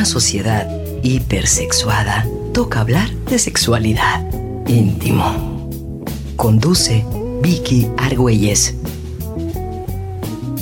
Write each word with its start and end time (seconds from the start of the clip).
una 0.00 0.06
sociedad 0.06 0.66
hipersexuada, 1.02 2.26
toca 2.54 2.80
hablar 2.80 3.10
de 3.26 3.38
sexualidad. 3.38 4.24
Íntimo. 4.66 6.00
Conduce 6.36 7.04
Vicky 7.42 7.86
Argüelles. 7.98 8.78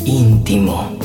Íntimo. 0.05 0.99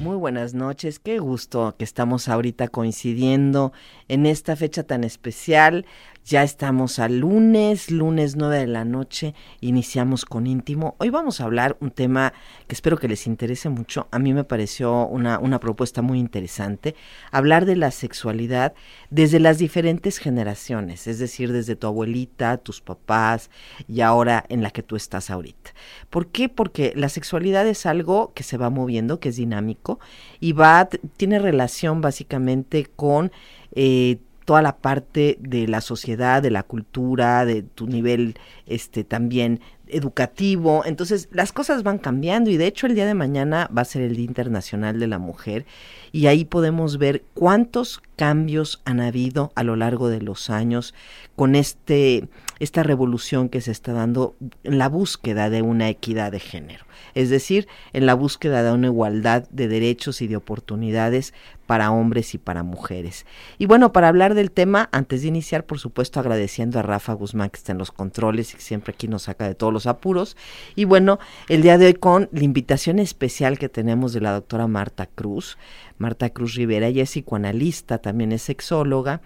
Muy 0.00 0.16
buenas 0.16 0.54
noches, 0.54 0.98
qué 0.98 1.20
gusto 1.20 1.76
que 1.78 1.84
estamos 1.84 2.26
ahorita 2.26 2.66
coincidiendo 2.66 3.72
en 4.08 4.26
esta 4.26 4.56
fecha 4.56 4.82
tan 4.82 5.04
especial. 5.04 5.86
Ya 6.28 6.42
estamos 6.42 6.98
al 6.98 7.20
lunes, 7.20 7.90
lunes 7.90 8.36
9 8.36 8.58
de 8.58 8.66
la 8.66 8.84
noche, 8.84 9.34
iniciamos 9.62 10.26
con 10.26 10.46
íntimo. 10.46 10.94
Hoy 10.98 11.08
vamos 11.08 11.40
a 11.40 11.44
hablar 11.44 11.78
un 11.80 11.90
tema 11.90 12.34
que 12.66 12.74
espero 12.74 12.98
que 12.98 13.08
les 13.08 13.26
interese 13.26 13.70
mucho. 13.70 14.08
A 14.10 14.18
mí 14.18 14.34
me 14.34 14.44
pareció 14.44 15.06
una, 15.06 15.38
una 15.38 15.58
propuesta 15.58 16.02
muy 16.02 16.18
interesante, 16.18 16.94
hablar 17.30 17.64
de 17.64 17.76
la 17.76 17.90
sexualidad 17.90 18.74
desde 19.08 19.40
las 19.40 19.56
diferentes 19.56 20.18
generaciones, 20.18 21.06
es 21.06 21.18
decir, 21.18 21.50
desde 21.50 21.76
tu 21.76 21.86
abuelita, 21.86 22.58
tus 22.58 22.82
papás 22.82 23.48
y 23.88 24.02
ahora 24.02 24.44
en 24.50 24.62
la 24.62 24.70
que 24.70 24.82
tú 24.82 24.96
estás 24.96 25.30
ahorita. 25.30 25.72
¿Por 26.10 26.26
qué? 26.26 26.50
Porque 26.50 26.92
la 26.94 27.08
sexualidad 27.08 27.66
es 27.66 27.86
algo 27.86 28.34
que 28.34 28.42
se 28.42 28.58
va 28.58 28.68
moviendo, 28.68 29.18
que 29.18 29.30
es 29.30 29.36
dinámico 29.36 29.98
y 30.40 30.52
va, 30.52 30.90
tiene 31.16 31.38
relación 31.38 32.02
básicamente 32.02 32.84
con... 32.84 33.32
Eh, 33.72 34.18
toda 34.48 34.62
la 34.62 34.78
parte 34.78 35.36
de 35.40 35.68
la 35.68 35.82
sociedad, 35.82 36.42
de 36.42 36.50
la 36.50 36.62
cultura, 36.62 37.44
de 37.44 37.62
tu 37.62 37.86
nivel 37.86 38.38
este 38.64 39.04
también 39.04 39.60
educativo. 39.88 40.84
Entonces, 40.86 41.28
las 41.32 41.52
cosas 41.52 41.82
van 41.82 41.98
cambiando 41.98 42.48
y 42.48 42.56
de 42.56 42.66
hecho 42.66 42.86
el 42.86 42.94
día 42.94 43.04
de 43.04 43.12
mañana 43.12 43.68
va 43.76 43.82
a 43.82 43.84
ser 43.84 44.00
el 44.00 44.16
Día 44.16 44.24
Internacional 44.24 44.98
de 44.98 45.06
la 45.06 45.18
Mujer 45.18 45.66
y 46.12 46.28
ahí 46.28 46.46
podemos 46.46 46.96
ver 46.96 47.24
cuántos 47.34 48.00
cambios 48.16 48.80
han 48.86 49.02
habido 49.02 49.52
a 49.54 49.64
lo 49.64 49.76
largo 49.76 50.08
de 50.08 50.22
los 50.22 50.48
años 50.48 50.94
con 51.36 51.54
este 51.54 52.26
esta 52.58 52.82
revolución 52.82 53.50
que 53.50 53.60
se 53.60 53.70
está 53.70 53.92
dando 53.92 54.34
en 54.64 54.78
la 54.78 54.88
búsqueda 54.88 55.48
de 55.48 55.62
una 55.62 55.90
equidad 55.90 56.32
de 56.32 56.40
género, 56.40 56.86
es 57.14 57.30
decir, 57.30 57.68
en 57.92 58.04
la 58.04 58.14
búsqueda 58.14 58.64
de 58.64 58.72
una 58.72 58.88
igualdad 58.88 59.46
de 59.50 59.68
derechos 59.68 60.22
y 60.22 60.26
de 60.26 60.36
oportunidades 60.36 61.34
para 61.68 61.90
hombres 61.90 62.32
y 62.32 62.38
para 62.38 62.62
mujeres. 62.62 63.26
Y 63.58 63.66
bueno, 63.66 63.92
para 63.92 64.08
hablar 64.08 64.32
del 64.32 64.50
tema, 64.50 64.88
antes 64.90 65.20
de 65.20 65.28
iniciar, 65.28 65.66
por 65.66 65.78
supuesto, 65.78 66.18
agradeciendo 66.18 66.78
a 66.78 66.82
Rafa 66.82 67.12
Guzmán 67.12 67.50
que 67.50 67.58
está 67.58 67.72
en 67.72 67.78
los 67.78 67.92
controles 67.92 68.54
y 68.54 68.56
que 68.56 68.62
siempre 68.62 68.94
aquí 68.94 69.06
nos 69.06 69.24
saca 69.24 69.46
de 69.46 69.54
todos 69.54 69.70
los 69.70 69.86
apuros. 69.86 70.34
Y 70.76 70.86
bueno, 70.86 71.18
el 71.46 71.60
día 71.60 71.76
de 71.76 71.84
hoy 71.84 71.94
con 71.94 72.30
la 72.32 72.42
invitación 72.42 72.98
especial 72.98 73.58
que 73.58 73.68
tenemos 73.68 74.14
de 74.14 74.22
la 74.22 74.32
doctora 74.32 74.66
Marta 74.66 75.04
Cruz. 75.14 75.58
Marta 75.98 76.30
Cruz 76.30 76.54
Rivera, 76.54 76.86
ella 76.86 77.02
es 77.02 77.10
psicoanalista, 77.10 77.98
también 77.98 78.32
es 78.32 78.42
sexóloga 78.42 79.20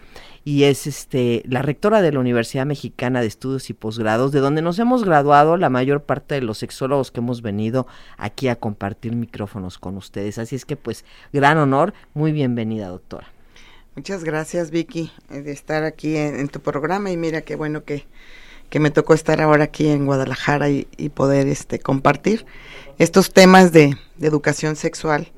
y 0.44 0.64
es 0.64 0.86
este 0.86 1.42
la 1.46 1.62
rectora 1.62 2.02
de 2.02 2.12
la 2.12 2.20
Universidad 2.20 2.66
Mexicana 2.66 3.20
de 3.20 3.26
Estudios 3.26 3.70
y 3.70 3.74
Posgrados, 3.74 4.32
de 4.32 4.40
donde 4.40 4.62
nos 4.62 4.78
hemos 4.78 5.04
graduado 5.04 5.56
la 5.56 5.70
mayor 5.70 6.02
parte 6.02 6.34
de 6.34 6.40
los 6.40 6.58
sexólogos 6.58 7.10
que 7.10 7.20
hemos 7.20 7.42
venido 7.42 7.86
aquí 8.16 8.48
a 8.48 8.56
compartir 8.56 9.14
micrófonos 9.14 9.78
con 9.78 9.96
ustedes. 9.96 10.38
Así 10.38 10.56
es 10.56 10.64
que 10.64 10.76
pues 10.76 11.04
gran 11.32 11.58
honor, 11.58 11.92
muy 12.14 12.32
bienvenida 12.32 12.88
doctora. 12.88 13.28
Muchas 13.94 14.24
gracias 14.24 14.70
Vicky 14.70 15.12
eh, 15.30 15.42
de 15.42 15.52
estar 15.52 15.84
aquí 15.84 16.16
en, 16.16 16.48
tu 16.48 16.60
programa 16.60 17.10
y 17.10 17.18
mira 17.18 17.42
qué 17.42 17.56
bueno 17.56 17.84
que, 17.84 18.06
que, 18.70 18.80
me 18.80 18.90
tocó 18.90 19.12
estar 19.12 19.42
ahora 19.42 19.64
aquí 19.64 19.88
en 19.88 20.06
Guadalajara 20.06 20.70
y, 20.70 20.86
poder 21.14 21.46
este 21.46 21.78
compartir 21.78 22.46
estos 22.98 23.34
temas 23.34 23.70
de, 23.70 23.94
de 24.16 24.26
educación 24.26 24.76
sexual 24.76 25.30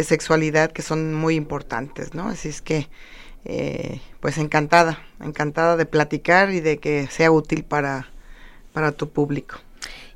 de 0.00 0.04
sexualidad 0.04 0.72
que 0.72 0.80
son 0.80 1.14
muy 1.14 1.34
importantes, 1.34 2.14
¿no? 2.14 2.28
Así 2.28 2.48
es 2.48 2.62
que, 2.62 2.88
eh, 3.44 4.00
pues 4.20 4.38
encantada, 4.38 4.98
encantada 5.20 5.76
de 5.76 5.84
platicar 5.84 6.50
y 6.50 6.60
de 6.60 6.78
que 6.78 7.06
sea 7.08 7.30
útil 7.30 7.64
para, 7.64 8.08
para 8.72 8.92
tu 8.92 9.10
público. 9.10 9.56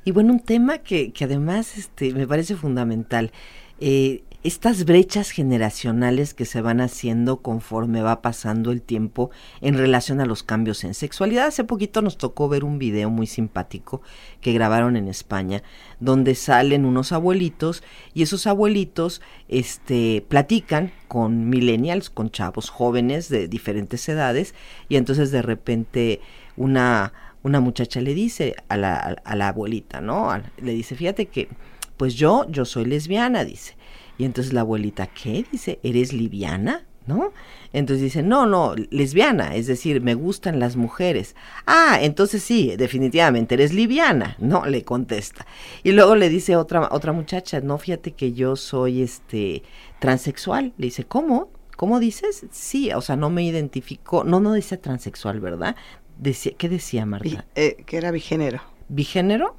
Y 0.03 0.11
bueno, 0.11 0.33
un 0.33 0.39
tema 0.39 0.79
que, 0.79 1.11
que 1.11 1.25
además 1.25 1.77
este, 1.77 2.13
me 2.13 2.27
parece 2.27 2.55
fundamental. 2.55 3.31
Eh, 3.79 4.23
estas 4.45 4.85
brechas 4.85 5.31
generacionales 5.31 6.35
que 6.35 6.45
se 6.45 6.61
van 6.61 6.79
haciendo 6.79 7.37
conforme 7.37 8.03
va 8.03 8.21
pasando 8.21 8.71
el 8.71 8.83
tiempo 8.83 9.31
en 9.59 9.75
relación 9.75 10.21
a 10.21 10.27
los 10.27 10.43
cambios 10.43 10.83
en 10.83 10.93
sexualidad. 10.93 11.47
Hace 11.47 11.63
poquito 11.63 12.03
nos 12.03 12.19
tocó 12.19 12.47
ver 12.47 12.63
un 12.63 12.77
video 12.77 13.09
muy 13.09 13.25
simpático 13.25 14.03
que 14.41 14.53
grabaron 14.53 14.97
en 14.97 15.07
España, 15.07 15.63
donde 15.99 16.35
salen 16.35 16.85
unos 16.85 17.11
abuelitos 17.11 17.81
y 18.13 18.21
esos 18.21 18.45
abuelitos 18.45 19.19
este, 19.47 20.23
platican 20.27 20.91
con 21.07 21.49
millennials, 21.49 22.11
con 22.11 22.29
chavos 22.29 22.69
jóvenes 22.69 23.29
de 23.29 23.47
diferentes 23.47 24.07
edades, 24.07 24.53
y 24.89 24.97
entonces 24.97 25.31
de 25.31 25.41
repente 25.41 26.21
una, 26.55 27.13
una 27.41 27.61
muchacha 27.61 27.99
le 27.99 28.13
dice 28.13 28.55
a 28.67 28.77
la, 28.77 28.95
a 28.95 29.35
la 29.35 29.47
abuelita, 29.47 30.01
¿no? 30.01 30.29
Le 30.61 30.73
dice, 30.73 30.95
fíjate 30.95 31.25
que, 31.25 31.49
pues 31.97 32.13
yo, 32.13 32.45
yo 32.47 32.63
soy 32.65 32.85
lesbiana, 32.85 33.43
dice 33.43 33.75
y 34.17 34.25
entonces 34.25 34.53
la 34.53 34.61
abuelita, 34.61 35.07
¿qué? 35.07 35.45
Dice, 35.51 35.79
¿eres 35.83 36.13
liviana? 36.13 36.85
¿No? 37.07 37.33
Entonces 37.71 38.01
dice, 38.01 38.23
no, 38.23 38.47
no, 38.47 38.73
lesbiana, 38.89 39.53
es 39.53 39.67
decir, 39.67 40.01
me 40.01 40.15
gustan 40.15 40.59
las 40.59 40.75
mujeres. 40.75 41.35
Ah, 41.67 41.99
entonces 42.01 42.41
sí, 42.41 42.73
definitivamente 42.77 43.53
eres 43.53 43.73
liviana, 43.73 44.35
¿no? 44.39 44.65
Le 44.65 44.83
contesta. 44.83 45.45
Y 45.83 45.91
luego 45.91 46.15
le 46.15 46.29
dice 46.29 46.55
otra, 46.55 46.89
otra 46.91 47.11
muchacha, 47.11 47.61
no, 47.61 47.77
fíjate 47.77 48.13
que 48.13 48.33
yo 48.33 48.55
soy 48.55 49.03
este 49.03 49.61
transexual. 49.99 50.73
Le 50.77 50.85
dice, 50.85 51.03
¿cómo? 51.03 51.51
¿Cómo 51.75 51.99
dices? 51.99 52.45
Sí, 52.51 52.91
o 52.91 53.01
sea, 53.01 53.17
no 53.17 53.29
me 53.29 53.43
identifico, 53.43 54.23
no, 54.23 54.39
no 54.39 54.53
dice 54.53 54.77
transexual, 54.77 55.39
¿verdad? 55.39 55.75
Decía, 56.17 56.53
¿Qué 56.57 56.69
decía 56.69 57.05
Marta? 57.05 57.45
Eh, 57.55 57.83
que 57.85 57.97
era 57.97 58.09
bigénero. 58.09 58.61
¿Bigénero? 58.87 59.57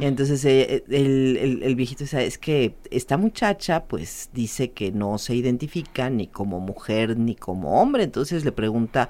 Entonces 0.00 0.44
eh, 0.44 0.84
el, 0.88 1.60
el, 1.62 1.74
viejito 1.74 2.04
dice, 2.04 2.26
es 2.26 2.38
que 2.38 2.74
esta 2.90 3.16
muchacha 3.16 3.84
pues 3.84 4.30
dice 4.32 4.72
que 4.72 4.92
no 4.92 5.16
se 5.18 5.34
identifica 5.34 6.10
ni 6.10 6.26
como 6.26 6.60
mujer 6.60 7.16
ni 7.16 7.34
como 7.34 7.80
hombre, 7.80 8.04
entonces 8.04 8.44
le 8.44 8.52
pregunta 8.52 9.08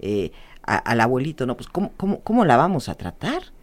eh, 0.00 0.32
al 0.62 1.00
abuelito, 1.00 1.46
no, 1.46 1.56
pues 1.56 1.68
¿cómo, 1.68 1.92
cómo, 1.96 2.20
¿cómo 2.20 2.44
la 2.44 2.56
vamos 2.56 2.88
a 2.88 2.94
tratar? 2.94 3.53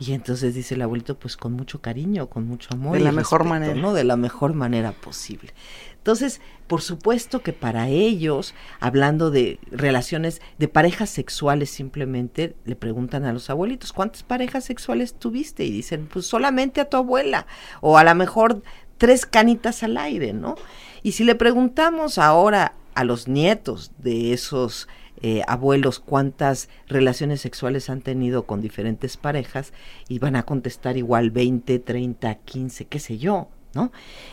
Y 0.00 0.12
entonces 0.12 0.54
dice 0.54 0.74
el 0.74 0.82
abuelito, 0.82 1.18
pues 1.18 1.36
con 1.36 1.52
mucho 1.54 1.80
cariño, 1.80 2.28
con 2.28 2.46
mucho 2.46 2.68
amor. 2.72 2.96
De 2.96 3.00
la 3.00 3.12
mejor 3.12 3.44
manera. 3.44 3.74
¿no? 3.74 3.92
De 3.92 4.04
la 4.04 4.16
mejor 4.16 4.54
manera 4.54 4.92
posible. 4.92 5.52
Entonces, 5.96 6.40
por 6.68 6.80
supuesto 6.80 7.42
que 7.42 7.52
para 7.52 7.88
ellos, 7.88 8.54
hablando 8.80 9.30
de 9.30 9.58
relaciones, 9.70 10.40
de 10.56 10.68
parejas 10.68 11.10
sexuales, 11.10 11.70
simplemente 11.70 12.54
le 12.64 12.76
preguntan 12.76 13.24
a 13.24 13.32
los 13.32 13.50
abuelitos, 13.50 13.92
¿cuántas 13.92 14.22
parejas 14.22 14.64
sexuales 14.64 15.14
tuviste? 15.14 15.64
Y 15.64 15.70
dicen, 15.70 16.08
pues 16.10 16.26
solamente 16.26 16.80
a 16.80 16.88
tu 16.88 16.96
abuela, 16.96 17.46
o 17.80 17.98
a 17.98 18.04
lo 18.04 18.14
mejor 18.14 18.62
tres 18.98 19.26
canitas 19.26 19.82
al 19.82 19.96
aire, 19.96 20.32
¿no? 20.32 20.54
Y 21.02 21.12
si 21.12 21.24
le 21.24 21.34
preguntamos 21.34 22.18
ahora 22.18 22.74
a 22.94 23.04
los 23.04 23.28
nietos 23.28 23.92
de 23.98 24.32
esos 24.32 24.88
eh, 25.22 25.42
abuelos 25.46 25.98
cuántas 25.98 26.68
relaciones 26.86 27.40
sexuales 27.40 27.90
han 27.90 28.00
tenido 28.00 28.44
con 28.44 28.60
diferentes 28.60 29.16
parejas 29.16 29.72
y 30.08 30.18
van 30.18 30.36
a 30.36 30.44
contestar 30.44 30.96
igual 30.96 31.30
20, 31.30 31.78
30, 31.78 32.34
15, 32.34 32.86
qué 32.86 32.98
sé 32.98 33.18
yo, 33.18 33.48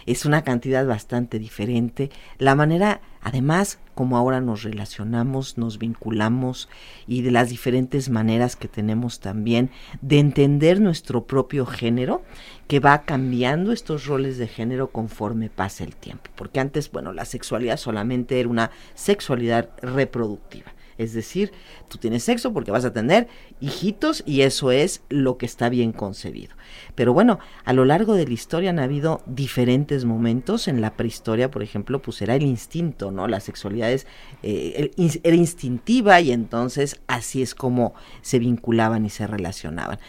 Es 0.06 0.26
una 0.26 0.44
cantidad 0.44 0.86
bastante 0.86 1.40
diferente. 1.40 2.10
La 2.38 2.56
manera, 2.56 3.02
además, 3.22 3.80
como 3.96 4.18
ahora 4.18 4.42
nos 4.42 4.64
relacionamos, 4.64 5.58
nos 5.58 5.80
vinculamos 5.80 6.70
y 7.08 7.22
de 7.22 7.32
las 7.32 7.50
diferentes 7.50 8.10
maneras 8.10 8.56
que 8.56 8.68
tenemos 8.68 9.20
también 9.20 9.72
de 10.02 10.20
entender 10.20 10.82
nuestro 10.82 11.26
propio 11.26 11.66
género, 11.66 12.24
que 12.68 12.80
va 12.80 13.04
cambiando 13.04 13.72
estos 13.72 14.06
roles 14.06 14.38
de 14.38 14.48
género 14.48 14.90
conforme 14.92 15.50
pasa 15.50 15.84
el 15.84 15.96
tiempo. 15.96 16.30
Porque 16.36 16.60
antes, 16.60 16.92
bueno, 16.92 17.14
la 17.14 17.26
sexualidad 17.26 17.78
solamente 17.78 18.40
era 18.40 18.50
una 18.50 18.72
sexualidad 18.94 19.70
reproductiva. 19.82 20.74
Es 20.98 21.14
decir, 21.14 21.52
tú 21.90 21.98
tienes 21.98 22.24
sexo 22.24 22.54
porque 22.54 22.72
vas 22.72 22.86
a 22.86 22.94
tener 22.94 23.28
hijitos 23.60 24.24
y 24.26 24.42
eso 24.42 24.72
es 24.72 25.02
lo 25.10 25.38
que 25.38 25.46
está 25.46 25.70
bien 25.70 25.92
concebido. 25.92 26.56
Pero 26.96 27.14
bueno, 27.14 27.40
a 27.66 27.74
lo 27.74 27.86
largo 27.86 28.14
de 28.14 28.26
la 28.26 28.34
historia 28.34 28.70
han 28.70 28.80
habido 28.80 29.22
diferentes 29.26 30.06
momentos. 30.06 30.68
En 30.68 30.82
la 30.82 30.96
prehistoria, 30.96 31.52
por 31.52 31.64
ejemplo, 31.64 32.02
pues 32.02 32.22
era 32.22 32.36
el 32.36 32.44
instinto, 32.44 33.12
¿no? 33.12 33.28
La 33.28 33.40
sexualidad 33.40 33.92
es, 33.92 34.08
eh, 34.44 34.92
era 35.24 35.36
instintiva 35.36 36.22
y 36.22 36.32
entonces 36.32 37.02
así 37.08 37.42
es 37.42 37.56
como 37.56 37.94
se 38.22 38.40
vinculaban 38.40 39.06
y 39.06 39.10
se 39.10 39.28
relacionaban 39.28 40.00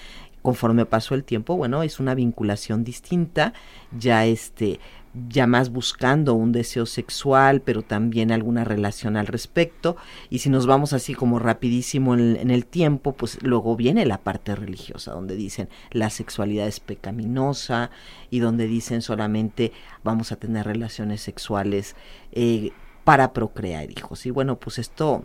conforme 0.46 0.86
pasó 0.86 1.16
el 1.16 1.24
tiempo, 1.24 1.56
bueno, 1.56 1.82
es 1.82 1.98
una 1.98 2.14
vinculación 2.14 2.84
distinta, 2.84 3.52
ya 3.98 4.26
este 4.26 4.78
ya 5.28 5.46
más 5.46 5.70
buscando 5.70 6.34
un 6.34 6.52
deseo 6.52 6.86
sexual, 6.86 7.62
pero 7.62 7.82
también 7.82 8.30
alguna 8.30 8.64
relación 8.64 9.16
al 9.16 9.26
respecto. 9.26 9.96
Y 10.30 10.40
si 10.40 10.50
nos 10.50 10.66
vamos 10.66 10.92
así 10.92 11.14
como 11.14 11.38
rapidísimo 11.38 12.14
en, 12.14 12.50
el 12.50 12.66
tiempo, 12.66 13.12
pues 13.12 13.42
luego 13.42 13.76
viene 13.76 14.04
la 14.04 14.18
parte 14.18 14.54
religiosa, 14.54 15.12
donde 15.12 15.36
dicen 15.36 15.68
la 15.90 16.10
sexualidad 16.10 16.66
es 16.66 16.80
pecaminosa 16.80 17.90
y 18.30 18.40
donde 18.40 18.66
dicen 18.66 19.02
solamente 19.02 19.72
vamos 20.04 20.32
a 20.32 20.36
tener 20.36 20.66
relaciones 20.66 21.20
sexuales 21.20 21.96
eh, 22.32 22.72
para 23.04 23.32
procrear 23.32 23.90
hijos. 23.90 24.26
Y 24.26 24.30
bueno, 24.30 24.58
pues 24.58 24.78
esto 24.78 25.24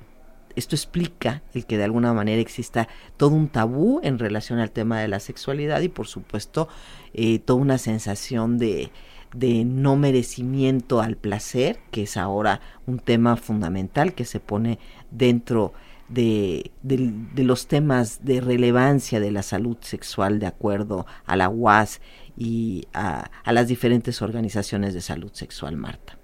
esto 0.55 0.75
explica 0.75 1.43
el 1.53 1.65
que 1.65 1.77
de 1.77 1.85
alguna 1.85 2.13
manera 2.13 2.41
exista 2.41 2.89
todo 3.15 3.29
un 3.29 3.47
tabú 3.47 4.01
en 4.03 4.19
relación 4.19 4.59
al 4.59 4.69
tema 4.71 4.99
de 4.99 5.07
la 5.07 5.21
sexualidad 5.21 5.79
y 5.79 5.87
por 5.87 6.07
supuesto 6.07 6.67
eh, 7.13 7.39
toda 7.39 7.61
una 7.61 7.77
sensación 7.77 8.57
de, 8.57 8.91
de 9.33 9.63
no 9.65 9.95
merecimiento 9.95 11.01
al 11.01 11.15
placer, 11.15 11.79
que 11.91 12.03
es 12.03 12.17
ahora 12.17 12.61
un 12.85 12.99
tema 12.99 13.37
fundamental 13.37 14.13
que 14.13 14.25
se 14.25 14.39
pone 14.39 14.79
dentro 15.09 15.73
de, 16.09 16.71
los 17.35 17.67
temas 17.67 18.25
de 18.25 18.41
relevancia 18.41 19.19
de 19.19 19.31
la 19.31 19.43
salud 19.43 19.77
sexual 19.81 20.39
de 20.39 20.47
acuerdo 20.47 21.05
a 21.25 21.35
la 21.35 21.49
UAS 21.49 22.01
y 22.37 22.87
a, 22.93 23.29
las 23.45 23.67
diferentes 23.67 24.21
organizaciones 24.21 24.93
de 24.93 25.01
salud 25.01 25.31
sexual, 25.33 25.77
Marta. 25.77 26.17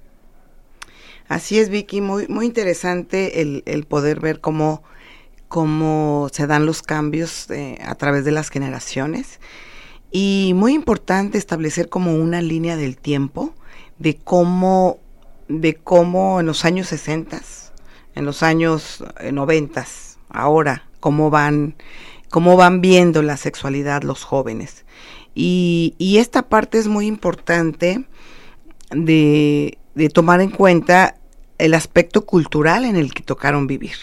Así 1.27 1.59
es, 1.59 1.69
Vicky, 1.69 2.01
muy, 2.01 2.27
muy 2.27 2.45
interesante 2.45 3.41
el, 3.41 3.63
el 3.65 3.85
poder 3.85 4.19
ver 4.19 4.39
cómo, 4.39 4.83
cómo 5.47 6.29
se 6.31 6.47
dan 6.47 6.65
los 6.65 6.81
cambios 6.81 7.49
eh, 7.49 7.77
a 7.81 7.95
través 7.95 8.23
de 8.25 8.31
las 8.31 8.49
generaciones 8.49 9.39
y 10.11 10.53
muy 10.55 10.73
importante 10.73 11.37
establecer 11.37 11.89
como 11.89 12.15
una 12.15 12.41
línea 12.41 12.75
del 12.75 12.97
tiempo 12.97 13.53
de 13.99 14.15
cómo, 14.15 14.99
de 15.47 15.75
cómo 15.75 16.39
en 16.39 16.45
los 16.45 16.65
años 16.65 16.87
60, 16.87 17.41
en 18.15 18.25
los 18.25 18.43
años 18.43 19.03
90, 19.31 19.81
eh, 19.81 19.85
ahora, 20.29 20.87
cómo 20.99 21.29
van, 21.29 21.75
cómo 22.29 22.57
van 22.57 22.81
viendo 22.81 23.21
la 23.21 23.37
sexualidad 23.37 24.03
los 24.03 24.23
jóvenes. 24.23 24.85
Y, 25.35 25.95
y 25.97 26.17
esta 26.17 26.49
parte 26.49 26.77
es 26.77 26.87
muy 26.87 27.05
importante 27.05 28.05
de, 28.91 29.77
de 29.93 30.09
tomar 30.09 30.41
en 30.41 30.49
cuenta 30.49 31.17
el 31.57 31.73
aspecto 31.73 32.25
cultural 32.25 32.85
en 32.85 32.95
el 32.95 33.13
que 33.13 33.23
tocaron 33.23 33.67
vivir 33.67 33.95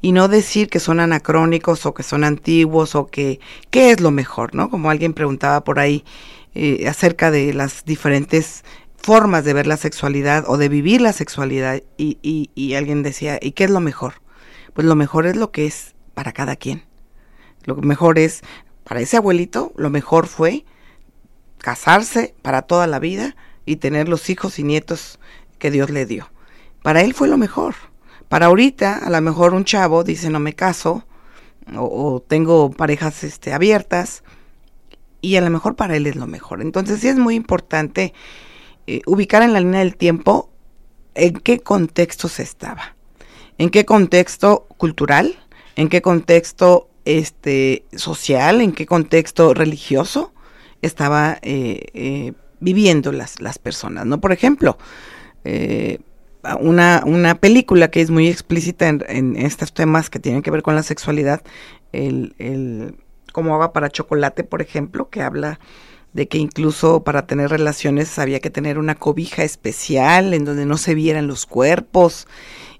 y 0.00 0.12
no 0.12 0.28
decir 0.28 0.68
que 0.68 0.80
son 0.80 1.00
anacrónicos 1.00 1.86
o 1.86 1.94
que 1.94 2.02
son 2.02 2.24
antiguos 2.24 2.94
o 2.94 3.06
que 3.06 3.40
qué 3.70 3.90
es 3.90 4.00
lo 4.00 4.10
mejor, 4.10 4.54
¿no? 4.54 4.70
Como 4.70 4.90
alguien 4.90 5.14
preguntaba 5.14 5.64
por 5.64 5.78
ahí 5.78 6.04
eh, 6.54 6.86
acerca 6.88 7.30
de 7.30 7.52
las 7.52 7.84
diferentes 7.84 8.64
formas 8.96 9.44
de 9.44 9.54
ver 9.54 9.66
la 9.66 9.76
sexualidad 9.76 10.44
o 10.46 10.56
de 10.56 10.68
vivir 10.68 11.00
la 11.00 11.12
sexualidad 11.12 11.82
y, 11.96 12.18
y, 12.22 12.50
y 12.54 12.74
alguien 12.74 13.02
decía, 13.02 13.38
¿y 13.40 13.52
qué 13.52 13.64
es 13.64 13.70
lo 13.70 13.80
mejor? 13.80 14.14
Pues 14.74 14.86
lo 14.86 14.94
mejor 14.94 15.26
es 15.26 15.36
lo 15.36 15.50
que 15.50 15.66
es 15.66 15.94
para 16.14 16.32
cada 16.32 16.56
quien. 16.56 16.84
Lo 17.64 17.76
mejor 17.76 18.18
es, 18.18 18.42
para 18.84 19.00
ese 19.00 19.16
abuelito, 19.16 19.72
lo 19.76 19.90
mejor 19.90 20.26
fue 20.26 20.64
casarse 21.58 22.34
para 22.42 22.62
toda 22.62 22.86
la 22.86 22.98
vida 22.98 23.36
y 23.66 23.76
tener 23.76 24.08
los 24.08 24.30
hijos 24.30 24.58
y 24.58 24.62
nietos 24.62 25.18
que 25.58 25.70
Dios 25.70 25.90
le 25.90 26.06
dio. 26.06 26.30
Para 26.82 27.02
él 27.02 27.14
fue 27.14 27.28
lo 27.28 27.36
mejor. 27.36 27.74
Para 28.28 28.46
ahorita, 28.46 28.98
a 28.98 29.10
lo 29.10 29.20
mejor 29.20 29.54
un 29.54 29.64
chavo 29.64 30.04
dice 30.04 30.30
no 30.30 30.38
me 30.38 30.54
caso 30.54 31.04
o, 31.76 32.22
tengo 32.26 32.70
parejas 32.70 33.24
este, 33.24 33.52
abiertas 33.52 34.22
y 35.20 35.36
a 35.36 35.40
lo 35.40 35.50
mejor 35.50 35.76
para 35.76 35.96
él 35.96 36.06
es 36.06 36.16
lo 36.16 36.26
mejor. 36.26 36.60
Entonces 36.62 37.00
sí 37.00 37.08
es 37.08 37.16
muy 37.16 37.34
importante 37.34 38.12
eh, 38.86 39.00
ubicar 39.06 39.42
en 39.42 39.52
la 39.52 39.60
línea 39.60 39.80
del 39.80 39.96
tiempo 39.96 40.50
en 41.14 41.34
qué 41.34 41.58
contexto 41.58 42.28
se 42.28 42.42
estaba, 42.42 42.96
en 43.56 43.70
qué 43.70 43.84
contexto 43.84 44.66
cultural, 44.76 45.38
en 45.76 45.88
qué 45.88 46.00
contexto 46.00 46.88
este, 47.04 47.84
social, 47.92 48.60
en 48.60 48.72
qué 48.72 48.86
contexto 48.86 49.52
religioso 49.54 50.32
estaba 50.80 51.38
eh, 51.42 51.86
eh, 51.94 52.32
viviendo 52.60 53.10
las, 53.10 53.40
las 53.40 53.58
personas, 53.58 54.06
¿no? 54.06 54.20
Por 54.20 54.32
ejemplo, 54.32 54.78
una, 56.56 57.02
una 57.04 57.34
película 57.34 57.90
que 57.90 58.00
es 58.00 58.10
muy 58.10 58.28
explícita 58.28 58.88
en, 58.88 59.36
estos 59.36 59.72
temas 59.72 60.10
que 60.10 60.18
tienen 60.18 60.42
que 60.42 60.50
ver 60.50 60.62
con 60.62 60.74
la 60.74 60.82
sexualidad, 60.82 61.42
el, 61.92 62.34
el 62.38 62.96
como 63.32 63.54
agua 63.54 63.72
para 63.72 63.90
chocolate, 63.90 64.44
por 64.44 64.62
ejemplo, 64.62 65.08
que 65.10 65.22
habla 65.22 65.60
de 66.12 66.26
que 66.26 66.38
incluso 66.38 67.04
para 67.04 67.26
tener 67.26 67.50
relaciones 67.50 68.18
había 68.18 68.40
que 68.40 68.50
tener 68.50 68.78
una 68.78 68.94
cobija 68.94 69.44
especial 69.44 70.34
en 70.34 70.44
donde 70.44 70.66
no 70.66 70.78
se 70.78 70.94
vieran 70.94 71.26
los 71.26 71.46
cuerpos 71.46 72.26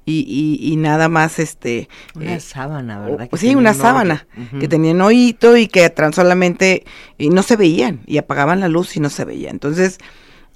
y, 0.05 0.59
y, 0.63 0.77
nada 0.77 1.11
más 1.11 1.39
este 1.39 1.91
una 2.15 2.37
eh, 2.37 2.41
sábana 2.41 2.99
verdad 2.99 3.29
sí 3.35 3.55
una 3.55 3.75
sábana 3.75 4.27
que 4.59 4.67
tenían 4.67 5.03
oído 5.03 5.59
y 5.59 5.69
que 5.69 5.91
tan 5.91 6.15
solamente 6.15 6.85
y 7.19 7.29
no 7.29 7.43
se 7.43 7.57
veían 7.57 8.01
y 8.07 8.17
apagaban 8.17 8.61
la 8.61 8.69
luz 8.69 8.97
y 8.97 9.01
no 9.01 9.11
se 9.11 9.27
veía. 9.27 9.51
Entonces 9.51 9.99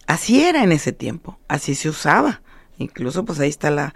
así 0.06 0.42
era 0.42 0.64
en 0.64 0.72
ese 0.72 0.92
tiempo 0.92 1.38
así 1.48 1.74
se 1.74 1.90
usaba 1.90 2.40
Incluso 2.78 3.24
pues 3.24 3.38
ahí 3.40 3.48
está 3.48 3.70
la, 3.70 3.94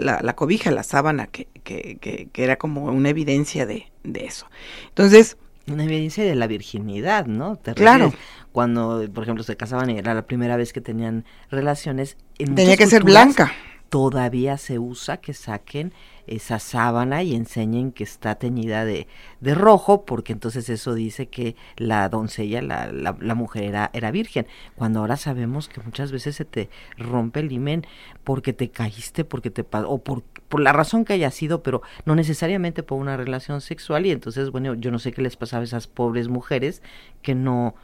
la, 0.00 0.36
cobija, 0.36 0.70
la 0.70 0.82
sábana, 0.82 1.26
que, 1.26 1.46
que, 1.62 1.96
que, 1.98 2.44
era 2.44 2.56
como 2.56 2.84
una 2.86 3.08
evidencia 3.08 3.66
de, 3.66 3.86
eso. 4.14 4.46
Entonces... 4.88 5.36
Una 5.68 5.82
evidencia 5.82 6.22
de 6.22 6.36
la 6.36 6.46
virginidad, 6.46 7.26
¿no? 7.26 7.58
claro. 7.74 8.12
Cuando, 8.52 9.04
por 9.12 9.24
ejemplo, 9.24 9.42
se 9.42 9.56
casaban 9.56 9.90
y 9.90 9.98
era 9.98 10.14
la 10.14 10.22
primera 10.22 10.56
vez 10.56 10.72
que 10.72 10.80
tenían 10.80 11.24
relaciones. 11.50 12.16
Tenía 12.36 12.76
que 12.76 12.86
ser 12.86 13.02
blanca. 13.02 13.52
Todavía 13.88 14.58
se 14.58 14.78
usa 14.78 15.16
que 15.16 15.34
saquen 15.34 15.92
esa 16.26 16.58
sábana 16.58 17.22
y 17.22 17.34
enseñen 17.34 17.92
que 17.92 18.04
está 18.04 18.34
teñida 18.36 18.84
de, 18.84 19.06
de 19.40 19.54
rojo, 19.54 20.04
porque 20.04 20.32
entonces 20.32 20.68
eso 20.68 20.94
dice 20.94 21.28
que 21.28 21.56
la 21.76 22.08
doncella, 22.08 22.62
la, 22.62 22.90
la, 22.92 23.34
mujer 23.34 23.64
era, 23.64 23.90
era 23.92 24.10
virgen, 24.10 24.46
cuando 24.74 25.00
ahora 25.00 25.16
sabemos 25.16 25.68
que 25.68 25.80
muchas 25.80 26.12
veces 26.12 26.36
se 26.36 26.44
te 26.44 26.68
rompe 26.98 27.40
el 27.40 27.52
himen 27.52 27.86
porque 28.24 28.52
te 28.52 28.70
caíste, 28.70 29.24
porque 29.24 29.50
te 29.50 29.64
o 29.72 29.98
por, 29.98 30.24
la 30.58 30.72
razón 30.72 31.04
que 31.04 31.12
haya 31.12 31.30
sido, 31.30 31.62
pero 31.62 31.82
no 32.04 32.14
necesariamente 32.14 32.82
por 32.82 32.98
una 32.98 33.16
relación 33.16 33.60
sexual, 33.60 34.06
y 34.06 34.10
entonces, 34.10 34.50
bueno, 34.50 34.74
yo 34.74 34.90
no 34.90 34.98
sé 34.98 35.12
qué 35.12 35.22
les 35.22 35.36
pasaba 35.36 35.62
a 35.62 35.64
esas 35.64 35.86
pobres 35.86 36.28
mujeres 36.28 36.82
que 37.22 37.34
no 37.34 37.74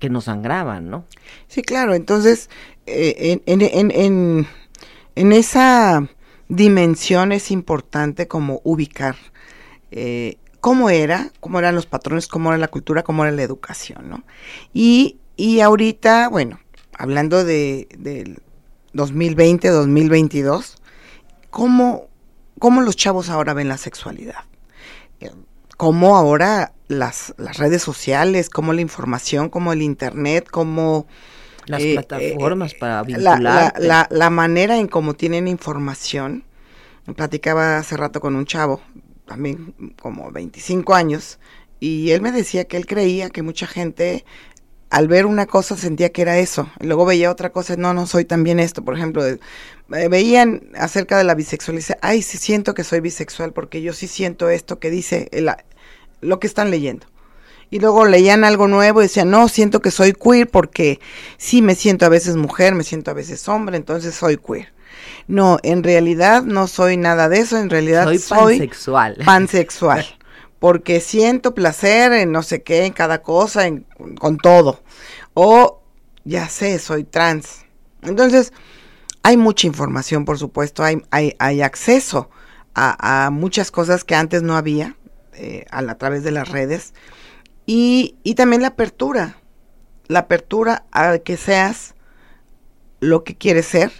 que 0.00 0.10
no 0.10 0.20
sangraban, 0.20 0.90
¿no? 0.90 1.04
Sí, 1.46 1.62
claro, 1.62 1.94
entonces, 1.94 2.50
eh, 2.86 3.40
en, 3.46 3.62
en, 3.62 3.90
en, 3.90 4.46
en 5.14 5.32
esa 5.32 6.08
dimensión 6.48 7.32
es 7.32 7.50
importante 7.50 8.26
como 8.28 8.60
ubicar 8.64 9.16
eh, 9.90 10.38
cómo 10.60 10.90
era, 10.90 11.30
cómo 11.40 11.58
eran 11.58 11.74
los 11.74 11.86
patrones, 11.86 12.26
cómo 12.26 12.50
era 12.50 12.58
la 12.58 12.68
cultura, 12.68 13.02
cómo 13.02 13.24
era 13.24 13.32
la 13.32 13.42
educación, 13.42 14.08
¿no? 14.08 14.24
Y, 14.72 15.18
y 15.36 15.60
ahorita, 15.60 16.28
bueno, 16.28 16.60
hablando 16.94 17.44
de, 17.44 17.88
del 17.96 18.42
2020, 18.92 19.68
2022, 19.68 20.76
¿cómo, 21.50 22.08
¿cómo 22.58 22.80
los 22.80 22.96
chavos 22.96 23.30
ahora 23.30 23.54
ven 23.54 23.68
la 23.68 23.78
sexualidad? 23.78 24.44
¿Cómo 25.76 26.16
ahora 26.16 26.72
las, 26.88 27.34
las 27.38 27.58
redes 27.58 27.82
sociales, 27.82 28.50
cómo 28.50 28.72
la 28.72 28.80
información, 28.80 29.48
cómo 29.48 29.72
el 29.72 29.80
internet, 29.80 30.48
cómo 30.50 31.06
las 31.68 31.82
eh, 31.82 31.94
plataformas 31.94 32.74
para 32.74 33.02
vincular. 33.02 33.40
La, 33.40 33.72
la, 33.78 34.08
la, 34.10 34.30
manera 34.30 34.78
en 34.78 34.88
cómo 34.88 35.14
tienen 35.14 35.48
información. 35.48 36.44
Platicaba 37.16 37.78
hace 37.78 37.96
rato 37.96 38.20
con 38.20 38.36
un 38.36 38.44
chavo, 38.44 38.80
también 39.26 39.74
como 40.00 40.30
25 40.30 40.94
años, 40.94 41.38
y 41.80 42.10
él 42.10 42.20
me 42.20 42.32
decía 42.32 42.66
que 42.66 42.76
él 42.76 42.86
creía 42.86 43.30
que 43.30 43.42
mucha 43.42 43.66
gente 43.66 44.24
al 44.90 45.06
ver 45.06 45.26
una 45.26 45.46
cosa 45.46 45.76
sentía 45.76 46.10
que 46.10 46.22
era 46.22 46.38
eso, 46.38 46.68
y 46.80 46.86
luego 46.86 47.04
veía 47.04 47.30
otra 47.30 47.50
cosa, 47.50 47.76
no, 47.76 47.92
no 47.92 48.06
soy 48.06 48.24
también 48.24 48.58
esto, 48.58 48.84
por 48.84 48.96
ejemplo, 48.96 49.26
eh, 49.26 49.38
veían 50.08 50.62
acerca 50.74 51.18
de 51.18 51.24
la 51.24 51.34
bisexualidad, 51.34 51.80
dice, 51.80 51.98
ay, 52.00 52.22
sí 52.22 52.38
siento 52.38 52.74
que 52.74 52.84
soy 52.84 53.00
bisexual, 53.00 53.52
porque 53.52 53.82
yo 53.82 53.92
sí 53.92 54.06
siento 54.06 54.48
esto 54.48 54.78
que 54.78 54.90
dice 54.90 55.30
lo 56.20 56.40
que 56.40 56.46
están 56.46 56.70
leyendo 56.70 57.06
y 57.70 57.80
luego 57.80 58.06
leían 58.06 58.44
algo 58.44 58.68
nuevo 58.68 59.00
y 59.00 59.04
decían, 59.04 59.30
no, 59.30 59.48
siento 59.48 59.80
que 59.80 59.90
soy 59.90 60.12
queer 60.12 60.48
porque 60.48 61.00
sí 61.36 61.62
me 61.62 61.74
siento 61.74 62.06
a 62.06 62.08
veces 62.08 62.36
mujer, 62.36 62.74
me 62.74 62.84
siento 62.84 63.10
a 63.10 63.14
veces 63.14 63.46
hombre, 63.48 63.76
entonces 63.76 64.14
soy 64.14 64.36
queer. 64.38 64.72
No, 65.26 65.58
en 65.62 65.82
realidad 65.82 66.42
no 66.42 66.66
soy 66.66 66.96
nada 66.96 67.28
de 67.28 67.40
eso, 67.40 67.58
en 67.58 67.70
realidad 67.70 68.04
soy, 68.04 68.18
soy 68.18 68.58
pansexual. 68.58 69.16
Pansexual. 69.24 70.06
porque 70.58 71.00
siento 71.00 71.54
placer 71.54 72.12
en 72.12 72.32
no 72.32 72.42
sé 72.42 72.62
qué, 72.62 72.86
en 72.86 72.92
cada 72.92 73.22
cosa, 73.22 73.66
en, 73.66 73.86
con 74.18 74.38
todo. 74.38 74.82
O 75.34 75.82
ya 76.24 76.48
sé, 76.48 76.78
soy 76.78 77.04
trans. 77.04 77.64
Entonces, 78.02 78.52
hay 79.22 79.36
mucha 79.36 79.66
información, 79.66 80.24
por 80.24 80.38
supuesto, 80.38 80.82
hay, 80.82 81.02
hay, 81.10 81.34
hay 81.38 81.62
acceso 81.62 82.30
a, 82.74 83.30
muchas 83.32 83.70
cosas 83.70 84.04
que 84.04 84.14
antes 84.14 84.42
no 84.42 84.56
había 84.56 84.96
eh, 85.34 85.66
a, 85.70 85.80
a 85.80 85.98
través 85.98 86.22
de 86.22 86.30
las 86.30 86.48
redes. 86.48 86.94
Y, 87.68 88.16
y 88.22 88.34
también 88.34 88.62
la 88.62 88.68
apertura, 88.68 89.36
la 90.06 90.20
apertura 90.20 90.86
a 90.90 91.18
que 91.18 91.36
seas 91.36 91.94
lo 92.98 93.24
que 93.24 93.36
quieres 93.36 93.66
ser, 93.66 93.92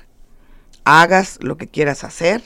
hagas 0.85 1.39
lo 1.43 1.59
que 1.59 1.67
quieras 1.67 2.03
hacer. 2.03 2.43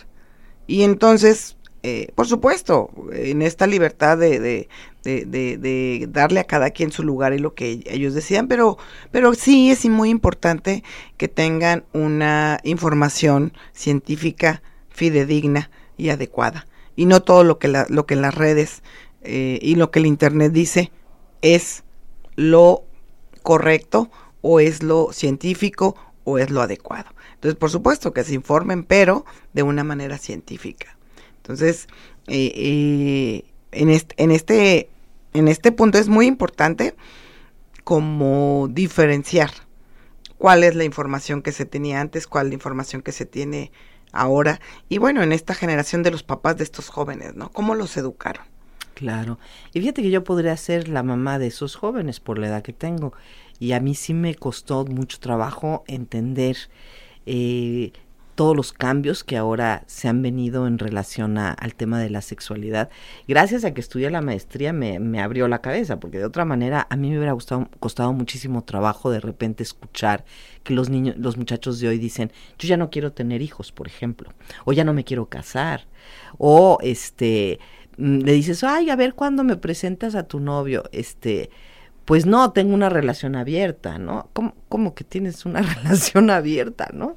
Y 0.67 0.83
entonces, 0.83 1.57
eh, 1.85 2.09
por 2.17 2.27
supuesto, 2.27 2.91
en 3.13 3.41
esta 3.41 3.69
libertad 3.69 4.19
de, 4.19 4.41
de, 4.41 4.67
de, 5.05 6.09
darle 6.11 6.41
a 6.41 6.45
cada 6.45 6.71
quien 6.71 6.91
su 6.91 7.05
lugar 7.05 7.33
y 7.35 7.39
lo 7.39 7.55
que 7.55 7.85
ellos 7.87 8.15
decían, 8.15 8.49
pero, 8.49 8.77
pero 9.13 9.33
sí 9.35 9.71
es 9.71 9.85
muy 9.87 10.11
importante 10.11 10.83
que 11.19 11.29
tengan 11.29 11.85
una 11.93 12.59
información 12.65 13.53
científica 13.73 14.61
fidedigna 14.89 15.71
y 15.97 16.09
adecuada. 16.09 16.67
Y 16.97 17.07
no 17.07 17.23
todo 17.23 17.45
lo 17.45 17.61
que, 17.61 17.69
la, 17.69 17.87
lo 17.89 18.07
que 18.07 18.17
las 18.17 18.35
redes 18.35 18.83
eh, 19.23 19.61
y 19.63 19.77
lo 19.77 19.93
que 19.93 20.01
el 20.01 20.07
Internet 20.07 20.51
dice 20.51 20.91
es 21.43 21.85
lo 22.37 22.85
correcto 23.43 24.11
o 24.41 24.61
es 24.61 24.83
lo 24.83 25.13
científico 25.13 25.97
o 26.25 26.39
es 26.39 26.51
lo 26.51 26.63
adecuado. 26.63 27.11
Entonces, 27.35 27.59
por 27.59 27.71
supuesto 27.71 28.13
que 28.13 28.25
se 28.25 28.35
informen, 28.35 28.85
pero 28.85 29.25
de 29.53 29.63
una 29.63 29.85
manera 29.85 30.19
científica. 30.19 30.97
Entonces, 31.39 31.89
eh, 32.29 32.53
eh, 32.55 33.45
en, 33.73 33.91
este, 33.91 34.23
en, 34.23 34.31
este, 34.31 34.89
en 35.35 35.49
este 35.49 35.73
punto 35.73 35.99
es 35.99 36.09
muy 36.09 36.27
importante 36.27 36.95
como 37.85 38.69
diferenciar 38.71 39.51
cuál 40.39 40.63
es 40.63 40.77
la 40.77 40.85
información 40.85 41.43
que 41.43 41.53
se 41.53 41.67
tenía 41.67 42.01
antes, 42.01 42.27
cuál 42.27 42.47
es 42.47 42.51
la 42.51 42.55
información 42.55 43.03
que 43.03 43.13
se 43.13 43.27
tiene 43.27 43.73
ahora. 44.13 44.61
Y 44.89 44.99
bueno, 44.99 45.23
en 45.23 45.33
esta 45.33 45.55
generación 45.55 46.03
de 46.05 46.13
los 46.13 46.23
papás 46.23 46.57
de 46.57 46.65
estos 46.65 46.89
jóvenes, 46.89 47.35
¿no? 47.35 47.51
¿Cómo 47.51 47.75
los 47.75 47.97
educaron? 47.97 48.52
Claro. 48.95 49.39
Y 49.73 49.81
fíjate 49.81 50.03
que 50.03 50.11
yo 50.11 50.25
podría 50.25 50.57
ser 50.57 50.89
la 50.89 51.03
mamá 51.03 51.39
de 51.39 51.49
esos 51.49 51.77
jóvenes 51.77 52.21
por 52.21 52.39
la 52.39 52.49
edad 52.49 52.63
que 52.63 52.73
tengo. 52.73 53.13
Y 53.59 53.73
a 53.73 53.81
mí 53.81 53.95
sí 53.95 54.15
me 54.15 54.35
costó 54.35 54.85
mucho 54.85 55.19
trabajo 55.21 55.85
entender 55.87 56.57
eh, 57.27 57.93
todos 58.35 58.57
los 58.57 58.73
cambios 58.73 59.25
que 59.25 59.37
ahora 59.37 59.85
se 59.87 60.09
han 60.09 60.23
venido 60.23 60.67
en 60.67 60.79
relación 60.79 61.39
al 61.39 61.75
tema 61.75 62.01
de 62.01 62.11
la 62.11 62.23
sexualidad. 62.23 62.91
Gracias 63.29 63.65
a 63.65 63.75
que 63.75 63.81
estudié 63.81 64.11
la 64.11 64.21
maestría 64.23 64.73
me, 64.73 64.99
me, 64.99 65.21
abrió 65.21 65.49
la 65.49 65.61
cabeza, 65.61 66.01
porque 66.01 66.19
de 66.19 66.25
otra 66.25 66.45
manera 66.45 66.87
a 66.91 66.97
mí 66.97 67.11
me 67.11 67.19
hubiera 67.19 67.37
costado 67.79 68.13
muchísimo 68.13 68.65
trabajo 68.65 69.11
de 69.11 69.21
repente 69.21 69.63
escuchar 69.63 70.25
que 70.65 70.75
los 70.75 70.89
niños, 70.89 71.17
los 71.19 71.37
muchachos 71.37 71.79
de 71.81 71.89
hoy 71.89 71.99
dicen, 71.99 72.33
yo 72.59 72.69
ya 72.69 72.77
no 72.77 72.91
quiero 72.91 73.13
tener 73.13 73.43
hijos, 73.43 73.71
por 73.73 73.87
ejemplo, 73.87 74.33
o 74.65 74.73
ya 74.73 74.85
no 74.85 74.95
me 74.95 75.05
quiero 75.05 75.27
casar, 75.27 75.87
o 76.39 76.79
este 76.81 77.61
le 77.97 78.33
dices, 78.33 78.65
ay, 78.65 78.91
a 78.91 78.97
ver 78.97 79.15
cuándo 79.15 79.45
me 79.45 79.57
presentas 79.57 80.15
a 80.15 80.25
tu 80.25 80.41
novio, 80.41 80.85
este, 80.93 81.51
pues 82.05 82.27
no, 82.27 82.53
tengo 82.53 82.75
una 82.75 82.89
relación 82.89 83.37
abierta, 83.37 83.99
¿no? 83.99 84.29
¿Cómo, 84.33 84.55
cómo 84.69 84.95
que 84.95 85.05
tienes 85.05 85.47
una 85.47 85.63
relación 85.63 86.31
abierta, 86.31 86.89
no? 86.93 87.17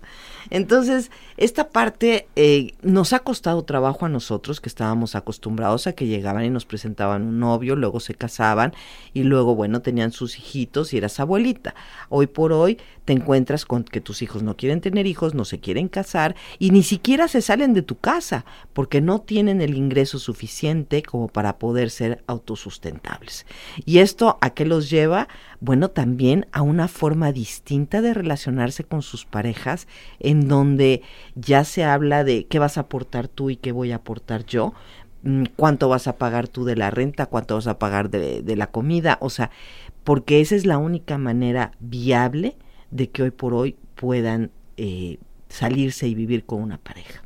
Entonces, 0.52 1.10
esta 1.38 1.70
parte 1.70 2.28
eh, 2.36 2.74
nos 2.84 3.12
ha 3.14 3.20
costado 3.20 3.64
trabajo 3.64 4.06
a 4.06 4.10
nosotros 4.10 4.62
que 4.62 4.70
estábamos 4.70 5.16
acostumbrados 5.16 5.88
a 5.88 5.94
que 5.94 6.06
llegaban 6.06 6.46
y 6.46 6.52
nos 6.52 6.66
presentaban 6.66 7.24
un 7.24 7.40
novio, 7.40 7.76
luego 7.76 8.00
se 8.00 8.14
casaban 8.14 8.74
y 9.14 9.24
luego, 9.24 9.56
bueno, 9.56 9.82
tenían 9.82 10.12
sus 10.12 10.38
hijitos 10.38 10.94
y 10.94 10.98
eras 10.98 11.20
abuelita. 11.20 11.74
Hoy 12.10 12.28
por 12.28 12.54
hoy 12.54 12.78
te 13.06 13.14
encuentras 13.14 13.66
con 13.66 13.84
que 13.84 14.02
tus 14.02 14.22
hijos 14.24 14.44
no 14.44 14.58
quieren 14.58 14.82
tener 14.82 15.06
hijos, 15.06 15.36
no 15.36 15.46
se 15.46 15.60
quieren 15.60 15.88
casar 15.88 16.36
y 16.58 16.72
ni 16.72 16.84
siquiera 16.84 17.28
se 17.28 17.42
salen 17.42 17.74
de 17.74 17.84
tu 17.84 17.98
casa 17.98 18.46
porque 18.74 19.00
no 19.00 19.22
tienen 19.22 19.62
el 19.62 19.76
ingreso 19.76 20.18
suficiente 20.18 21.04
como 21.04 21.28
para 21.28 21.58
poder 21.60 21.92
ser 21.92 22.24
autosustentables. 22.28 23.46
¿Y 23.86 24.00
esto 24.00 24.38
a 24.42 24.50
qué 24.50 24.66
los 24.66 24.90
lleva? 24.90 25.28
Bueno, 25.60 25.90
también 25.90 26.48
a 26.52 26.64
una 26.64 26.88
forma 26.88 27.32
distinta 27.32 28.02
de 28.02 28.14
relacionarse 28.14 28.84
con 28.84 29.04
sus 29.04 29.26
parejas 29.26 29.88
en 30.20 30.48
donde 30.48 31.04
ya 31.36 31.64
se 31.64 31.84
habla 31.84 32.24
de 32.24 32.46
qué 32.48 32.58
vas 32.58 32.78
a 32.78 32.82
aportar 32.82 33.28
tú 33.28 33.52
y 33.52 33.56
qué 33.56 33.72
voy 33.72 33.92
a 33.92 33.98
aportar 33.98 34.46
yo, 34.46 34.74
mm, 35.24 35.44
cuánto 35.56 35.90
vas 35.90 36.08
a 36.08 36.18
pagar 36.18 36.48
tú 36.48 36.66
de 36.66 36.76
la 36.76 36.90
renta, 36.90 37.28
cuánto 37.28 37.56
vas 37.56 37.68
a 37.68 37.78
pagar 37.78 38.10
de, 38.10 38.56
la 38.56 38.68
comida, 38.68 39.20
o 39.22 39.30
sea, 39.30 39.52
porque 40.04 40.42
esa 40.42 40.56
es 40.56 40.66
la 40.66 40.78
única 40.80 41.18
manera 41.18 41.72
viable 41.80 42.56
de 42.92 43.10
que 43.10 43.24
hoy 43.24 43.32
por 43.32 43.54
hoy 43.54 43.76
puedan 43.96 44.52
eh, 44.78 45.18
salirse 45.50 46.08
y 46.08 46.16
vivir 46.16 46.46
con 46.46 46.62
una 46.62 46.78
pareja. 46.78 47.24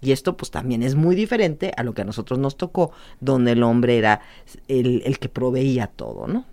Y 0.00 0.12
esto 0.12 0.36
pues 0.36 0.50
también 0.50 0.82
es 0.82 0.94
muy 0.96 1.14
diferente 1.14 1.72
a 1.76 1.84
lo 1.84 1.94
que 1.94 2.02
a 2.02 2.04
nosotros 2.04 2.38
nos 2.38 2.56
tocó, 2.56 2.92
donde 3.20 3.52
el 3.52 3.62
hombre 3.62 3.98
era 3.98 4.20
el, 4.66 5.02
el 5.04 5.18
que 5.18 5.28
proveía 5.28 5.86
todo, 5.86 6.26
¿no? 6.26 6.44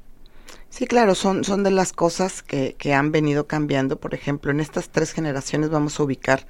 Sí, 0.69 0.85
claro, 0.85 1.15
son, 1.15 1.43
son 1.43 1.63
de 1.63 1.71
las 1.71 1.93
cosas 1.93 2.43
que, 2.43 2.75
que 2.77 2.93
han 2.93 3.11
venido 3.11 3.47
cambiando. 3.47 3.99
Por 3.99 4.13
ejemplo, 4.13 4.51
en 4.51 4.59
estas 4.59 4.89
tres 4.89 5.13
generaciones 5.13 5.71
vamos 5.71 5.99
a 5.99 6.03
ubicar 6.03 6.45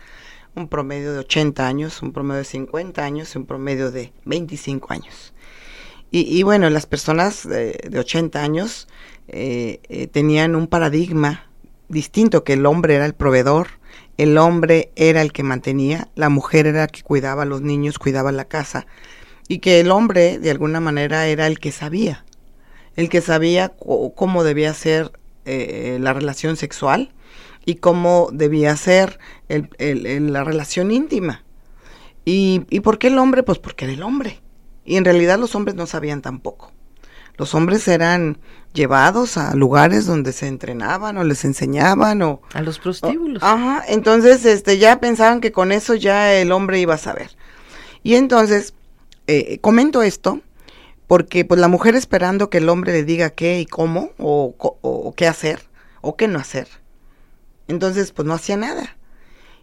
un 0.56 0.68
promedio 0.68 1.14
de 1.14 1.20
80 1.20 1.66
años, 1.66 2.02
un 2.02 2.12
promedio 2.12 2.40
de 2.40 2.46
50 2.46 3.04
años 3.04 3.34
y 3.34 3.38
un 3.38 3.46
promedio 3.46 3.92
de 3.92 4.12
25 4.26 4.92
años. 4.92 5.34
Y, 6.12 6.42
bueno, 6.42 6.72
las 6.72 6.88
personas 6.88 7.48
de, 7.48 7.80
de 7.88 8.00
80 8.00 8.42
años 8.42 8.88
eh, 9.28 9.80
eh, 9.90 10.08
tenían 10.08 10.56
un 10.56 10.66
paradigma 10.66 11.49
distinto, 11.90 12.44
que 12.44 12.54
el 12.54 12.66
hombre 12.66 12.96
era 12.96 13.06
el 13.06 13.14
proveedor, 13.14 13.68
el 14.18 14.38
hombre 14.38 14.92
era 14.96 15.22
el 15.22 15.32
que 15.34 15.44
mantenía, 15.44 16.10
la 16.16 16.30
mujer 16.30 16.68
era 16.68 16.82
la 16.82 16.88
que 16.88 17.04
cuidaba 17.04 17.44
a 17.44 17.46
los 17.46 17.62
niños, 17.62 18.00
cuidaba 18.00 18.32
la 18.32 18.46
casa, 18.46 18.88
y 19.48 19.60
que 19.60 19.80
el 19.80 19.92
hombre 19.92 20.40
de 20.40 20.52
alguna 20.52 20.80
manera 20.80 21.28
era 21.28 21.48
el 21.48 21.60
que 21.60 21.72
sabía 21.72 22.24
el 23.00 23.08
que 23.08 23.22
sabía 23.22 23.72
cómo 24.16 24.44
debía 24.44 24.74
ser 24.74 25.14
eh, 25.46 26.00
la 26.02 26.12
relación 26.12 26.58
sexual 26.58 27.14
y 27.66 27.76
cómo 27.76 28.28
debía 28.34 28.76
ser 28.76 29.20
el, 29.48 30.34
la 30.34 30.44
relación 30.44 30.92
íntima. 30.92 31.46
¿Y, 32.26 32.66
¿Y 32.70 32.82
por 32.82 33.00
qué 33.00 33.08
el 33.08 33.18
hombre? 33.18 33.42
Pues 33.44 33.58
porque 33.58 33.86
era 33.86 33.94
el 33.94 34.04
hombre. 34.04 34.42
Y 34.84 34.98
en 34.98 35.06
realidad 35.06 35.40
los 35.40 35.56
hombres 35.56 35.76
no 35.76 35.86
sabían 35.86 36.22
tampoco. 36.22 36.74
Los 37.40 37.56
hombres 37.56 37.88
eran 37.88 38.38
llevados 38.74 39.38
a 39.38 39.56
lugares 39.56 40.06
donde 40.06 40.34
se 40.34 40.48
entrenaban 40.48 41.18
o 41.18 41.24
les 41.24 41.46
enseñaban 41.46 42.22
o 42.22 42.42
a 42.54 42.62
los 42.62 42.78
prostíbulos. 42.78 43.42
ajá, 43.42 43.84
entonces 43.88 44.46
este 44.46 44.78
ya 44.78 45.00
pensaban 45.00 45.42
que 45.42 45.52
con 45.52 45.72
eso 45.72 45.96
ya 45.96 46.34
el 46.34 46.52
hombre 46.52 46.80
iba 46.80 46.94
a 46.94 47.00
saber. 47.00 47.32
Y 48.04 48.16
entonces 48.16 48.74
eh, 49.28 49.60
comento 49.62 50.04
esto 50.04 50.42
porque 51.10 51.44
pues 51.44 51.60
la 51.60 51.68
mujer 51.68 51.96
esperando 51.96 52.52
que 52.52 52.60
el 52.60 52.70
hombre 52.70 52.92
le 52.92 53.04
diga 53.04 53.32
qué 53.32 53.60
y 53.60 53.66
cómo, 53.66 54.12
o, 54.20 55.14
qué 55.18 55.26
hacer, 55.26 55.62
o 56.02 56.16
qué 56.16 56.28
no 56.28 56.38
hacer. 56.38 56.68
Entonces, 57.68 58.12
pues 58.12 58.28
no 58.28 58.36
hacía 58.36 58.58
nada. 58.58 58.96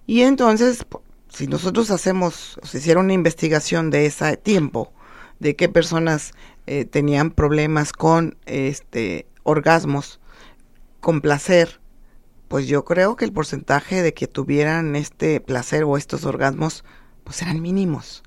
Y 0.09 0.23
entonces, 0.23 0.85
si 1.28 1.47
nosotros 1.47 1.92
hacemos, 1.92 2.59
o 2.61 2.66
se 2.66 2.78
hiciera 2.78 2.99
una 2.99 3.12
investigación 3.12 3.90
de 3.90 4.06
ese 4.06 4.37
tiempo, 4.37 4.92
de 5.38 5.57
qué 5.57 5.69
personas 5.69 6.33
eh, 6.66 6.85
tenían 6.85 7.31
problemas 7.31 7.93
con 7.93 8.37
este 8.47 9.26
orgasmos, 9.43 10.21
con 11.00 11.21
placer, 11.21 11.81
pues 12.49 12.66
yo 12.66 12.85
creo 12.85 13.16
que 13.16 13.25
el 13.25 13.33
porcentaje 13.33 14.02
de 14.02 14.14
que 14.14 14.26
tuvieran 14.26 14.97
este 14.97 15.40
placer 15.40 15.85
o 15.85 15.97
estos 15.97 16.25
orgasmos, 16.25 16.85
pues 17.25 17.43
eran 17.43 17.61
mínimos. 17.61 18.23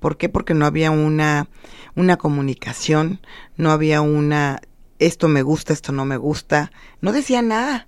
¿Por 0.00 0.16
qué? 0.16 0.28
Porque 0.28 0.54
no 0.54 0.66
había 0.66 0.90
una, 0.90 1.48
una 1.94 2.16
comunicación, 2.16 3.20
no 3.56 3.70
había 3.70 4.00
una, 4.00 4.60
esto 4.98 5.28
me 5.28 5.42
gusta, 5.42 5.72
esto 5.72 5.92
no 5.92 6.04
me 6.04 6.16
gusta, 6.16 6.72
no 7.00 7.12
decía 7.12 7.42
nada. 7.42 7.86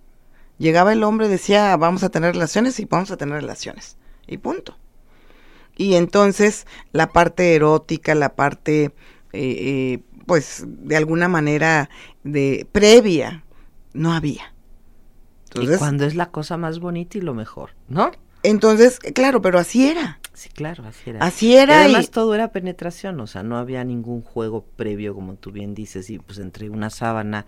Llegaba 0.58 0.92
el 0.92 1.02
hombre, 1.02 1.28
decía, 1.28 1.76
vamos 1.76 2.02
a 2.02 2.10
tener 2.10 2.34
relaciones 2.34 2.78
y 2.78 2.84
vamos 2.84 3.10
a 3.10 3.16
tener 3.16 3.40
relaciones. 3.40 3.96
Y 4.26 4.36
punto. 4.36 4.76
Y 5.76 5.94
entonces 5.94 6.66
la 6.92 7.08
parte 7.08 7.54
erótica, 7.54 8.14
la 8.14 8.34
parte, 8.34 8.84
eh, 8.84 8.92
eh, 9.32 9.98
pues, 10.26 10.64
de 10.66 10.96
alguna 10.96 11.28
manera 11.28 11.90
de 12.24 12.66
previa, 12.72 13.44
no 13.92 14.12
había. 14.12 14.54
Entonces, 15.44 15.76
y 15.76 15.78
cuando 15.78 16.04
es 16.04 16.14
la 16.14 16.30
cosa 16.30 16.56
más 16.56 16.78
bonita 16.78 17.18
y 17.18 17.20
lo 17.20 17.34
mejor, 17.34 17.70
¿no? 17.88 18.10
Entonces, 18.42 18.98
claro, 18.98 19.40
pero 19.42 19.58
así 19.58 19.88
era. 19.88 20.18
Sí, 20.32 20.48
claro, 20.48 20.84
así 20.86 21.10
era. 21.10 21.24
Así 21.24 21.56
era. 21.56 21.74
Y 21.74 21.84
además 21.84 22.10
todo 22.10 22.34
era 22.34 22.52
penetración, 22.52 23.20
o 23.20 23.26
sea, 23.26 23.42
no 23.42 23.58
había 23.58 23.84
ningún 23.84 24.22
juego 24.22 24.64
previo, 24.76 25.14
como 25.14 25.34
tú 25.34 25.52
bien 25.52 25.74
dices, 25.74 26.10
y 26.10 26.18
pues 26.18 26.38
entre 26.38 26.70
una 26.70 26.90
sábana 26.90 27.46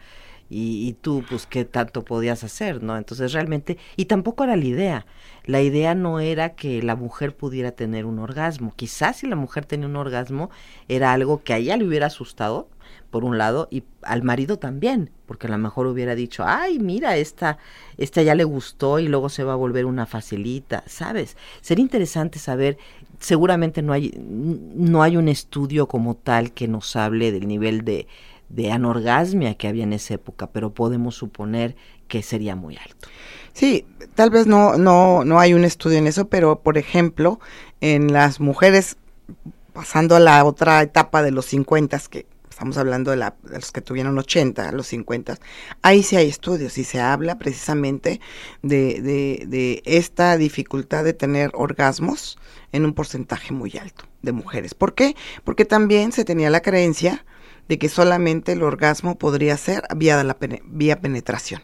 y, 0.51 0.89
y, 0.89 0.93
tú, 0.93 1.25
pues, 1.29 1.47
qué 1.47 1.65
tanto 1.65 2.05
podías 2.05 2.45
hacer, 2.45 2.83
¿no? 2.83 2.97
Entonces 2.97 3.33
realmente, 3.33 3.79
y 3.97 4.05
tampoco 4.05 4.45
era 4.45 4.57
la 4.57 4.65
idea. 4.65 5.07
La 5.45 5.63
idea 5.63 5.95
no 5.95 6.21
era 6.21 6.55
que 6.55 6.83
la 6.83 6.97
mujer 6.97 7.37
pudiera 7.37 7.73
tener 7.73 8.07
un 8.07 8.19
orgasmo. 8.19 8.73
Quizás 8.77 9.19
si 9.19 9.27
la 9.27 9.37
mujer 9.37 9.67
tenía 9.67 9.87
un 9.87 9.97
orgasmo, 9.97 10.51
era 10.89 11.13
algo 11.13 11.43
que 11.43 11.53
a 11.55 11.59
ella 11.59 11.77
le 11.77 11.87
hubiera 11.87 12.07
asustado, 12.07 12.69
por 13.11 13.25
un 13.25 13.39
lado, 13.39 13.69
y 13.71 13.85
al 14.03 14.23
marido 14.23 14.59
también, 14.59 15.11
porque 15.27 15.47
a 15.47 15.51
lo 15.51 15.59
mejor 15.59 15.87
hubiera 15.87 16.15
dicho, 16.15 16.45
ay, 16.47 16.79
mira, 16.79 17.17
esta, 17.17 17.59
esta 17.97 18.23
ya 18.23 18.35
le 18.35 18.45
gustó 18.45 18.99
y 18.99 19.09
luego 19.09 19.29
se 19.29 19.45
va 19.45 19.53
a 19.53 19.57
volver 19.57 19.87
una 19.87 20.05
facilita, 20.07 20.83
¿sabes? 20.87 21.37
Sería 21.61 21.83
interesante 21.83 22.39
saber, 22.39 22.77
seguramente 23.21 23.83
no 23.83 23.93
hay, 23.93 24.13
no 24.19 25.03
hay 25.03 25.17
un 25.17 25.29
estudio 25.29 25.87
como 25.87 26.17
tal 26.17 26.53
que 26.53 26.69
nos 26.69 26.97
hable 26.97 27.31
del 27.31 27.47
nivel 27.47 27.85
de, 27.85 28.09
de 28.49 28.71
anorgasmia 28.71 29.55
que 29.55 29.69
había 29.69 29.85
en 29.85 29.93
esa 29.93 30.15
época, 30.15 30.51
pero 30.51 30.73
podemos 30.73 31.15
suponer 31.17 31.77
que 32.09 32.23
sería 32.23 32.57
muy 32.57 32.77
alto. 32.77 33.09
Sí, 33.53 33.87
tal 34.15 34.31
vez 34.31 34.47
no, 34.47 34.77
no, 34.77 35.25
no 35.25 35.39
hay 35.39 35.55
un 35.55 35.65
estudio 35.65 35.99
en 35.99 36.07
eso, 36.07 36.29
pero 36.29 36.61
por 36.61 36.79
ejemplo, 36.79 37.41
en 37.81 38.13
las 38.13 38.41
mujeres, 38.41 38.97
pasando 39.73 40.17
a 40.17 40.21
la 40.21 40.45
otra 40.45 40.83
etapa 40.83 41.23
de 41.23 41.31
los 41.31 41.47
50, 41.47 42.01
que 42.11 42.27
estamos 42.51 42.79
hablando 42.79 43.11
de, 43.11 43.17
la, 43.17 43.35
de 43.43 43.57
los 43.57 43.73
que 43.73 43.81
tuvieron 43.81 44.17
80, 44.17 44.73
los 44.73 44.87
50, 44.87 45.39
ahí 45.83 46.03
sí 46.03 46.17
hay 46.17 46.29
estudios 46.29 46.79
y 46.79 46.85
se 46.85 47.01
habla 47.01 47.37
precisamente 47.37 48.21
de, 48.63 49.01
de, 49.03 49.45
de 49.47 49.83
esta 49.85 50.37
dificultad 50.37 51.05
de 51.05 51.15
tener 51.15 51.51
orgasmos 51.55 52.39
en 52.73 52.85
un 52.85 52.93
porcentaje 52.93 53.53
muy 53.53 53.77
alto 53.77 54.05
de 54.23 54.33
mujeres. 54.33 54.75
¿Por 54.75 54.95
qué? 54.95 55.17
Porque 55.43 55.65
también 55.65 56.13
se 56.13 56.25
tenía 56.25 56.51
la 56.51 56.61
creencia 56.61 57.25
de 57.69 57.79
que 57.79 57.89
solamente 57.89 58.53
el 58.53 58.63
orgasmo 58.63 59.17
podría 59.17 59.57
ser 59.57 59.85
vía, 59.97 60.23
la 60.23 60.37
vía 60.65 61.01
penetración. 61.01 61.63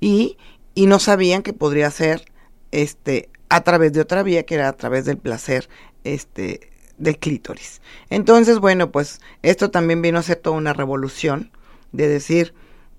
Y, 0.00 0.38
y 0.74 0.86
no 0.86 0.98
sabían 0.98 1.42
que 1.42 1.52
podría 1.52 1.90
ser 1.90 2.24
este, 2.72 3.30
a 3.48 3.62
través 3.62 3.92
de 3.92 4.00
otra 4.00 4.22
vía, 4.22 4.44
que 4.44 4.54
era 4.54 4.68
a 4.68 4.72
través 4.76 5.04
del 5.04 5.18
placer 5.18 5.68
este, 6.04 6.70
del 6.98 7.18
clítoris. 7.18 7.80
Entonces, 8.10 8.58
bueno, 8.58 8.90
pues 8.90 9.20
esto 9.42 9.70
también 9.70 10.02
vino 10.02 10.18
a 10.18 10.22
ser 10.22 10.36
toda 10.36 10.56
una 10.56 10.72
revolución 10.72 11.50
de 11.92 12.08
decir, 12.08 12.54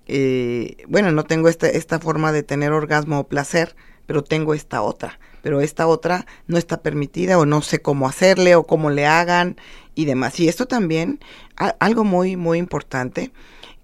eh, 0.06 0.76
bueno, 0.88 1.12
no 1.12 1.24
tengo 1.24 1.48
esta, 1.48 1.68
esta 1.68 1.98
forma 1.98 2.32
de 2.32 2.42
tener 2.42 2.72
orgasmo 2.72 3.20
o 3.20 3.28
placer, 3.28 3.76
pero 4.06 4.24
tengo 4.24 4.54
esta 4.54 4.82
otra 4.82 5.18
pero 5.42 5.60
esta 5.60 5.86
otra 5.86 6.26
no 6.46 6.58
está 6.58 6.82
permitida 6.82 7.38
o 7.38 7.46
no 7.46 7.62
sé 7.62 7.80
cómo 7.80 8.08
hacerle 8.08 8.54
o 8.54 8.64
cómo 8.64 8.90
le 8.90 9.06
hagan 9.06 9.56
y 9.98 10.04
demás. 10.04 10.38
Y 10.38 10.48
esto 10.48 10.66
también, 10.66 11.18
algo 11.56 12.04
muy, 12.04 12.36
muy 12.36 12.58
importante, 12.58 13.32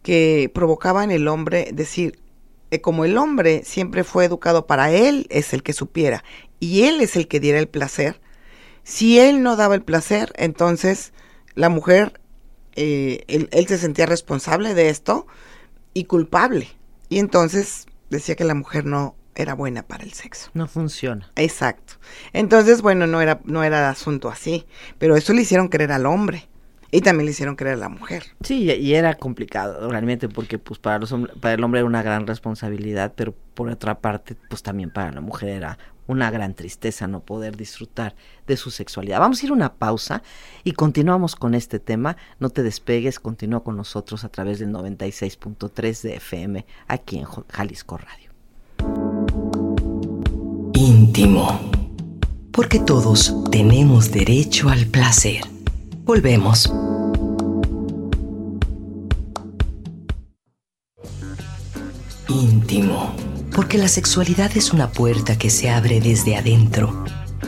que 0.05 0.49
provocaba 0.55 1.03
en 1.03 1.11
el 1.11 1.27
hombre 1.27 1.71
decir, 1.73 2.21
eh, 2.71 2.81
como 2.81 3.05
el 3.05 3.19
hombre 3.19 3.63
siempre 3.65 4.05
fue 4.05 4.25
educado 4.25 4.69
para 4.69 4.93
él 4.93 5.27
es 5.29 5.53
el 5.53 5.65
que 5.65 5.73
supiera 5.73 6.23
y 6.61 6.85
él 6.85 7.01
es 7.01 7.17
el 7.17 7.27
que 7.27 7.41
diera 7.41 7.59
el 7.59 7.67
placer, 7.67 8.21
si 8.85 9.19
él 9.19 9.43
no 9.43 9.57
daba 9.57 9.75
el 9.75 9.83
placer, 9.83 10.33
entonces 10.37 11.13
la 11.57 11.69
mujer, 11.69 12.21
eh, 12.77 13.25
él, 13.27 13.49
él 13.51 13.67
se 13.67 13.77
sentía 13.77 14.07
responsable 14.07 14.75
de 14.75 14.91
esto 14.91 15.27
y 15.95 16.05
culpable. 16.05 16.69
Y 17.09 17.19
entonces 17.19 17.87
decía 18.09 18.37
que 18.37 18.45
la 18.45 18.55
mujer 18.55 18.85
no, 18.85 19.17
era 19.35 19.55
buena 19.55 19.83
para 19.83 20.05
el 20.05 20.13
sexo. 20.13 20.51
No 20.55 20.67
funciona. 20.67 21.31
Exacto. 21.37 21.95
Entonces, 22.33 22.83
bueno, 22.83 23.07
no 23.07 23.21
era, 23.21 23.41
no 23.45 23.63
era 23.65 23.89
asunto 23.89 24.29
así, 24.29 24.67
pero 24.99 25.17
eso 25.17 25.33
le 25.33 25.43
hicieron 25.43 25.69
creer 25.69 25.93
al 25.93 26.07
hombre. 26.07 26.49
Y 26.91 27.01
también 27.01 27.25
le 27.25 27.33
hicieron 27.33 27.57
creer 27.57 27.75
a 27.75 27.79
la 27.79 27.89
mujer. 27.89 28.23
Sí, 28.43 28.71
y 28.71 28.95
era 28.95 29.15
complicado 29.15 29.91
realmente 29.91 30.29
porque 30.29 30.61
pues 30.61 30.79
para 30.79 31.01
los 31.01 31.13
para 31.41 31.55
el 31.55 31.65
hombre 31.65 31.81
era 31.81 31.89
una 31.89 32.05
gran 32.05 32.25
responsabilidad, 32.25 33.15
pero 33.17 33.35
por 33.55 33.69
otra 33.69 33.99
parte 33.99 34.37
pues 34.49 34.63
también 34.63 34.91
para 34.91 35.11
la 35.11 35.21
mujer 35.21 35.49
era 35.49 35.77
una 36.07 36.31
gran 36.31 36.55
tristeza 36.55 37.09
no 37.09 37.21
poder 37.21 37.57
disfrutar 37.57 38.15
de 38.47 38.57
su 38.57 38.71
sexualidad. 38.71 39.19
Vamos 39.19 39.43
a 39.43 39.47
ir 39.47 39.51
a 39.51 39.55
una 39.55 39.75
pausa 39.75 40.23
y 40.63 40.71
continuamos 40.73 41.35
con 41.35 41.55
este 41.55 41.81
tema. 41.81 42.17
No 42.39 42.51
te 42.51 42.63
despegues, 42.63 43.19
continúa 43.19 43.65
con 43.65 43.77
nosotros 43.77 44.23
a 44.23 44.29
través 44.29 44.61
del 44.61 44.71
96.3 44.71 46.03
de 46.03 46.15
FM 46.17 46.67
aquí 46.87 47.19
en 47.19 47.25
Jalisco 47.25 47.99
Radio 47.99 48.24
íntimo. 50.75 51.61
Porque 52.53 52.79
todos 52.79 53.35
tenemos 53.51 54.11
derecho 54.11 54.69
al 54.69 54.87
placer. 54.87 55.43
Volvemos. 56.05 56.73
Íntimo. 62.29 63.15
Porque 63.55 63.79
la 63.79 63.89
sexualidad 63.89 64.57
es 64.57 64.73
una 64.73 64.91
puerta 64.91 65.39
que 65.39 65.51
se 65.51 65.71
abre 65.71 66.01
desde 66.01 66.37
adentro. 66.37 67.05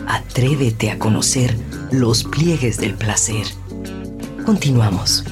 Atrévete 0.06 0.90
a 0.90 0.98
conocer 0.98 1.56
los 1.90 2.24
pliegues 2.24 2.78
del 2.78 2.94
placer. 2.94 3.46
Continuamos. 4.44 5.24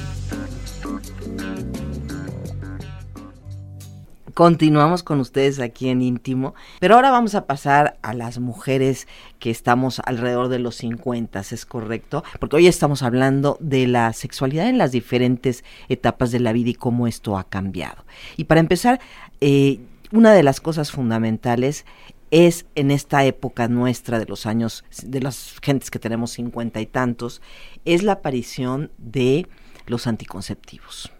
Continuamos 4.35 5.01
con 5.01 5.21
ustedes 5.21 5.61
aquí 5.61 5.87
en 5.87 6.01
íntimo, 6.01 6.55
pero 6.81 6.95
ahora 6.95 7.09
vamos 7.09 7.35
a 7.35 7.47
pasar 7.47 7.97
a 8.01 8.13
las 8.13 8.37
mujeres 8.37 9.07
que 9.39 9.49
estamos 9.49 10.01
alrededor 10.03 10.49
de 10.49 10.59
los 10.59 10.75
50, 10.75 11.39
¿es 11.39 11.65
correcto? 11.65 12.21
Porque 12.41 12.57
hoy 12.57 12.67
estamos 12.67 13.01
hablando 13.01 13.55
de 13.61 13.87
la 13.87 14.11
sexualidad 14.11 14.67
en 14.67 14.77
las 14.77 14.91
diferentes 14.91 15.63
etapas 15.87 16.31
de 16.31 16.41
la 16.41 16.51
vida 16.51 16.71
y 16.71 16.73
cómo 16.73 17.07
esto 17.07 17.37
ha 17.37 17.45
cambiado. 17.45 18.03
Y 18.35 18.43
para 18.43 18.59
empezar, 18.59 18.99
eh, 19.39 19.79
una 20.11 20.33
de 20.33 20.43
las 20.43 20.59
cosas 20.59 20.91
fundamentales 20.91 21.85
es 22.29 22.65
en 22.75 22.91
esta 22.91 23.23
época 23.23 23.69
nuestra 23.69 24.19
de 24.19 24.25
los 24.25 24.45
años, 24.45 24.83
de 25.01 25.21
las 25.21 25.55
gentes 25.61 25.89
que 25.89 25.99
tenemos 25.99 26.31
cincuenta 26.31 26.81
y 26.81 26.87
tantos, 26.87 27.41
es 27.85 28.03
la 28.03 28.11
aparición 28.11 28.91
de 28.97 29.47
los 29.87 30.07
anticonceptivos 30.07 31.14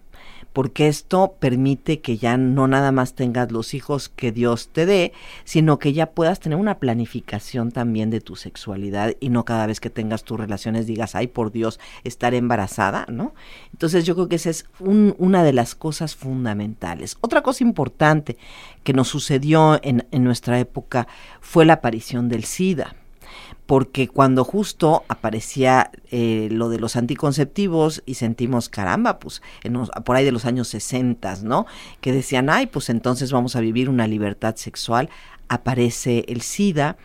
porque 0.55 0.87
esto 0.87 1.35
permite 1.37 1.99
que 1.99 2.17
ya 2.17 2.37
no 2.37 2.69
nada 2.69 2.93
más 2.93 3.13
tengas 3.13 3.51
los 3.51 3.73
hijos 3.73 4.07
que 4.07 4.31
Dios 4.31 4.69
te 4.69 4.85
dé, 4.85 5.11
sino 5.43 5.79
que 5.79 5.91
ya 5.91 6.11
puedas 6.11 6.39
tener 6.39 6.57
una 6.57 6.79
planificación 6.79 7.73
también 7.73 8.09
de 8.09 8.21
tu 8.21 8.37
sexualidad 8.37 9.15
y 9.19 9.27
no 9.27 9.43
cada 9.43 9.67
vez 9.67 9.81
que 9.81 9.89
tengas 9.89 10.23
tus 10.23 10.39
relaciones 10.39 10.87
digas, 10.87 11.13
ay, 11.13 11.27
por 11.27 11.51
Dios, 11.51 11.81
estar 12.05 12.33
embarazada, 12.33 13.05
¿no? 13.09 13.35
Entonces 13.73 14.05
yo 14.05 14.15
creo 14.15 14.29
que 14.29 14.37
esa 14.37 14.49
es 14.49 14.65
una 14.79 15.43
de 15.43 15.51
las 15.51 15.75
cosas 15.75 16.15
fundamentales. 16.15 17.17
Otra 17.19 17.41
cosa 17.41 17.65
importante 17.65 18.37
que 18.85 18.93
nos 18.93 19.09
sucedió 19.09 19.77
en, 19.83 20.07
en 20.11 20.23
nuestra 20.23 20.57
época 20.57 21.05
fue 21.41 21.65
la 21.65 21.73
aparición 21.73 22.29
del 22.29 22.45
SIDA 22.45 22.95
porque 23.65 24.08
cuando 24.08 24.43
justo 24.43 25.04
aparecía 25.08 25.91
eh, 26.12 26.49
lo 26.51 26.69
de 26.69 26.80
los 26.80 26.95
anticonceptivos 26.95 28.04
y 28.06 28.15
sentimos, 28.15 28.69
caramba, 28.69 29.17
pues 29.19 29.41
por 30.04 30.15
ahí 30.15 30.23
de 30.23 30.32
los 30.32 30.45
años 30.45 30.67
60, 30.67 31.38
¿no? 31.43 31.65
Que 31.99 32.12
decían, 32.12 32.49
ay, 32.49 32.67
pues 32.67 32.89
entonces 32.89 33.32
vamos 33.32 33.56
a 33.56 33.62
vivir 33.62 33.89
una 33.89 34.08
libertad 34.08 34.56
sexual, 34.56 35.10
aparece 35.47 36.25
el 36.28 36.41
SIDA, 36.41 36.97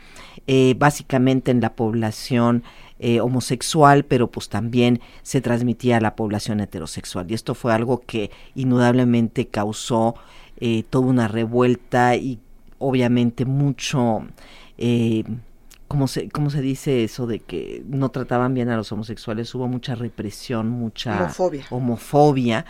eh, 0.46 0.74
básicamente 0.78 1.50
en 1.50 1.60
la 1.60 1.74
población 1.74 2.62
eh, 2.98 3.20
homosexual, 3.20 4.04
pero 4.04 4.30
pues 4.30 4.50
también 4.50 5.00
se 5.22 5.40
transmitía 5.40 5.96
a 5.96 6.00
la 6.00 6.14
población 6.14 6.60
heterosexual. 6.60 7.30
Y 7.30 7.34
esto 7.34 7.54
fue 7.54 7.72
algo 7.72 8.02
que 8.06 8.30
indudablemente 8.54 9.46
causó 9.48 10.14
toda 10.90 11.06
una 11.06 11.26
revuelta 11.26 12.16
y 12.16 12.38
obviamente 12.78 13.46
mucho... 13.46 14.24
¿cómo 15.90 16.06
se, 16.06 16.28
¿cómo 16.28 16.50
se 16.50 16.62
dice 16.62 17.02
eso 17.02 17.26
de 17.26 17.40
que 17.40 17.82
no 17.88 18.10
trataban 18.10 18.54
bien 18.54 18.68
a 18.68 18.76
los 18.76 18.92
homosexuales? 18.92 19.52
Hubo 19.56 19.66
mucha 19.66 19.96
represión, 19.96 20.68
mucha 20.68 21.18
homofobia. 21.18 21.64
homofobia 21.68 22.64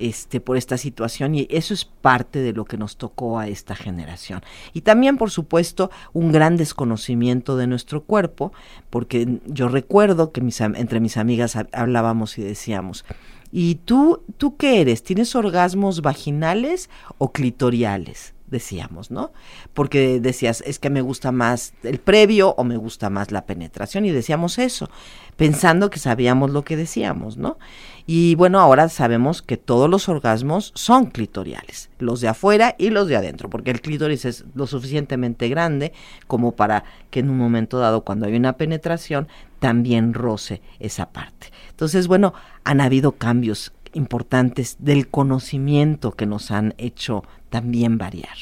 este, 0.00 0.40
por 0.40 0.56
esta 0.56 0.76
situación 0.76 1.36
y 1.36 1.46
eso 1.50 1.72
es 1.72 1.84
parte 1.84 2.40
de 2.40 2.52
lo 2.52 2.64
que 2.64 2.76
nos 2.76 2.96
tocó 2.96 3.38
a 3.38 3.46
esta 3.46 3.76
generación. 3.76 4.42
Y 4.72 4.80
también, 4.80 5.18
por 5.18 5.30
supuesto, 5.30 5.92
un 6.12 6.32
gran 6.32 6.56
desconocimiento 6.56 7.56
de 7.56 7.68
nuestro 7.68 8.02
cuerpo, 8.02 8.52
porque 8.90 9.38
yo 9.46 9.68
recuerdo 9.68 10.32
que 10.32 10.40
mis, 10.40 10.60
entre 10.60 10.98
mis 10.98 11.16
amigas 11.16 11.56
hablábamos 11.70 12.38
y 12.38 12.42
decíamos, 12.42 13.04
¿y 13.52 13.76
tú, 13.76 14.24
tú 14.36 14.56
qué 14.56 14.80
eres? 14.80 15.04
¿Tienes 15.04 15.36
orgasmos 15.36 16.02
vaginales 16.02 16.90
o 17.18 17.30
clitoriales? 17.30 18.33
Decíamos, 18.54 19.10
¿no? 19.10 19.32
Porque 19.74 20.20
decías, 20.20 20.62
es 20.64 20.78
que 20.78 20.88
me 20.88 21.02
gusta 21.02 21.32
más 21.32 21.74
el 21.82 21.98
previo 21.98 22.54
o 22.56 22.62
me 22.62 22.76
gusta 22.76 23.10
más 23.10 23.32
la 23.32 23.46
penetración 23.46 24.04
y 24.04 24.12
decíamos 24.12 24.58
eso, 24.58 24.88
pensando 25.36 25.90
que 25.90 25.98
sabíamos 25.98 26.52
lo 26.52 26.62
que 26.62 26.76
decíamos, 26.76 27.36
¿no? 27.36 27.58
Y 28.06 28.36
bueno, 28.36 28.60
ahora 28.60 28.88
sabemos 28.88 29.42
que 29.42 29.56
todos 29.56 29.90
los 29.90 30.08
orgasmos 30.08 30.72
son 30.76 31.06
clitoriales, 31.06 31.90
los 31.98 32.20
de 32.20 32.28
afuera 32.28 32.76
y 32.78 32.90
los 32.90 33.08
de 33.08 33.16
adentro, 33.16 33.50
porque 33.50 33.72
el 33.72 33.80
clítoris 33.80 34.24
es 34.24 34.44
lo 34.54 34.68
suficientemente 34.68 35.48
grande 35.48 35.92
como 36.28 36.52
para 36.52 36.84
que 37.10 37.20
en 37.20 37.30
un 37.30 37.38
momento 37.38 37.78
dado, 37.78 38.04
cuando 38.04 38.26
hay 38.26 38.36
una 38.36 38.56
penetración, 38.56 39.26
también 39.58 40.14
roce 40.14 40.62
esa 40.78 41.10
parte. 41.10 41.50
Entonces, 41.70 42.06
bueno, 42.06 42.34
han 42.62 42.80
habido 42.80 43.12
cambios 43.12 43.72
importantes 43.94 44.76
del 44.78 45.08
conocimiento 45.08 46.12
que 46.12 46.26
nos 46.26 46.50
han 46.50 46.74
hecho 46.78 47.24
también 47.50 47.98
variar. 47.98 48.36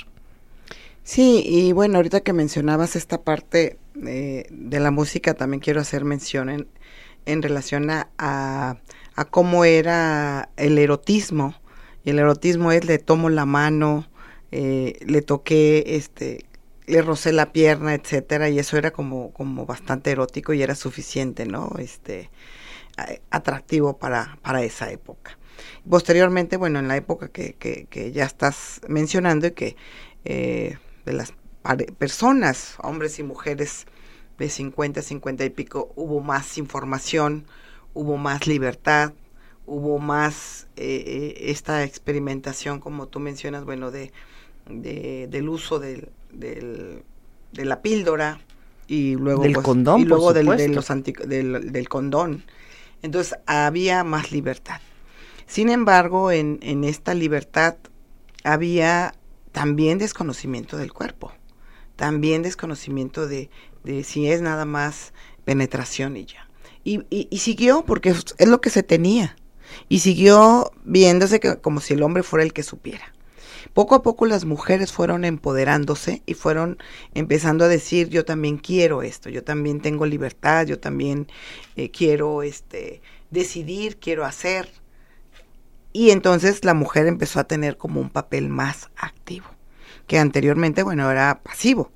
Sí, 1.04 1.42
y 1.44 1.72
bueno, 1.72 1.96
ahorita 1.96 2.20
que 2.20 2.32
mencionabas 2.32 2.96
esta 2.96 3.22
parte 3.22 3.78
eh, 4.06 4.46
de 4.50 4.80
la 4.80 4.90
música, 4.90 5.34
también 5.34 5.60
quiero 5.60 5.80
hacer 5.80 6.04
mención 6.04 6.68
en, 7.26 7.42
relación 7.42 7.90
a, 7.90 8.08
a, 8.18 8.76
cómo 9.30 9.64
era 9.64 10.48
el 10.56 10.78
erotismo. 10.78 11.54
Y 12.04 12.10
el 12.10 12.18
erotismo 12.18 12.72
es 12.72 12.84
le 12.84 12.98
tomo 12.98 13.30
la 13.30 13.46
mano, 13.46 14.06
eh, 14.52 14.98
le 15.06 15.22
toqué, 15.22 15.84
este, 15.96 16.46
le 16.86 17.02
rocé 17.02 17.32
la 17.32 17.52
pierna, 17.52 17.94
etcétera, 17.94 18.48
y 18.48 18.58
eso 18.58 18.76
era 18.76 18.92
como, 18.92 19.32
como 19.32 19.66
bastante 19.66 20.10
erótico 20.10 20.52
y 20.52 20.62
era 20.62 20.74
suficiente, 20.74 21.46
¿no? 21.46 21.72
Este, 21.78 22.30
atractivo 23.30 23.98
para, 23.98 24.38
para 24.42 24.62
esa 24.62 24.90
época. 24.90 25.38
Posteriormente, 25.88 26.56
bueno, 26.56 26.78
en 26.78 26.88
la 26.88 26.96
época 26.96 27.28
que, 27.28 27.54
que, 27.54 28.12
ya 28.12 28.24
estás 28.24 28.80
mencionando 28.88 29.46
y 29.46 29.52
que 29.52 29.76
eh, 30.24 30.78
de 31.04 31.12
las 31.12 31.34
personas, 31.98 32.76
hombres 32.82 33.18
y 33.18 33.22
mujeres 33.22 33.86
de 34.38 34.48
50, 34.48 35.02
50 35.02 35.44
y 35.44 35.50
pico, 35.50 35.92
hubo 35.96 36.20
más 36.20 36.58
información, 36.58 37.44
hubo 37.94 38.16
más 38.16 38.46
libertad, 38.46 39.12
hubo 39.66 39.98
más 39.98 40.66
eh, 40.76 41.04
eh, 41.06 41.50
esta 41.50 41.84
experimentación, 41.84 42.80
como 42.80 43.06
tú 43.06 43.20
mencionas, 43.20 43.64
bueno, 43.64 43.90
de, 43.90 44.12
del 44.66 45.48
uso 45.48 45.78
del, 45.78 46.08
del, 46.32 47.02
de 47.52 47.64
la 47.64 47.82
píldora 47.82 48.40
y 48.86 49.14
luego, 49.16 49.42
del 49.42 49.52
pues, 49.52 49.64
condón, 49.64 50.00
y 50.00 50.04
luego 50.04 50.32
del, 50.32 50.46
los 50.46 50.88
del, 51.26 51.72
del, 51.72 51.88
condón. 51.88 52.44
Entonces 53.02 53.38
había 53.46 54.04
más 54.04 54.32
libertad. 54.32 54.80
Sin 55.52 55.68
embargo, 55.68 56.30
en, 56.30 56.60
en 56.62 56.82
esta 56.82 57.12
libertad 57.12 57.76
había 58.42 59.12
también 59.52 59.98
desconocimiento 59.98 60.78
del 60.78 60.94
cuerpo, 60.94 61.30
también 61.94 62.40
desconocimiento 62.40 63.26
de, 63.26 63.50
de 63.84 64.02
si 64.02 64.28
es 64.28 64.40
nada 64.40 64.64
más 64.64 65.12
penetración 65.44 66.16
y 66.16 66.24
ya. 66.24 66.48
Y, 66.84 67.04
y, 67.10 67.36
siguió 67.36 67.84
porque 67.84 68.14
es 68.38 68.48
lo 68.48 68.62
que 68.62 68.70
se 68.70 68.82
tenía. 68.82 69.36
Y 69.90 69.98
siguió 69.98 70.72
viéndose 70.84 71.38
que, 71.38 71.58
como 71.58 71.80
si 71.80 71.92
el 71.92 72.02
hombre 72.02 72.22
fuera 72.22 72.44
el 72.44 72.54
que 72.54 72.62
supiera. 72.62 73.12
Poco 73.74 73.94
a 73.94 74.02
poco 74.02 74.24
las 74.24 74.46
mujeres 74.46 74.90
fueron 74.90 75.22
empoderándose 75.22 76.22
y 76.24 76.32
fueron 76.32 76.78
empezando 77.12 77.66
a 77.66 77.68
decir 77.68 78.08
yo 78.08 78.24
también 78.24 78.56
quiero 78.56 79.02
esto, 79.02 79.28
yo 79.28 79.44
también 79.44 79.82
tengo 79.82 80.06
libertad, 80.06 80.64
yo 80.64 80.78
también 80.78 81.26
eh, 81.76 81.90
quiero 81.90 82.42
este 82.42 83.02
decidir, 83.30 83.98
quiero 83.98 84.24
hacer. 84.24 84.81
Y 85.92 86.10
entonces 86.10 86.64
la 86.64 86.74
mujer 86.74 87.06
empezó 87.06 87.40
a 87.40 87.44
tener 87.44 87.76
como 87.76 88.00
un 88.00 88.10
papel 88.10 88.48
más 88.48 88.90
activo, 88.96 89.46
que 90.06 90.18
anteriormente, 90.18 90.82
bueno, 90.82 91.10
era 91.10 91.42
pasivo 91.42 91.92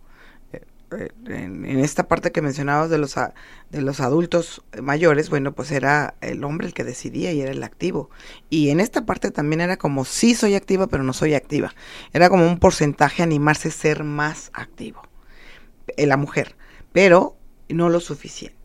en, 1.26 1.78
esta 1.80 2.06
parte 2.08 2.32
que 2.32 2.42
mencionabas 2.42 2.90
de 2.90 2.98
los, 2.98 3.14
de 3.70 3.82
los 3.82 4.00
adultos 4.00 4.62
mayores, 4.80 5.30
bueno, 5.30 5.52
pues 5.52 5.70
era 5.70 6.14
el 6.20 6.44
hombre 6.44 6.66
el 6.66 6.74
que 6.74 6.84
decidía 6.84 7.32
y 7.32 7.40
era 7.40 7.50
el 7.50 7.62
activo. 7.62 8.10
Y 8.50 8.70
en 8.70 8.80
esta 8.80 9.04
parte 9.04 9.30
también 9.30 9.60
era 9.60 9.76
como, 9.76 10.04
sí 10.04 10.34
soy 10.34 10.54
activa, 10.54 10.86
pero 10.86 11.02
no 11.02 11.12
soy 11.12 11.34
activa. 11.34 11.74
Era 12.12 12.28
como 12.28 12.46
un 12.46 12.58
porcentaje 12.58 13.22
animarse 13.22 13.68
a 13.68 13.72
ser 13.72 14.04
más 14.04 14.50
activo, 14.54 15.02
eh, 15.96 16.06
la 16.06 16.16
mujer, 16.16 16.56
pero 16.92 17.36
no 17.68 17.88
lo 17.88 18.00
suficiente. 18.00 18.56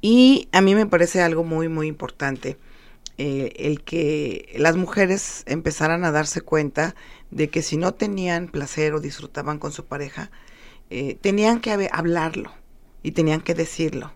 Y 0.00 0.48
a 0.52 0.60
mí 0.60 0.74
me 0.74 0.86
parece 0.86 1.22
algo 1.22 1.44
muy, 1.44 1.68
muy 1.68 1.86
importante. 1.86 2.58
Eh, 3.24 3.68
el 3.68 3.84
que 3.84 4.52
las 4.58 4.74
mujeres 4.76 5.44
empezaran 5.46 6.04
a 6.04 6.10
darse 6.10 6.40
cuenta 6.40 6.96
de 7.30 7.50
que 7.50 7.62
si 7.62 7.76
no 7.76 7.94
tenían 7.94 8.48
placer 8.48 8.94
o 8.94 9.00
disfrutaban 9.00 9.60
con 9.60 9.70
su 9.70 9.84
pareja, 9.84 10.32
eh, 10.90 11.16
tenían 11.20 11.60
que 11.60 11.88
hablarlo 11.92 12.50
y 13.00 13.12
tenían 13.12 13.40
que 13.40 13.54
decirlo, 13.54 14.12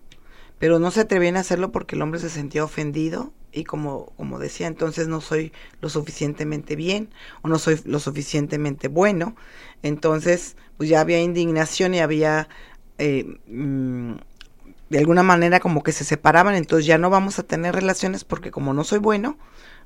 pero 0.59 0.79
no 0.79 0.91
se 0.91 0.99
atrevían 0.99 1.37
a 1.37 1.39
hacerlo 1.39 1.71
porque 1.71 1.95
el 1.95 2.01
hombre 2.01 2.19
se 2.19 2.29
sentía 2.29 2.65
ofendido 2.65 3.31
y 3.53 3.63
como, 3.63 4.07
como 4.17 4.39
decía, 4.39 4.67
entonces 4.67 5.07
no 5.07 5.21
soy 5.21 5.53
lo 5.79 5.87
suficientemente 5.87 6.75
bien 6.75 7.09
o 7.43 7.47
no 7.47 7.59
soy 7.59 7.79
lo 7.85 7.99
suficientemente 7.99 8.89
bueno, 8.89 9.37
entonces 9.83 10.57
pues 10.75 10.89
ya 10.89 10.99
había 10.99 11.21
indignación 11.21 11.93
y 11.93 12.01
había 12.01 12.49
eh, 12.97 13.39
mm, 13.47 14.15
de 14.89 14.99
alguna 14.99 15.23
manera 15.23 15.59
como 15.59 15.83
que 15.83 15.91
se 15.91 16.03
separaban, 16.03 16.55
entonces 16.55 16.85
ya 16.85 16.97
no 16.97 17.09
vamos 17.09 17.39
a 17.39 17.43
tener 17.43 17.75
relaciones 17.75 18.23
porque 18.23 18.51
como 18.51 18.73
no 18.73 18.83
soy 18.83 18.99
bueno 18.99 19.37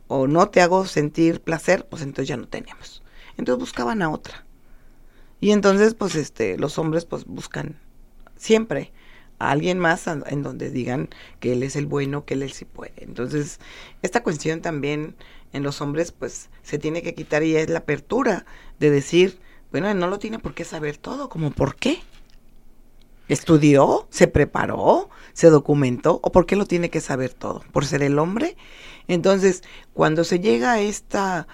o 0.08 0.28
no 0.28 0.50
te 0.50 0.62
hago 0.62 0.86
sentir 0.86 1.42
placer, 1.42 1.88
pues 1.90 2.02
entonces 2.02 2.28
ya 2.28 2.38
no 2.38 2.48
tenemos. 2.48 3.02
Entonces 3.38 3.60
buscaban 3.60 4.02
a 4.02 4.10
otra. 4.10 4.46
Y 5.40 5.52
entonces, 5.52 5.96
pues, 5.96 6.16
este, 6.16 6.58
los 6.58 6.78
hombres, 6.78 7.06
pues, 7.06 7.26
buscan 7.26 7.80
siempre 8.38 8.94
a 9.40 9.50
alguien 9.50 9.80
más 9.80 10.06
en 10.08 10.44
donde 10.44 10.70
digan 10.70 11.10
que 11.40 11.54
él 11.54 11.64
es 11.64 11.76
el 11.76 11.88
bueno, 11.88 12.26
que 12.26 12.36
él 12.36 12.52
sí 12.52 12.66
puede. 12.66 12.94
Entonces, 12.98 13.60
esta 14.04 14.22
cuestión 14.22 14.62
también 14.62 15.16
en 15.52 15.64
los 15.64 15.82
hombres, 15.82 16.12
pues, 16.12 16.52
se 16.62 16.78
tiene 16.78 17.02
que 17.02 17.16
quitar 17.16 17.42
y 17.42 17.56
es 17.56 17.70
la 17.70 17.80
apertura 17.80 18.46
de 18.80 18.92
decir, 18.92 19.40
bueno, 19.72 19.90
él 19.90 19.98
no 19.98 20.08
lo 20.08 20.20
tiene 20.20 20.38
por 20.38 20.54
qué 20.54 20.64
saber 20.64 20.98
todo, 20.98 21.28
como 21.28 21.50
por 21.50 21.76
qué. 21.76 22.02
¿Estudió? 23.32 24.08
¿Se 24.10 24.28
preparó? 24.28 25.10
¿Se 25.32 25.50
documentó? 25.50 26.20
¿O 26.22 26.34
por 26.34 26.46
qué 26.46 26.58
lo 26.58 26.66
tiene 26.66 26.90
que 26.90 27.00
saber 27.00 27.34
todo? 27.34 27.64
¿Por 27.72 27.86
ser 27.86 28.04
el 28.04 28.20
hombre? 28.20 28.58
Entonces, 29.08 29.64
cuando 29.94 30.26
se 30.26 30.42
llega 30.42 30.74
a 30.74 30.82
esta 30.82 31.48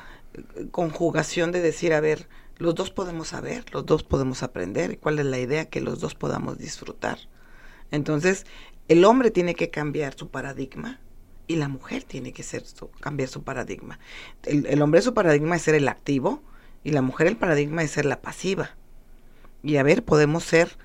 conjugación 0.71 1.51
de 1.51 1.61
decir, 1.61 1.93
a 1.93 1.99
ver, 1.99 2.27
los 2.57 2.73
dos 2.73 2.89
podemos 2.89 3.27
saber, 3.27 3.63
los 3.73 3.85
dos 3.85 4.01
podemos 4.01 4.41
aprender. 4.41 4.97
¿Cuál 4.97 5.19
es 5.19 5.27
la 5.27 5.37
idea? 5.37 5.65
Que 5.65 5.79
los 5.79 5.99
dos 5.99 6.15
podamos 6.15 6.57
disfrutar. 6.57 7.19
Entonces, 7.91 8.47
el 8.87 9.05
hombre 9.05 9.29
tiene 9.29 9.53
que 9.53 9.69
cambiar 9.69 10.15
su 10.15 10.29
paradigma 10.29 10.99
y 11.45 11.57
la 11.57 11.67
mujer 11.67 12.01
tiene 12.01 12.33
que 12.33 12.41
ser 12.41 12.63
cambiar 13.01 13.29
su 13.29 13.43
paradigma. 13.43 13.99
El, 14.45 14.65
el, 14.65 14.81
hombre 14.81 15.03
su 15.03 15.13
paradigma 15.13 15.55
es 15.55 15.61
ser 15.61 15.75
el 15.75 15.89
activo 15.89 16.41
y 16.83 16.89
la 16.89 17.03
mujer 17.03 17.27
el 17.27 17.37
paradigma 17.37 17.83
es 17.83 17.91
ser 17.91 18.05
la 18.05 18.19
pasiva. 18.19 18.71
Y 19.61 19.77
a 19.77 19.83
ver, 19.83 20.03
podemos 20.03 20.43
ser 20.43 20.75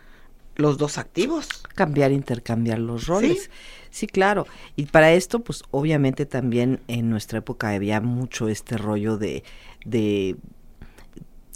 los 0.57 0.79
dos 0.79 0.99
activos. 0.99 1.49
Cambiar, 1.75 2.13
intercambiar 2.13 2.79
los 2.79 3.07
roles. 3.07 3.51
Sí, 3.91 4.07
claro. 4.07 4.47
Y 4.77 4.87
para 4.87 5.13
esto, 5.13 5.41
pues 5.41 5.63
obviamente 5.71 6.27
también 6.27 6.81
en 6.89 7.11
nuestra 7.11 7.39
época 7.39 7.71
había 7.71 8.01
mucho 8.01 8.49
este 8.49 8.79
rollo 8.79 9.19
de, 9.19 9.45
de 9.85 10.37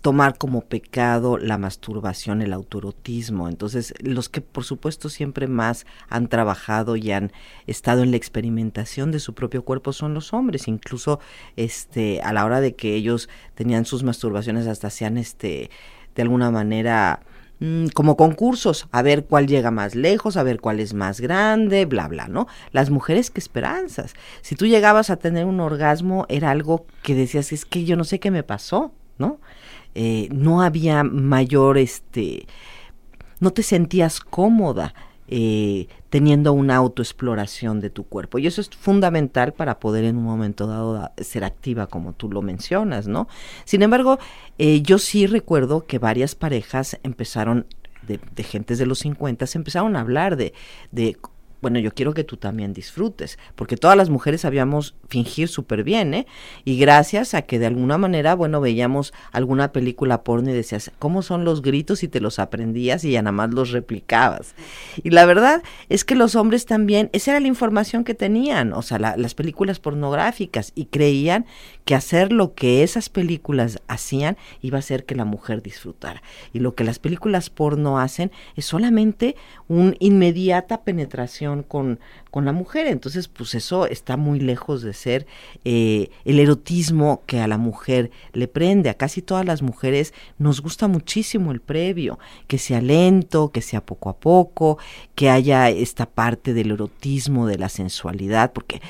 tomar 0.06 0.38
como 0.38 0.60
pecado 0.60 1.36
la 1.36 1.58
masturbación, 1.58 2.40
el 2.40 2.52
autorotismo. 2.52 3.48
Entonces, 3.48 3.92
los 4.00 4.28
que 4.28 4.40
por 4.40 4.62
supuesto 4.62 5.08
siempre 5.08 5.48
más 5.48 5.84
han 6.08 6.28
trabajado 6.28 6.94
y 6.94 7.10
han 7.10 7.32
estado 7.66 8.04
en 8.04 8.12
la 8.12 8.16
experimentación 8.16 9.10
de 9.10 9.18
su 9.18 9.34
propio 9.34 9.64
cuerpo 9.64 9.92
son 9.92 10.14
los 10.14 10.32
hombres, 10.32 10.68
incluso 10.68 11.18
este 11.56 12.20
a 12.22 12.32
la 12.32 12.44
hora 12.44 12.60
de 12.60 12.76
que 12.76 12.94
ellos 12.94 13.28
tenían 13.56 13.84
sus 13.84 14.04
masturbaciones 14.04 14.68
hasta 14.68 14.86
hacían 14.86 15.18
este 15.18 15.70
de 16.14 16.22
alguna 16.22 16.52
manera 16.52 17.20
mm, 17.60 17.88
como 17.88 18.16
concursos, 18.16 18.88
a 18.92 19.02
ver 19.02 19.24
cuál 19.24 19.46
llega 19.46 19.70
más 19.70 19.94
lejos, 19.94 20.36
a 20.36 20.42
ver 20.42 20.60
cuál 20.60 20.80
es 20.80 20.94
más 20.94 21.20
grande, 21.20 21.84
bla, 21.86 22.08
bla, 22.08 22.28
¿no? 22.28 22.46
Las 22.72 22.90
mujeres, 22.90 23.30
qué 23.30 23.40
esperanzas. 23.40 24.14
Si 24.42 24.54
tú 24.54 24.66
llegabas 24.66 25.10
a 25.10 25.16
tener 25.16 25.44
un 25.46 25.60
orgasmo, 25.60 26.26
era 26.28 26.50
algo 26.50 26.86
que 27.02 27.14
decías, 27.14 27.52
es 27.52 27.64
que 27.64 27.84
yo 27.84 27.96
no 27.96 28.04
sé 28.04 28.20
qué 28.20 28.30
me 28.30 28.42
pasó, 28.42 28.92
¿no? 29.18 29.38
Eh, 29.94 30.28
no 30.30 30.62
había 30.62 31.04
mayor, 31.04 31.78
este, 31.78 32.46
no 33.40 33.50
te 33.50 33.62
sentías 33.62 34.20
cómoda 34.20 34.94
eh, 35.28 35.88
teniendo 36.10 36.52
una 36.52 36.76
autoexploración 36.76 37.80
de 37.80 37.90
tu 37.90 38.04
cuerpo. 38.04 38.38
Y 38.38 38.46
eso 38.46 38.60
es 38.60 38.70
fundamental 38.70 39.52
para 39.52 39.80
poder 39.80 40.04
en 40.04 40.16
un 40.16 40.24
momento 40.24 40.66
dado 40.66 41.10
ser 41.18 41.44
activa, 41.44 41.86
como 41.86 42.12
tú 42.12 42.30
lo 42.30 42.42
mencionas, 42.42 43.06
¿no? 43.08 43.28
Sin 43.64 43.82
embargo, 43.82 44.18
eh, 44.58 44.82
yo 44.82 44.98
sí 44.98 45.26
recuerdo 45.26 45.86
que 45.86 45.98
varias 45.98 46.34
parejas 46.34 46.98
empezaron, 47.02 47.66
de, 48.06 48.20
de 48.34 48.42
gentes 48.42 48.78
de 48.78 48.86
los 48.86 49.00
50, 49.00 49.46
se 49.46 49.58
empezaron 49.58 49.96
a 49.96 50.00
hablar 50.00 50.36
de, 50.36 50.54
de 50.92 51.16
bueno, 51.66 51.80
yo 51.80 51.92
quiero 51.92 52.14
que 52.14 52.22
tú 52.22 52.36
también 52.36 52.72
disfrutes, 52.72 53.38
porque 53.56 53.76
todas 53.76 53.96
las 53.96 54.10
mujeres 54.10 54.42
sabíamos 54.42 54.94
fingir 55.08 55.48
súper 55.48 55.82
bien, 55.82 56.14
¿eh? 56.14 56.26
Y 56.64 56.78
gracias 56.78 57.34
a 57.34 57.42
que 57.42 57.58
de 57.58 57.66
alguna 57.66 57.98
manera, 57.98 58.36
bueno, 58.36 58.60
veíamos 58.60 59.12
alguna 59.32 59.72
película 59.72 60.22
porno 60.22 60.50
y 60.50 60.54
decías, 60.54 60.92
¿cómo 61.00 61.22
son 61.22 61.44
los 61.44 61.62
gritos? 61.62 61.96
y 62.02 62.08
te 62.08 62.20
los 62.20 62.38
aprendías 62.38 63.04
y 63.04 63.12
ya 63.12 63.22
nada 63.22 63.32
más 63.32 63.52
los 63.52 63.70
replicabas. 63.70 64.54
Y 65.02 65.10
la 65.10 65.26
verdad 65.26 65.62
es 65.88 66.04
que 66.04 66.14
los 66.14 66.34
hombres 66.34 66.66
también, 66.66 67.10
esa 67.12 67.32
era 67.32 67.40
la 67.40 67.48
información 67.48 68.04
que 68.04 68.14
tenían, 68.14 68.72
o 68.72 68.82
sea, 68.82 68.98
las 68.98 69.34
películas 69.34 69.80
pornográficas, 69.80 70.72
y 70.74 70.86
creían 70.86 71.46
que 71.84 71.94
hacer 71.94 72.32
lo 72.32 72.54
que 72.54 72.82
esas 72.82 73.08
películas 73.08 73.80
hacían 73.88 74.36
iba 74.60 74.76
a 74.76 74.80
hacer 74.80 75.04
que 75.04 75.14
la 75.14 75.24
mujer 75.24 75.62
disfrutara. 75.62 76.22
Y 76.52 76.58
lo 76.58 76.74
que 76.74 76.84
las 76.84 76.98
películas 76.98 77.50
porno 77.50 77.98
hacen 77.98 78.30
es 78.56 78.64
solamente 78.64 79.36
una 79.68 79.94
inmediata 79.98 80.82
penetración 80.82 81.55
con, 81.62 81.98
con 82.30 82.44
la 82.44 82.52
mujer. 82.52 82.86
Entonces, 82.86 83.28
pues 83.28 83.54
eso 83.54 83.86
está 83.86 84.16
muy 84.16 84.40
lejos 84.40 84.82
de 84.82 84.92
ser 84.92 85.26
eh, 85.64 86.10
el 86.24 86.38
erotismo 86.38 87.22
que 87.26 87.40
a 87.40 87.48
la 87.48 87.58
mujer 87.58 88.10
le 88.32 88.48
prende. 88.48 88.90
A 88.90 88.94
casi 88.94 89.22
todas 89.22 89.44
las 89.44 89.62
mujeres 89.62 90.14
nos 90.38 90.60
gusta 90.60 90.88
muchísimo 90.88 91.52
el 91.52 91.60
previo, 91.60 92.18
que 92.46 92.58
sea 92.58 92.80
lento, 92.80 93.50
que 93.50 93.62
sea 93.62 93.84
poco 93.84 94.10
a 94.10 94.16
poco, 94.16 94.78
que 95.14 95.30
haya 95.30 95.68
esta 95.70 96.06
parte 96.06 96.54
del 96.54 96.72
erotismo, 96.72 97.46
de 97.46 97.58
la 97.58 97.68
sensualidad, 97.68 98.52
porque 98.52 98.80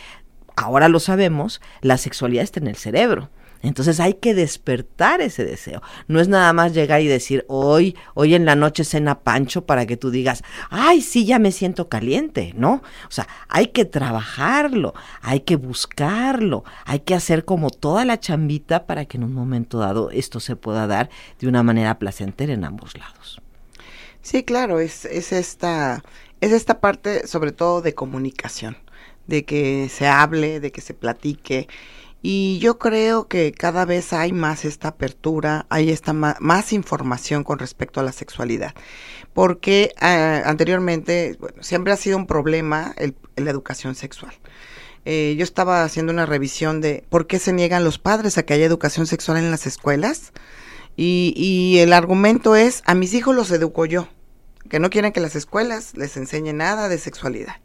ahora 0.57 0.89
lo 0.89 1.01
sabemos, 1.01 1.61
la 1.81 1.99
sexualidad 1.99 2.45
está 2.45 2.61
en 2.61 2.69
el 2.69 2.77
cerebro. 2.77 3.29
Entonces 3.63 4.01
hay 4.01 4.15
que 4.15 4.35
despertar 4.35 5.21
ese 5.21 5.45
deseo. 5.45 5.83
No 6.09 6.21
es 6.21 6.29
nada 6.29 6.53
más 6.53 6.73
llegar 6.73 7.01
y 7.01 7.07
decir, 7.07 7.45
hoy, 7.49 7.97
hoy 8.15 8.35
en 8.35 8.45
la 8.45 8.55
noche 8.55 8.85
cena 8.85 9.21
pancho 9.21 9.67
para 9.67 9.87
que 9.87 9.97
tú 9.97 10.11
digas, 10.11 10.43
ay, 10.71 11.01
sí, 11.01 11.25
ya 11.25 11.39
me 11.39 11.53
siento 11.53 11.89
caliente, 11.89 12.53
¿no? 12.57 12.83
O 13.09 13.11
sea, 13.11 13.27
hay 13.49 13.69
que 13.69 13.85
trabajarlo, 13.85 14.95
hay 15.23 15.41
que 15.41 15.57
buscarlo, 15.57 16.65
hay 16.85 17.01
que 17.01 17.15
hacer 17.15 17.45
como 17.45 17.71
toda 17.71 18.05
la 18.05 18.21
chambita 18.21 18.87
para 18.87 19.05
que 19.07 19.17
en 19.17 19.25
un 19.25 19.33
momento 19.33 19.79
dado 19.79 20.11
esto 20.11 20.41
se 20.41 20.57
pueda 20.57 20.87
dar 20.87 21.11
de 21.39 21.49
una 21.49 21.63
manera 21.63 21.99
placentera 21.99 22.53
en 22.53 22.65
ambos 22.65 22.97
lados. 22.97 23.41
Sí, 24.23 24.43
claro, 24.43 24.81
es, 24.81 25.05
es 25.05 25.33
esta, 25.33 26.03
es 26.41 26.53
esta 26.53 26.81
parte 26.81 27.27
sobre 27.27 27.53
todo 27.53 27.81
de 27.81 27.95
comunicación, 27.95 28.77
de 29.27 29.45
que 29.45 29.89
se 29.89 30.09
hable, 30.09 30.61
de 30.61 30.73
que 30.73 30.81
se 30.81 30.95
platique 30.95 31.69
y 32.23 32.59
yo 32.59 32.79
creo 32.79 33.29
que 33.29 33.53
cada 33.53 33.85
vez 33.85 34.13
hay 34.13 34.33
más 34.33 34.65
esta 34.65 34.89
apertura, 34.89 35.67
hay 35.69 35.91
esta 35.91 36.13
más, 36.13 36.73
información 36.73 37.45
con 37.45 37.59
respecto 37.59 38.01
a 38.01 38.03
la 38.03 38.13
sexualidad. 38.13 38.75
Porque 39.33 39.93
eh, 40.01 40.43
anteriormente 40.45 41.39
siempre 41.61 41.93
ha 41.93 41.97
sido 41.97 42.17
un 42.17 42.27
problema 42.27 42.95
el, 42.97 43.15
la 43.37 43.51
educación 43.51 43.95
sexual. 43.95 44.33
Eh, 45.05 45.37
yo 45.39 45.45
estaba 45.45 45.85
haciendo 45.85 46.13
una 46.13 46.27
revisión 46.27 46.81
de 46.81 47.05
por 47.09 47.27
qué 47.27 47.39
se 47.39 47.53
niegan 47.53 47.85
los 47.85 47.99
padres 47.99 48.39
a 48.39 48.43
que 48.43 48.55
haya 48.55 48.67
educación 48.67 49.07
sexual 49.07 49.39
en 49.39 49.51
las 49.51 49.67
escuelas. 49.67 50.33
Y, 50.97 51.35
y 51.37 51.79
el 51.79 51.93
argumento 51.93 52.57
es, 52.57 52.83
a 52.87 52.95
mis 52.95 53.15
hijos 53.15 53.37
los 53.37 53.51
educo 53.51 53.85
yo, 53.85 54.09
que 54.69 54.79
no 54.79 54.91
quieren 54.91 55.13
que 55.13 55.21
las 55.21 55.37
escuelas 55.37 55.97
les 55.97 56.17
enseñen 56.17 56.59
nada 56.59 56.89
de 56.89 56.99
sexualidad. 56.99 57.57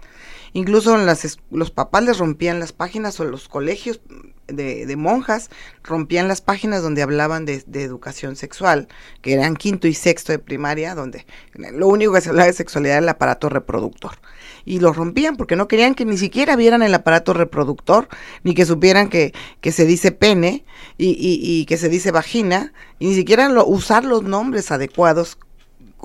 Incluso 0.54 0.98
las, 0.98 1.40
los 1.50 1.72
papás 1.72 2.04
les 2.04 2.18
rompían 2.18 2.60
las 2.60 2.74
páginas 2.74 3.20
o 3.20 3.24
los 3.24 3.48
colegios 3.48 4.02
de, 4.48 4.96
monjas 4.98 5.50
rompían 5.84 6.28
las 6.28 6.42
páginas 6.42 6.82
donde 6.82 7.02
hablaban 7.02 7.46
de, 7.46 7.64
educación 7.74 8.36
sexual, 8.36 8.88
que 9.22 9.34
eran 9.34 9.56
quinto 9.56 9.88
y 9.88 9.94
sexto 9.94 10.32
de 10.32 10.40
primaria, 10.40 10.96
donde 10.96 11.26
lo 11.56 11.88
único 11.88 12.14
que 12.14 12.22
se 12.22 12.30
hablaba 12.30 12.48
de 12.48 12.54
sexualidad 12.54 12.98
era 12.98 13.04
el 13.04 13.10
aparato 13.10 13.50
reproductor. 13.50 14.20
Y 14.66 14.80
lo 14.80 14.94
rompían 14.94 15.38
porque 15.38 15.56
no 15.56 15.68
querían 15.68 15.96
que 15.96 16.06
ni 16.06 16.18
siquiera 16.18 16.56
vieran 16.56 16.84
el 16.84 16.94
aparato 16.94 17.34
reproductor, 17.34 18.08
ni 18.44 18.54
que 18.54 18.66
supieran 18.66 19.10
que, 19.10 19.34
se 19.72 19.86
dice 19.86 20.12
pene 20.12 20.66
y, 20.98 21.16
y, 21.18 21.66
que 21.66 21.78
se 21.78 21.90
dice 21.90 22.12
vagina, 22.12 22.74
y 23.00 23.08
ni 23.08 23.16
siquiera 23.16 23.50
usar 23.64 24.04
los 24.04 24.24
nombres 24.24 24.72
adecuados 24.72 25.38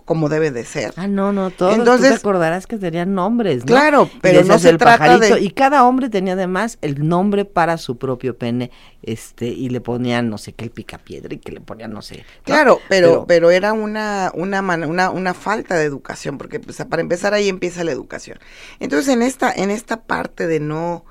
como 0.06 0.28
debe 0.28 0.52
de 0.52 0.64
ser. 0.64 0.94
Ah, 0.96 1.08
no, 1.08 1.32
no, 1.32 1.50
todos 1.50 1.74
Entonces, 1.74 2.10
tú 2.10 2.14
te 2.14 2.20
acordarás 2.20 2.68
que 2.68 2.78
tenían 2.78 3.12
nombres, 3.12 3.58
¿no? 3.58 3.66
Claro, 3.66 4.08
pero 4.22 4.44
no 4.44 4.58
se 4.58 4.78
trata 4.78 5.18
de... 5.18 5.40
Y 5.40 5.50
cada 5.50 5.84
hombre 5.84 6.08
tenía 6.08 6.34
además 6.34 6.78
el 6.80 7.06
nombre 7.06 7.44
para 7.44 7.76
su 7.76 7.98
propio 7.98 8.38
pene, 8.38 8.70
este, 9.02 9.46
y 9.46 9.68
le 9.68 9.80
ponían, 9.80 10.30
no 10.30 10.38
sé 10.38 10.52
qué, 10.52 10.64
el 10.64 10.70
picapiedra, 10.70 11.34
y 11.34 11.38
que 11.38 11.50
le 11.50 11.60
ponían, 11.60 11.92
no 11.92 12.02
sé. 12.02 12.24
Claro, 12.44 12.80
pero, 12.88 13.26
pero, 13.26 13.50
era 13.50 13.72
una, 13.72 14.30
una, 14.32 14.60
una, 14.60 15.10
una 15.10 15.34
falta 15.34 15.74
de 15.74 15.84
educación, 15.84 16.38
porque 16.38 16.60
pues, 16.60 16.82
para 16.88 17.02
empezar 17.02 17.34
ahí 17.34 17.48
empieza 17.48 17.82
la 17.82 17.90
educación. 17.90 18.38
Entonces, 18.78 19.12
en 19.12 19.22
esta, 19.22 19.52
en 19.52 19.70
esta 19.70 20.02
parte 20.02 20.46
de 20.46 20.60
no... 20.60 21.04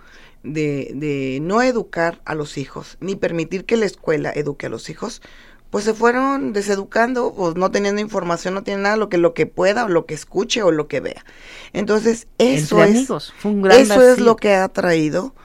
De, 0.47 0.91
de 0.93 1.39
no 1.41 1.63
educar 1.63 2.21
a 2.23 2.35
los 2.35 2.59
hijos, 2.59 2.97
ni 2.99 3.15
permitir 3.15 3.65
que 3.65 3.77
la 3.77 3.87
escuela 3.87 4.31
eduque 4.31 4.67
a 4.67 4.69
los 4.69 4.91
hijos, 4.91 5.23
pues 5.69 5.83
se 5.83 5.93
fueron 5.93 6.53
deseducando, 6.53 7.33
pues 7.35 7.55
no 7.55 7.71
teniendo 7.71 8.01
información, 8.01 8.53
no 8.53 8.63
tienen 8.63 8.83
nada, 8.83 8.97
lo 8.97 9.09
que 9.09 9.17
lo 9.17 9.33
que 9.33 9.45
pueda, 9.45 9.85
o 9.85 9.89
lo 9.89 10.05
que 10.05 10.13
escuche 10.13 10.63
o 10.63 10.71
lo 10.71 10.87
que 10.87 10.99
vea. 10.99 11.25
Entonces, 11.73 12.27
eso 12.37 12.83
es 12.83 13.09
eso 13.09 14.01
es 14.01 14.19
lo 14.19 14.35
que 14.35 14.53
ha 14.53 14.67
traído 14.69 15.35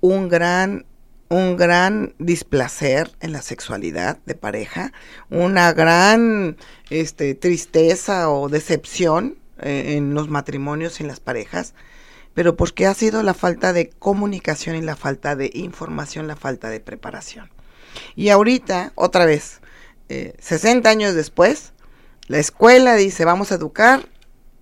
un 0.00 0.28
gran 0.28 0.86
un 1.30 1.56
gran 1.56 2.14
displacer 2.18 3.10
en 3.20 3.32
la 3.32 3.42
sexualidad 3.42 4.18
de 4.24 4.34
pareja, 4.34 4.92
una 5.30 5.72
gran 5.72 6.56
este, 6.90 7.34
tristeza 7.34 8.30
o 8.30 8.48
decepción 8.48 9.36
eh, 9.60 9.96
en 9.96 10.14
los 10.14 10.28
matrimonios 10.28 11.00
y 11.00 11.02
en 11.02 11.08
las 11.08 11.20
parejas, 11.20 11.74
pero 12.34 12.56
porque 12.56 12.86
ha 12.86 12.94
sido 12.94 13.22
la 13.22 13.34
falta 13.34 13.72
de 13.72 13.90
comunicación 13.90 14.76
y 14.76 14.82
la 14.82 14.96
falta 14.96 15.36
de 15.36 15.50
información, 15.52 16.26
la 16.26 16.36
falta 16.36 16.70
de 16.70 16.80
preparación. 16.80 17.50
Y 18.16 18.30
ahorita, 18.30 18.92
otra 18.94 19.24
vez, 19.24 19.60
60 20.08 20.88
eh, 20.88 20.92
años 20.92 21.14
después, 21.14 21.72
la 22.26 22.38
escuela 22.38 22.94
dice 22.94 23.24
vamos 23.24 23.52
a 23.52 23.56
educar 23.56 24.08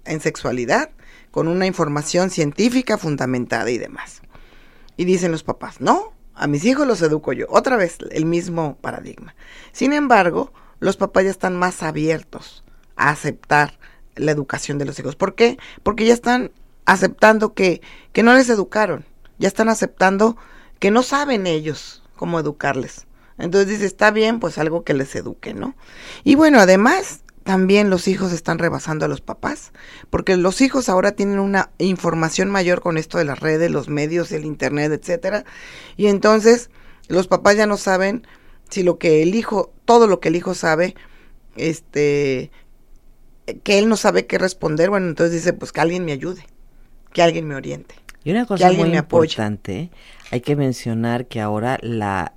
en 0.04 0.20
sexualidad 0.20 0.90
con 1.30 1.48
una 1.48 1.66
información 1.66 2.30
científica 2.30 2.98
fundamentada 2.98 3.70
y 3.70 3.78
demás. 3.78 4.22
Y 4.96 5.04
dicen 5.04 5.32
los 5.32 5.42
papás, 5.42 5.80
no, 5.80 6.14
a 6.34 6.46
mis 6.46 6.64
hijos 6.64 6.86
los 6.86 7.02
educo 7.02 7.32
yo. 7.32 7.46
Otra 7.48 7.76
vez 7.76 7.98
el 8.10 8.24
mismo 8.24 8.76
paradigma. 8.80 9.34
Sin 9.72 9.92
embargo, 9.92 10.52
los 10.80 10.96
papás 10.96 11.24
ya 11.24 11.30
están 11.30 11.56
más 11.56 11.82
abiertos 11.82 12.64
a 12.96 13.10
aceptar 13.10 13.78
la 14.14 14.32
educación 14.32 14.78
de 14.78 14.84
los 14.84 14.98
hijos. 14.98 15.16
¿Por 15.16 15.34
qué? 15.34 15.58
Porque 15.82 16.06
ya 16.06 16.14
están 16.14 16.52
aceptando 16.84 17.52
que, 17.54 17.82
que 18.12 18.22
no 18.22 18.34
les 18.34 18.48
educaron. 18.48 19.04
Ya 19.38 19.48
están 19.48 19.68
aceptando 19.68 20.36
que 20.78 20.90
no 20.90 21.02
saben 21.02 21.46
ellos 21.46 22.02
cómo 22.16 22.38
educarles. 22.38 23.06
Entonces 23.38 23.68
dice, 23.68 23.86
está 23.86 24.10
bien, 24.10 24.40
pues 24.40 24.58
algo 24.58 24.82
que 24.82 24.94
les 24.94 25.14
eduque, 25.14 25.54
¿no? 25.54 25.74
Y 26.24 26.36
bueno, 26.36 26.58
además, 26.58 27.20
también 27.46 27.90
los 27.90 28.08
hijos 28.08 28.32
están 28.32 28.58
rebasando 28.58 29.04
a 29.04 29.08
los 29.08 29.20
papás, 29.20 29.72
porque 30.10 30.36
los 30.36 30.60
hijos 30.60 30.88
ahora 30.88 31.12
tienen 31.12 31.38
una 31.38 31.70
información 31.78 32.50
mayor 32.50 32.80
con 32.80 32.98
esto 32.98 33.18
de 33.18 33.24
las 33.24 33.38
redes, 33.38 33.70
los 33.70 33.88
medios, 33.88 34.32
el 34.32 34.44
internet, 34.44 34.90
etcétera, 34.92 35.44
y 35.96 36.08
entonces 36.08 36.70
los 37.08 37.28
papás 37.28 37.56
ya 37.56 37.66
no 37.66 37.76
saben 37.76 38.26
si 38.68 38.82
lo 38.82 38.98
que 38.98 39.22
el 39.22 39.34
hijo, 39.34 39.72
todo 39.84 40.08
lo 40.08 40.18
que 40.18 40.28
el 40.28 40.36
hijo 40.36 40.54
sabe, 40.54 40.96
este, 41.54 42.50
que 43.62 43.78
él 43.78 43.88
no 43.88 43.96
sabe 43.96 44.26
qué 44.26 44.38
responder, 44.38 44.90
bueno, 44.90 45.06
entonces 45.06 45.34
dice, 45.34 45.52
pues 45.52 45.70
que 45.70 45.80
alguien 45.80 46.04
me 46.04 46.12
ayude, 46.12 46.44
que 47.12 47.22
alguien 47.22 47.46
me 47.46 47.54
oriente. 47.54 47.94
Y 48.24 48.32
una 48.32 48.44
cosa 48.44 48.72
muy 48.72 48.96
importante, 48.96 49.90
hay 50.30 50.40
que 50.40 50.56
mencionar 50.56 51.26
que 51.26 51.40
ahora 51.40 51.78
la, 51.82 52.32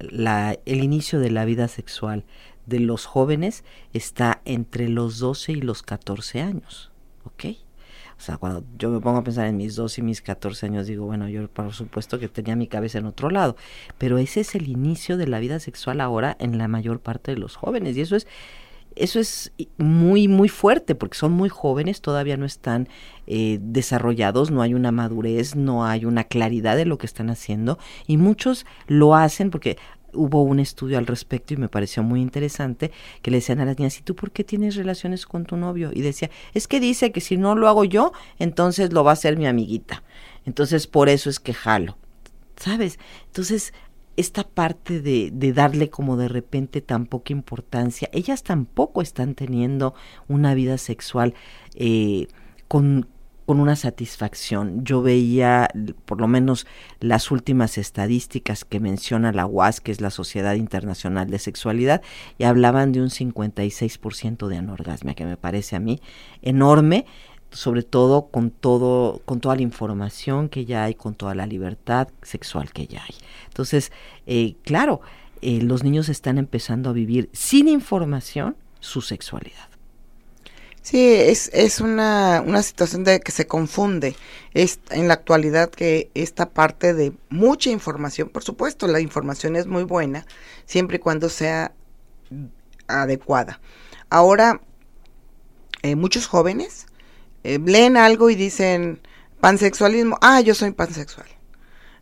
el 0.65 0.83
inicio 0.83 1.19
de 1.19 1.31
la 1.31 1.45
vida 1.45 1.67
sexual 1.67 2.23
de 2.65 2.79
los 2.79 3.05
jóvenes 3.05 3.63
está 3.93 4.41
entre 4.45 4.89
los 4.89 5.19
12 5.19 5.53
y 5.53 5.61
los 5.61 5.81
14 5.81 6.41
años, 6.41 6.91
¿ok? 7.23 7.45
O 8.17 8.21
sea, 8.21 8.37
cuando 8.37 8.65
yo 8.77 8.89
me 8.89 8.99
pongo 8.99 9.19
a 9.19 9.23
pensar 9.23 9.47
en 9.47 9.57
mis 9.57 9.75
12 9.75 10.01
y 10.01 10.03
mis 10.03 10.21
14 10.21 10.65
años, 10.65 10.87
digo, 10.87 11.05
bueno, 11.05 11.29
yo 11.29 11.47
por 11.47 11.73
supuesto 11.73 12.19
que 12.19 12.27
tenía 12.27 12.55
mi 12.55 12.67
cabeza 12.67 12.97
en 12.97 13.05
otro 13.05 13.29
lado, 13.29 13.55
pero 13.97 14.17
ese 14.17 14.41
es 14.41 14.55
el 14.55 14.67
inicio 14.67 15.15
de 15.17 15.27
la 15.27 15.39
vida 15.39 15.59
sexual 15.59 16.01
ahora 16.01 16.35
en 16.39 16.57
la 16.57 16.67
mayor 16.67 16.99
parte 16.99 17.31
de 17.31 17.37
los 17.37 17.55
jóvenes 17.55 17.95
y 17.95 18.01
eso 18.01 18.17
es 18.17 18.27
eso 18.99 19.19
es 19.19 19.51
muy, 19.77 20.27
muy 20.27 20.49
fuerte 20.49 20.93
porque 20.93 21.17
son 21.17 21.31
muy 21.31 21.49
jóvenes, 21.49 22.01
todavía 22.01 22.37
no 22.37 22.45
están 22.45 22.87
eh, 23.27 23.59
desarrollados, 23.61 24.51
no 24.51 24.61
hay 24.61 24.73
una 24.73 24.91
madurez, 24.91 25.55
no 25.55 25.85
hay 25.85 26.05
una 26.05 26.25
claridad 26.25 26.75
de 26.75 26.85
lo 26.85 26.97
que 26.97 27.05
están 27.05 27.29
haciendo 27.29 27.79
y 28.07 28.17
muchos 28.17 28.65
lo 28.87 29.15
hacen 29.15 29.49
porque 29.49 29.77
hubo 30.13 30.43
un 30.43 30.59
estudio 30.59 30.97
al 30.97 31.07
respecto 31.07 31.53
y 31.53 31.57
me 31.57 31.69
pareció 31.69 32.03
muy 32.03 32.21
interesante 32.21 32.91
que 33.21 33.31
le 33.31 33.37
decían 33.37 33.59
a 33.59 33.65
las 33.65 33.77
niñas, 33.77 33.97
¿y 33.99 34.01
tú 34.01 34.15
por 34.15 34.31
qué 34.31 34.43
tienes 34.43 34.75
relaciones 34.75 35.25
con 35.25 35.45
tu 35.45 35.55
novio? 35.55 35.91
Y 35.93 36.01
decía, 36.01 36.29
es 36.53 36.67
que 36.67 36.79
dice 36.79 37.11
que 37.11 37.21
si 37.21 37.37
no 37.37 37.55
lo 37.55 37.67
hago 37.67 37.85
yo, 37.85 38.11
entonces 38.37 38.91
lo 38.93 39.03
va 39.03 39.11
a 39.11 39.13
hacer 39.13 39.37
mi 39.37 39.47
amiguita. 39.47 40.03
Entonces 40.45 40.87
por 40.87 41.09
eso 41.09 41.29
es 41.29 41.39
que 41.39 41.53
jalo. 41.53 41.97
¿Sabes? 42.57 42.99
Entonces 43.27 43.73
esta 44.19 44.43
parte 44.43 44.99
de, 45.01 45.31
de, 45.31 45.53
darle 45.53 45.89
como 45.89 46.17
de 46.17 46.27
repente 46.27 46.81
tan 46.81 47.05
poca 47.05 47.31
importancia, 47.31 48.09
ellas 48.11 48.43
tampoco 48.43 49.01
están 49.01 49.33
teniendo 49.33 49.93
una 50.27 50.53
vida 50.55 50.77
sexual 50.77 51.33
eh, 51.75 52.27
con, 52.67 53.07
con 53.45 53.61
una 53.61 53.77
satisfacción. 53.77 54.83
Yo 54.83 55.01
veía 55.01 55.69
por 56.03 56.19
lo 56.19 56.27
menos 56.27 56.67
las 56.99 57.31
últimas 57.31 57.77
estadísticas 57.77 58.65
que 58.65 58.81
menciona 58.81 59.31
la 59.31 59.45
UAS, 59.45 59.79
que 59.79 59.93
es 59.93 60.01
la 60.01 60.11
Sociedad 60.11 60.55
Internacional 60.55 61.29
de 61.29 61.39
Sexualidad, 61.39 62.01
y 62.37 62.43
hablaban 62.43 62.91
de 62.91 63.01
un 63.01 63.09
56% 63.09 64.47
de 64.47 64.57
anorgasmia, 64.57 65.15
que 65.15 65.23
me 65.23 65.37
parece 65.37 65.77
a 65.77 65.79
mí 65.79 66.01
enorme 66.41 67.05
sobre 67.51 67.83
todo 67.83 68.27
con 68.27 68.51
todo 68.51 69.21
con 69.25 69.39
toda 69.39 69.55
la 69.55 69.61
información 69.61 70.49
que 70.49 70.65
ya 70.65 70.83
hay 70.83 70.93
con 70.93 71.15
toda 71.15 71.35
la 71.35 71.45
libertad 71.45 72.07
sexual 72.21 72.71
que 72.71 72.87
ya 72.87 73.03
hay. 73.03 73.15
Entonces 73.47 73.91
eh, 74.27 74.55
claro 74.63 75.01
eh, 75.41 75.61
los 75.61 75.83
niños 75.83 76.09
están 76.09 76.37
empezando 76.37 76.89
a 76.89 76.93
vivir 76.93 77.29
sin 77.33 77.67
información 77.67 78.55
su 78.79 79.01
sexualidad. 79.01 79.69
Sí, 80.81 81.13
es, 81.13 81.49
es 81.53 81.81
una, 81.81 82.41
una 82.45 82.63
situación 82.63 83.03
de 83.03 83.19
que 83.19 83.31
se 83.31 83.45
confunde. 83.45 84.15
Es, 84.53 84.79
en 84.89 85.07
la 85.07 85.13
actualidad 85.13 85.69
que 85.69 86.09
esta 86.13 86.49
parte 86.49 86.93
de 86.93 87.13
mucha 87.29 87.69
información, 87.69 88.29
por 88.29 88.43
supuesto, 88.43 88.87
la 88.87 88.99
información 88.99 89.55
es 89.55 89.67
muy 89.67 89.83
buena, 89.83 90.25
siempre 90.65 90.97
y 90.97 90.99
cuando 90.99 91.29
sea 91.29 91.73
adecuada. 92.87 93.59
Ahora, 94.09 94.61
eh, 95.83 95.95
muchos 95.95 96.27
jóvenes 96.27 96.87
eh, 97.49 97.59
leen 97.65 97.97
algo 97.97 98.29
y 98.29 98.35
dicen 98.35 99.01
pansexualismo, 99.39 100.17
ah, 100.21 100.39
yo 100.41 100.53
soy 100.53 100.71
pansexual. 100.71 101.27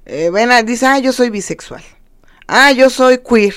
Eh, 0.05 0.29
ven 0.29 0.49
dice, 0.65 0.85
ah, 0.85 0.99
yo 0.99 1.13
soy 1.13 1.29
bisexual. 1.29 1.83
ah, 2.47 2.71
yo 2.73 2.89
soy 2.89 3.19
queer. 3.19 3.55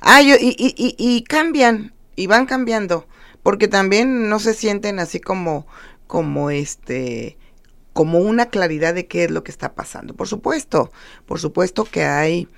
Ah, 0.00 0.22
yo, 0.22 0.36
y, 0.40 0.54
y, 0.58 0.94
y, 0.96 1.22
cambian, 1.24 1.92
y 2.16 2.28
van 2.28 2.46
cambiando, 2.46 3.06
porque 3.42 3.68
también 3.68 4.28
no 4.30 4.38
se 4.38 4.54
sienten 4.54 5.00
así 5.00 5.20
como, 5.20 5.66
como 6.06 6.50
este, 6.50 7.36
como 7.92 8.20
una 8.20 8.46
claridad 8.46 8.94
de 8.94 9.06
qué 9.06 9.24
es 9.24 9.30
lo 9.30 9.44
que 9.44 9.50
está 9.50 9.74
pasando. 9.74 10.14
Por 10.14 10.28
supuesto, 10.28 10.92
por 11.26 11.40
supuesto 11.40 11.84
que 11.84 12.04
hay, 12.04 12.48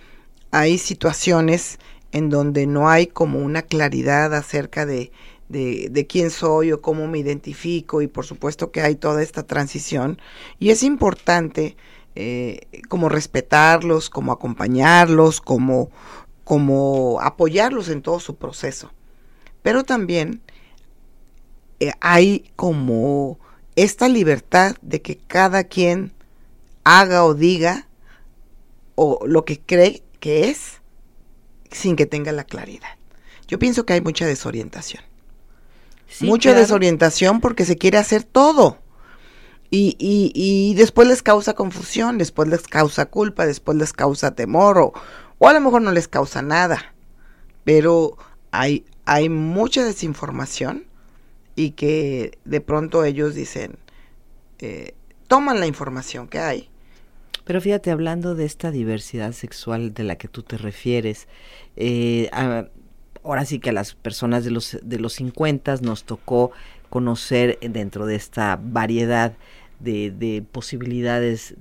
hay 0.52 0.78
situaciones 0.78 1.78
en 2.12 2.30
donde 2.30 2.66
no 2.66 2.88
hay 2.88 3.06
como 3.08 3.40
una 3.40 3.62
claridad 3.62 4.34
acerca 4.34 4.86
de, 4.86 5.10
de, 5.50 5.88
de, 5.90 6.06
quién 6.06 6.30
soy 6.30 6.72
o 6.72 6.80
cómo 6.80 7.06
me 7.06 7.18
identifico 7.18 8.00
y 8.00 8.06
por 8.06 8.24
supuesto 8.24 8.70
que 8.70 8.80
hay 8.80 8.94
toda 8.94 9.22
esta 9.22 9.42
transición 9.42 10.18
y 10.58 10.70
es 10.70 10.82
importante 10.82 11.76
eh, 12.16 12.66
como 12.88 13.08
respetarlos, 13.08 14.10
como 14.10 14.32
acompañarlos, 14.32 15.40
como, 15.40 15.90
como 16.42 17.20
apoyarlos 17.20 17.88
en 17.88 18.02
todo 18.02 18.18
su 18.18 18.34
proceso. 18.36 18.92
Pero 19.62 19.84
también 19.84 20.42
eh, 21.78 21.92
hay 22.00 22.50
como 22.56 23.38
esta 23.76 24.08
libertad 24.08 24.74
de 24.82 25.00
que 25.02 25.18
cada 25.18 25.64
quien 25.64 26.12
haga 26.82 27.24
o 27.24 27.34
diga 27.34 27.86
o 28.96 29.20
lo 29.26 29.44
que 29.44 29.60
cree 29.60 30.02
que 30.18 30.50
es 30.50 30.80
sin 31.70 31.94
que 31.94 32.06
tenga 32.06 32.32
la 32.32 32.44
claridad. 32.44 32.98
Yo 33.46 33.58
pienso 33.58 33.86
que 33.86 33.92
hay 33.92 34.00
mucha 34.00 34.26
desorientación. 34.26 35.09
Mucha 36.20 36.54
desorientación 36.54 37.40
porque 37.40 37.64
se 37.64 37.76
quiere 37.76 37.98
hacer 37.98 38.24
todo. 38.24 38.78
Y, 39.70 39.96
y, 39.98 40.32
y, 40.34 40.74
después 40.74 41.06
les 41.06 41.22
causa 41.22 41.54
confusión, 41.54 42.18
después 42.18 42.48
les 42.48 42.62
causa 42.62 43.06
culpa, 43.06 43.46
después 43.46 43.78
les 43.78 43.92
causa 43.92 44.34
temor 44.34 44.78
o, 44.78 44.92
o 45.38 45.48
a 45.48 45.52
lo 45.52 45.60
mejor 45.60 45.82
no 45.82 45.92
les 45.92 46.08
causa 46.08 46.42
nada. 46.42 46.94
Pero 47.62 48.18
hay, 48.50 48.84
hay 49.04 49.28
mucha 49.28 49.84
desinformación 49.84 50.86
y 51.54 51.72
que 51.72 52.38
de 52.44 52.60
pronto 52.60 53.04
ellos 53.04 53.34
dicen, 53.34 53.78
eh, 54.58 54.94
toman 55.28 55.60
la 55.60 55.66
información 55.66 56.26
que 56.26 56.40
hay. 56.40 56.68
Pero 57.44 57.60
fíjate, 57.60 57.90
hablando 57.90 58.34
de 58.34 58.44
esta 58.44 58.70
diversidad 58.70 59.32
sexual 59.32 59.94
de 59.94 60.04
la 60.04 60.16
que 60.16 60.28
tú 60.28 60.42
te 60.42 60.56
refieres, 60.56 61.28
eh, 61.76 62.28
ahora 63.24 63.44
sí 63.44 63.58
que 63.58 63.70
a 63.70 63.72
las 63.72 63.94
personas 63.94 64.44
de 64.44 64.50
los, 64.50 64.78
de 64.82 64.98
los 64.98 65.14
50 65.14 65.76
nos 65.82 66.04
tocó 66.04 66.52
conocer 66.88 67.58
dentro 67.60 68.06
de 68.06 68.16
esta 68.16 68.58
variedad 68.60 69.34
de, 69.78 70.44
posibilidades 70.50 71.54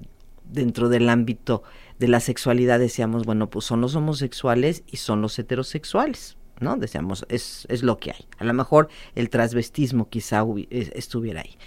dentro 0.52 0.90
del 0.90 1.10
ámbito 1.10 1.64
de 2.00 2.08
la 2.08 2.20
sexualidad, 2.20 2.80
decíamos, 2.80 3.26
bueno, 3.26 3.50
pues 3.50 3.66
son 3.66 3.82
los 3.82 3.96
homosexuales 3.96 4.84
y 4.88 4.98
son 4.98 5.22
los 5.22 5.38
heterosexuales, 5.38 6.38
¿no? 6.60 6.76
Decíamos, 6.78 7.26
es, 7.30 7.66
es 7.70 7.84
lo 7.84 7.98
que 7.98 8.12
hay. 8.12 8.26
A 8.40 8.46
lo 8.46 8.54
mejor 8.54 8.90
el 9.16 9.30
transvestismo 9.30 10.10
quizá 10.10 10.44
estuviera 10.70 11.42
ahí. 11.42 11.58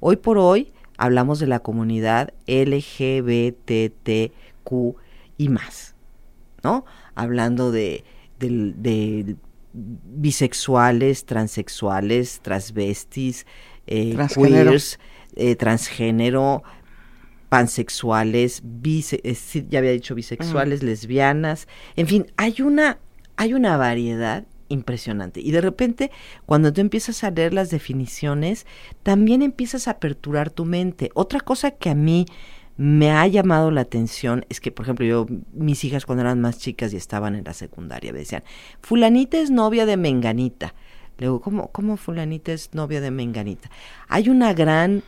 Hoy 0.00 0.16
por 0.16 0.38
hoy 0.38 0.72
hablamos 0.98 1.40
de 1.40 1.46
la 1.46 1.60
comunidad 1.60 2.32
LGBTQ 2.46 4.30
y 5.38 5.48
más, 5.48 5.94
¿no? 6.62 6.84
Hablando 7.14 7.72
de, 7.72 8.04
de, 8.38 9.36
bisexuales, 9.72 11.24
transexuales, 11.24 12.40
transvestis, 12.40 13.46
eh, 13.86 14.16
queers, 14.34 14.98
eh, 15.36 15.56
transgénero, 15.56 16.62
pansexuales, 17.48 18.62
eh, 18.84 19.36
ya 19.68 19.78
había 19.78 19.92
dicho 19.92 20.14
bisexuales, 20.14 20.82
lesbianas, 20.82 21.68
en 21.96 22.06
fin, 22.06 22.26
hay 22.36 22.60
una, 22.60 22.98
hay 23.36 23.54
una 23.54 23.76
variedad 23.76 24.44
impresionante. 24.68 25.40
Y 25.40 25.50
de 25.50 25.60
repente, 25.60 26.10
cuando 26.46 26.72
tú 26.72 26.80
empiezas 26.80 27.24
a 27.24 27.30
leer 27.30 27.54
las 27.54 27.70
definiciones, 27.70 28.66
también 29.02 29.42
empiezas 29.42 29.88
a 29.88 29.92
aperturar 29.92 30.50
tu 30.50 30.64
mente. 30.64 31.10
Otra 31.14 31.40
cosa 31.40 31.70
que 31.70 31.90
a 31.90 31.94
mí 31.94 32.26
me 32.78 33.10
ha 33.10 33.26
llamado 33.26 33.72
la 33.72 33.80
atención 33.80 34.46
es 34.48 34.60
que, 34.60 34.70
por 34.70 34.86
ejemplo, 34.86 35.04
yo, 35.04 35.26
mis 35.52 35.82
hijas 35.84 36.06
cuando 36.06 36.22
eran 36.22 36.40
más 36.40 36.58
chicas 36.58 36.92
y 36.92 36.96
estaban 36.96 37.34
en 37.34 37.42
la 37.42 37.52
secundaria, 37.52 38.12
me 38.12 38.20
decían, 38.20 38.44
fulanita 38.80 39.36
es 39.36 39.50
novia 39.50 39.84
de 39.84 39.96
Menganita. 39.96 40.74
Le 41.18 41.26
digo, 41.26 41.40
¿cómo, 41.40 41.72
¿cómo 41.72 41.96
fulanita 41.96 42.52
es 42.52 42.72
novia 42.74 43.00
de 43.00 43.10
Menganita? 43.10 43.68
Hay 44.06 44.28
una 44.28 44.54
gran 44.54 45.02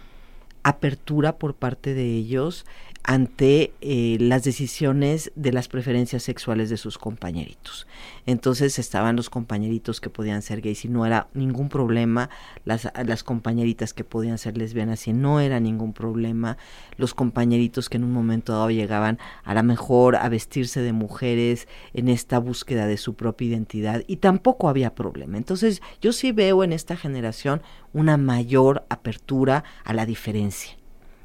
apertura 0.65 1.39
por 1.39 1.55
parte 1.55 1.95
de 1.95 2.07
ellos 2.07 2.67
ante 3.03 3.73
eh, 3.81 4.19
las 4.21 4.45
decisiones 4.45 5.33
de 5.35 5.53
las 5.53 5.69
preferencias 5.69 6.23
sexuales 6.23 6.69
de 6.69 6.77
sus 6.77 6.99
compañeritos. 6.99 7.87
Entonces 8.27 8.79
estaban 8.79 9.17
los 9.17 9.31
compañeritos 9.31 10.01
que 10.01 10.11
podían 10.11 10.43
ser 10.43 10.61
gays 10.61 10.85
y 10.85 10.89
no 10.89 11.07
era 11.07 11.29
ningún 11.33 11.69
problema, 11.69 12.29
las, 12.65 12.91
las 13.05 13.25
compañeritas 13.25 13.95
que 13.95 14.05
podían 14.05 14.39
ser 14.39 14.59
lesbianas 14.59 15.09
y 15.09 15.13
no 15.13 15.41
era 15.41 15.61
ningún 15.61 15.93
problema, 15.93 16.59
los 16.97 17.15
compañeritos 17.15 17.89
que 17.89 17.97
en 17.97 18.05
un 18.05 18.13
momento 18.13 18.53
dado 18.53 18.71
llegaban 18.71 19.19
a 19.45 19.55
la 19.55 19.63
mejor 19.63 20.17
a 20.17 20.29
vestirse 20.29 20.83
de 20.83 20.93
mujeres 20.93 21.69
en 21.95 22.09
esta 22.09 22.39
búsqueda 22.39 22.87
de 22.87 22.99
su 22.99 23.15
propia 23.15 23.49
identidad 23.49 24.03
y 24.07 24.17
tampoco 24.17 24.69
había 24.69 24.95
problema. 24.95 25.39
Entonces 25.39 25.81
yo 26.03 26.13
sí 26.13 26.33
veo 26.33 26.65
en 26.65 26.73
esta 26.73 26.97
generación 26.97 27.63
una 27.93 28.19
mayor 28.19 28.85
apertura 28.89 29.65
a 29.85 29.95
la 29.95 30.07
diferencia 30.07 30.80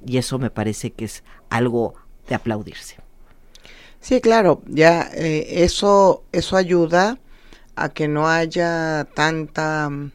y 0.06 0.18
eso 0.18 0.40
me 0.40 0.50
parece 0.50 0.92
que 0.92 1.06
es 1.06 1.24
algo 1.50 1.96
de 2.28 2.36
aplaudirse. 2.36 2.98
Sí, 4.00 4.22
claro, 4.22 4.62
ya 4.68 5.10
eh, 5.14 5.64
eso, 5.64 6.24
eso 6.32 6.58
ayuda 6.58 7.18
a 7.76 7.90
que 7.90 8.08
no 8.08 8.30
haya 8.30 9.08
tanta 9.16 9.90
mm, 9.90 10.12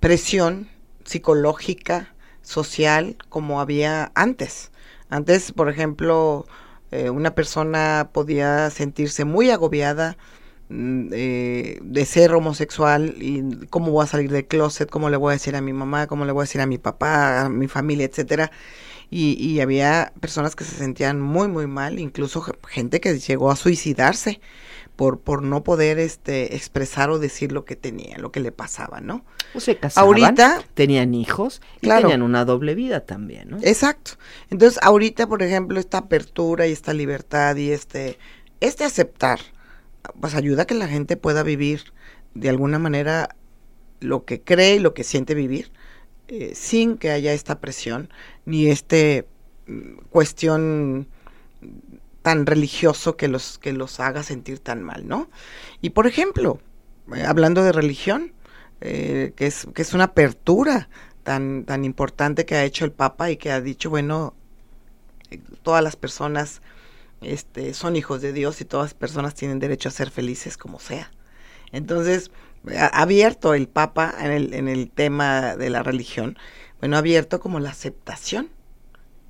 presión 0.00 0.68
psicológica, 1.04 2.14
social, 2.42 3.16
como 3.28 3.60
había 3.60 4.10
antes. 4.14 4.72
Antes, 5.08 5.52
por 5.52 5.68
ejemplo, 5.68 6.46
eh, 6.90 7.10
una 7.10 7.34
persona 7.34 8.10
podía 8.12 8.70
sentirse 8.70 9.24
muy 9.24 9.50
agobiada 9.50 10.16
mm, 10.68 11.08
eh, 11.12 11.78
de 11.82 12.04
ser 12.06 12.34
homosexual 12.34 13.14
y 13.20 13.66
cómo 13.70 13.92
voy 13.92 14.04
a 14.04 14.06
salir 14.08 14.30
del 14.32 14.46
closet, 14.46 14.90
cómo 14.90 15.10
le 15.10 15.16
voy 15.16 15.30
a 15.30 15.34
decir 15.34 15.54
a 15.56 15.60
mi 15.60 15.72
mamá, 15.72 16.08
cómo 16.08 16.24
le 16.24 16.32
voy 16.32 16.42
a 16.42 16.44
decir 16.44 16.60
a 16.60 16.66
mi 16.66 16.78
papá, 16.78 17.42
a 17.42 17.48
mi 17.48 17.68
familia, 17.68 18.06
etcétera 18.06 18.50
y, 19.10 19.60
había 19.60 20.12
personas 20.20 20.54
que 20.54 20.64
se 20.64 20.76
sentían 20.76 21.20
muy 21.20 21.48
muy 21.48 21.66
mal, 21.66 21.98
incluso 21.98 22.44
gente 22.68 23.00
que 23.00 23.18
llegó 23.18 23.50
a 23.50 23.56
suicidarse 23.56 24.40
por, 24.96 25.20
por 25.20 25.42
no 25.42 25.62
poder 25.62 25.98
este 25.98 26.56
expresar 26.56 27.08
o 27.10 27.18
decir 27.18 27.52
lo 27.52 27.64
que 27.64 27.76
tenía, 27.76 28.18
lo 28.18 28.32
que 28.32 28.40
le 28.40 28.52
pasaba, 28.52 29.00
¿no? 29.00 29.24
O 29.54 29.60
se 29.60 29.76
casaban, 29.76 30.06
ahorita, 30.06 30.62
tenían 30.74 31.14
hijos 31.14 31.62
y 31.80 31.88
tenían 31.88 32.22
una 32.22 32.44
doble 32.44 32.74
vida 32.74 33.06
también, 33.06 33.50
¿no? 33.50 33.58
Exacto. 33.62 34.12
Entonces, 34.50 34.78
ahorita, 34.82 35.26
por 35.26 35.42
ejemplo, 35.42 35.78
esta 35.80 35.98
apertura 35.98 36.66
y 36.66 36.72
esta 36.72 36.92
libertad 36.92 37.56
y 37.56 37.70
este 37.70 38.18
este 38.60 38.84
aceptar 38.84 39.38
pues 40.20 40.34
ayuda 40.34 40.62
a 40.62 40.66
que 40.66 40.74
la 40.74 40.88
gente 40.88 41.16
pueda 41.16 41.42
vivir 41.42 41.92
de 42.34 42.48
alguna 42.48 42.78
manera 42.78 43.36
lo 44.00 44.24
que 44.24 44.42
cree 44.42 44.76
y 44.76 44.78
lo 44.78 44.94
que 44.94 45.04
siente 45.04 45.34
vivir 45.34 45.72
eh, 46.28 46.54
sin 46.54 46.98
que 46.98 47.10
haya 47.10 47.32
esta 47.32 47.60
presión 47.60 48.10
ni 48.44 48.68
este 48.68 49.26
mm, 49.66 49.98
cuestión 50.10 51.08
tan 52.22 52.46
religioso 52.46 53.16
que 53.16 53.28
los 53.28 53.58
que 53.58 53.72
los 53.72 54.00
haga 54.00 54.22
sentir 54.22 54.58
tan 54.58 54.82
mal, 54.82 55.08
¿no? 55.08 55.30
Y 55.80 55.90
por 55.90 56.06
ejemplo, 56.06 56.60
eh, 57.14 57.22
hablando 57.24 57.62
de 57.62 57.72
religión, 57.72 58.32
eh, 58.80 59.32
que 59.36 59.46
es 59.46 59.66
que 59.74 59.82
es 59.82 59.94
una 59.94 60.04
apertura 60.04 60.88
tan 61.22 61.64
tan 61.64 61.84
importante 61.84 62.44
que 62.46 62.56
ha 62.56 62.64
hecho 62.64 62.84
el 62.84 62.92
Papa 62.92 63.30
y 63.30 63.36
que 63.38 63.50
ha 63.50 63.60
dicho, 63.60 63.90
bueno, 63.90 64.34
todas 65.62 65.82
las 65.82 65.96
personas 65.96 66.62
este, 67.22 67.74
son 67.74 67.96
hijos 67.96 68.20
de 68.22 68.32
Dios 68.32 68.60
y 68.60 68.64
todas 68.64 68.86
las 68.86 68.94
personas 68.94 69.34
tienen 69.34 69.58
derecho 69.58 69.88
a 69.88 69.92
ser 69.92 70.10
felices 70.10 70.56
como 70.56 70.78
sea. 70.78 71.10
Entonces, 71.72 72.30
abierto 72.92 73.54
el 73.54 73.68
Papa 73.68 74.14
en 74.20 74.30
el, 74.30 74.54
en 74.54 74.68
el 74.68 74.90
tema 74.90 75.56
de 75.56 75.70
la 75.70 75.82
religión, 75.82 76.38
bueno, 76.80 76.96
abierto 76.96 77.40
como 77.40 77.60
la 77.60 77.70
aceptación, 77.70 78.50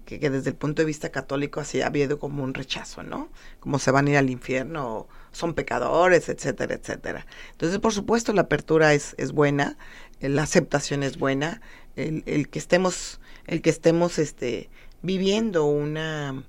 que, 0.05 0.31
desde 0.31 0.51
el 0.51 0.57
punto 0.57 0.81
de 0.81 0.87
vista 0.87 1.11
católico 1.11 1.61
así 1.61 1.83
ha 1.83 1.87
habido 1.87 2.18
como 2.18 2.42
un 2.42 2.55
rechazo, 2.55 3.03
¿no? 3.03 3.29
Como 3.61 3.79
se 3.79 3.90
van 3.90 4.07
a 4.07 4.11
ir 4.11 4.16
al 4.16 4.31
infierno, 4.31 5.07
son 5.33 5.53
pecadores, 5.53 6.31
etcétera, 6.31 6.77
etcétera. 6.77 7.27
Entonces, 7.53 7.79
por 7.79 7.92
supuesto, 7.92 8.33
la 8.33 8.42
apertura 8.42 8.94
es, 8.94 9.14
es 9.18 9.33
buena, 9.33 9.77
eh, 10.20 10.31
la 10.31 10.42
aceptación 10.44 11.03
es 11.03 11.18
buena, 11.18 11.61
el, 11.96 12.22
el 12.27 12.48
que 12.48 12.59
estemos, 12.59 13.20
el 13.46 13.61
que 13.61 13.68
estemos 13.70 14.18
este, 14.18 14.70
viviendo 15.03 15.66
una, 15.66 16.42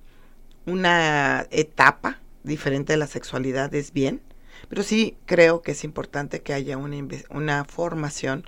una 0.65 1.45
etapa 1.51 2.21
diferente 2.43 2.93
de 2.93 2.97
la 2.97 3.07
sexualidad 3.07 3.73
es 3.73 3.91
bien, 3.91 4.21
pero 4.69 4.83
sí 4.83 5.17
creo 5.25 5.61
que 5.61 5.71
es 5.71 5.83
importante 5.83 6.41
que 6.41 6.53
haya 6.53 6.77
una, 6.77 6.95
una 7.31 7.65
formación 7.65 8.45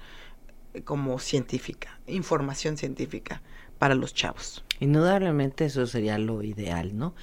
eh, 0.73 0.81
como 0.83 1.19
científica, 1.19 1.99
información 2.07 2.77
científica 2.77 3.41
para 3.77 3.95
los 3.95 4.13
chavos. 4.13 4.63
Indudablemente 4.79 5.65
eso 5.65 5.85
sería 5.87 6.17
lo 6.17 6.43
ideal, 6.43 6.97
¿no? 6.97 7.15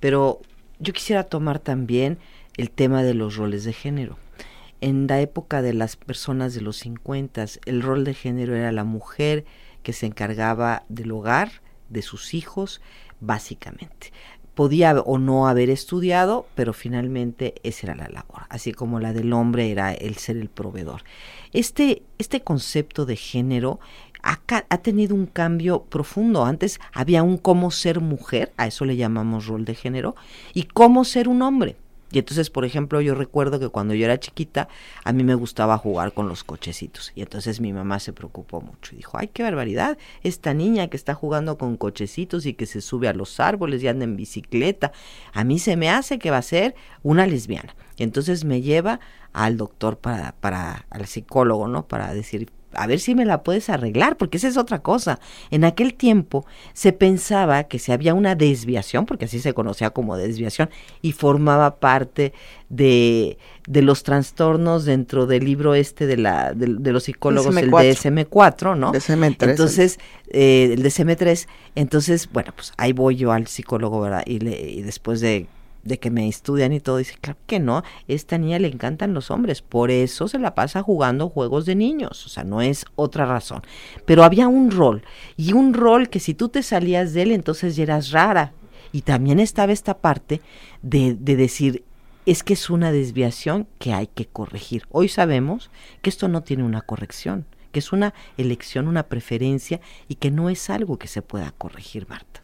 Pero 0.00 0.40
yo 0.78 0.92
quisiera 0.92 1.24
tomar 1.24 1.58
también 1.58 2.18
el 2.56 2.70
tema 2.70 3.02
de 3.02 3.14
los 3.14 3.36
roles 3.36 3.64
de 3.64 3.72
género. 3.72 4.18
En 4.80 5.06
la 5.06 5.20
época 5.20 5.62
de 5.62 5.72
las 5.72 5.96
personas 5.96 6.54
de 6.54 6.60
los 6.60 6.78
50, 6.78 7.44
el 7.64 7.82
rol 7.82 8.04
de 8.04 8.14
género 8.14 8.54
era 8.56 8.72
la 8.72 8.84
mujer 8.84 9.44
que 9.82 9.92
se 9.92 10.06
encargaba 10.06 10.84
del 10.88 11.12
hogar, 11.12 11.62
de 11.88 12.02
sus 12.02 12.34
hijos, 12.34 12.80
básicamente. 13.20 14.12
Podía 14.56 14.98
o 14.98 15.18
no 15.18 15.46
haber 15.46 15.70
estudiado, 15.70 16.46
pero 16.54 16.72
finalmente 16.72 17.54
esa 17.62 17.88
era 17.88 17.94
la 17.94 18.08
labor, 18.08 18.46
así 18.48 18.72
como 18.72 19.00
la 19.00 19.12
del 19.12 19.32
hombre 19.34 19.70
era 19.70 19.92
el 19.92 20.16
ser 20.16 20.38
el 20.38 20.48
proveedor. 20.48 21.02
Este, 21.52 22.02
este 22.18 22.40
concepto 22.40 23.04
de 23.04 23.16
género 23.16 23.78
ha, 24.22 24.40
ha, 24.48 24.78
tenido 24.78 25.14
un 25.14 25.26
cambio 25.26 25.82
profundo. 25.82 26.44
Antes 26.44 26.80
había 26.94 27.22
un 27.22 27.36
cómo 27.36 27.70
ser 27.70 28.00
mujer, 28.00 28.52
a 28.56 28.66
eso 28.66 28.86
le 28.86 28.96
llamamos 28.96 29.46
rol 29.46 29.66
de 29.66 29.74
género, 29.74 30.16
y 30.54 30.62
cómo 30.62 31.04
ser 31.04 31.28
un 31.28 31.42
hombre. 31.42 31.76
Y 32.12 32.20
entonces, 32.20 32.50
por 32.50 32.64
ejemplo, 32.64 33.00
yo 33.00 33.14
recuerdo 33.14 33.58
que 33.58 33.68
cuando 33.68 33.94
yo 33.94 34.04
era 34.04 34.20
chiquita, 34.20 34.68
a 35.04 35.12
mí 35.12 35.24
me 35.24 35.34
gustaba 35.34 35.76
jugar 35.76 36.12
con 36.12 36.28
los 36.28 36.44
cochecitos. 36.44 37.12
Y 37.14 37.22
entonces 37.22 37.60
mi 37.60 37.72
mamá 37.72 37.98
se 37.98 38.12
preocupó 38.12 38.60
mucho 38.60 38.94
y 38.94 38.98
dijo, 38.98 39.18
ay, 39.18 39.28
qué 39.28 39.42
barbaridad, 39.42 39.98
esta 40.22 40.54
niña 40.54 40.88
que 40.88 40.96
está 40.96 41.14
jugando 41.14 41.58
con 41.58 41.76
cochecitos 41.76 42.46
y 42.46 42.54
que 42.54 42.66
se 42.66 42.80
sube 42.80 43.08
a 43.08 43.12
los 43.12 43.40
árboles 43.40 43.82
y 43.82 43.88
anda 43.88 44.04
en 44.04 44.16
bicicleta, 44.16 44.92
a 45.32 45.42
mí 45.42 45.58
se 45.58 45.76
me 45.76 45.90
hace 45.90 46.18
que 46.18 46.30
va 46.30 46.38
a 46.38 46.42
ser 46.42 46.76
una 47.02 47.26
lesbiana. 47.26 47.74
Y 47.96 48.04
entonces 48.04 48.44
me 48.44 48.62
lleva 48.62 49.00
al 49.32 49.56
doctor 49.56 49.98
para, 49.98 50.32
para, 50.40 50.86
al 50.90 51.06
psicólogo, 51.06 51.66
¿no? 51.66 51.86
Para 51.86 52.14
decir, 52.14 52.50
a 52.76 52.86
ver 52.86 53.00
si 53.00 53.14
me 53.14 53.24
la 53.24 53.42
puedes 53.42 53.70
arreglar, 53.70 54.16
porque 54.16 54.36
esa 54.36 54.48
es 54.48 54.56
otra 54.56 54.80
cosa. 54.80 55.18
En 55.50 55.64
aquel 55.64 55.94
tiempo 55.94 56.46
se 56.72 56.92
pensaba 56.92 57.64
que 57.64 57.78
si 57.78 57.92
había 57.92 58.14
una 58.14 58.34
desviación, 58.34 59.06
porque 59.06 59.26
así 59.26 59.40
se 59.40 59.54
conocía 59.54 59.90
como 59.90 60.16
desviación, 60.16 60.70
y 61.02 61.12
formaba 61.12 61.76
parte 61.76 62.32
de, 62.68 63.38
de 63.68 63.82
los 63.82 64.02
trastornos 64.02 64.84
dentro 64.84 65.26
del 65.26 65.44
libro 65.44 65.74
este 65.74 66.06
de, 66.06 66.16
la, 66.16 66.52
de, 66.52 66.92
los 66.92 67.04
psicólogos, 67.04 67.56
el 67.56 67.70
DSM4, 67.70 68.76
¿no? 68.76 68.92
DSM3. 68.92 69.36
Entonces, 69.50 69.98
eh, 70.28 70.70
el 70.72 70.82
DSM3, 70.82 71.46
entonces, 71.74 72.28
bueno, 72.32 72.52
pues 72.54 72.72
ahí 72.76 72.92
voy 72.92 73.16
yo 73.16 73.32
al 73.32 73.46
psicólogo, 73.46 74.00
¿verdad? 74.00 74.22
Y, 74.26 74.40
le, 74.40 74.60
y 74.60 74.82
después 74.82 75.20
de 75.20 75.46
de 75.86 75.98
que 75.98 76.10
me 76.10 76.28
estudian 76.28 76.72
y 76.72 76.80
todo, 76.80 76.98
dice, 76.98 77.16
claro 77.20 77.38
que 77.46 77.60
no, 77.60 77.82
esta 78.08 78.38
niña 78.38 78.58
le 78.58 78.68
encantan 78.68 79.14
los 79.14 79.30
hombres, 79.30 79.62
por 79.62 79.90
eso 79.90 80.28
se 80.28 80.38
la 80.38 80.54
pasa 80.54 80.82
jugando 80.82 81.28
juegos 81.28 81.66
de 81.66 81.74
niños, 81.74 82.26
o 82.26 82.28
sea, 82.28 82.44
no 82.44 82.62
es 82.62 82.84
otra 82.96 83.24
razón. 83.26 83.62
Pero 84.04 84.24
había 84.24 84.48
un 84.48 84.70
rol, 84.70 85.02
y 85.36 85.52
un 85.52 85.74
rol 85.74 86.08
que 86.08 86.20
si 86.20 86.34
tú 86.34 86.48
te 86.48 86.62
salías 86.62 87.12
de 87.12 87.22
él, 87.22 87.32
entonces 87.32 87.76
ya 87.76 87.84
eras 87.84 88.10
rara. 88.10 88.52
Y 88.92 89.02
también 89.02 89.40
estaba 89.40 89.72
esta 89.72 89.98
parte 89.98 90.40
de, 90.82 91.14
de 91.14 91.36
decir, 91.36 91.84
es 92.24 92.42
que 92.42 92.54
es 92.54 92.70
una 92.70 92.92
desviación 92.92 93.66
que 93.78 93.92
hay 93.92 94.06
que 94.06 94.26
corregir. 94.26 94.84
Hoy 94.90 95.08
sabemos 95.08 95.70
que 96.02 96.10
esto 96.10 96.28
no 96.28 96.42
tiene 96.42 96.64
una 96.64 96.80
corrección, 96.80 97.46
que 97.72 97.80
es 97.80 97.92
una 97.92 98.14
elección, 98.36 98.88
una 98.88 99.04
preferencia 99.04 99.80
y 100.08 100.16
que 100.16 100.30
no 100.30 100.48
es 100.50 100.70
algo 100.70 100.98
que 100.98 101.08
se 101.08 101.22
pueda 101.22 101.52
corregir, 101.52 102.08
Marta. 102.08 102.42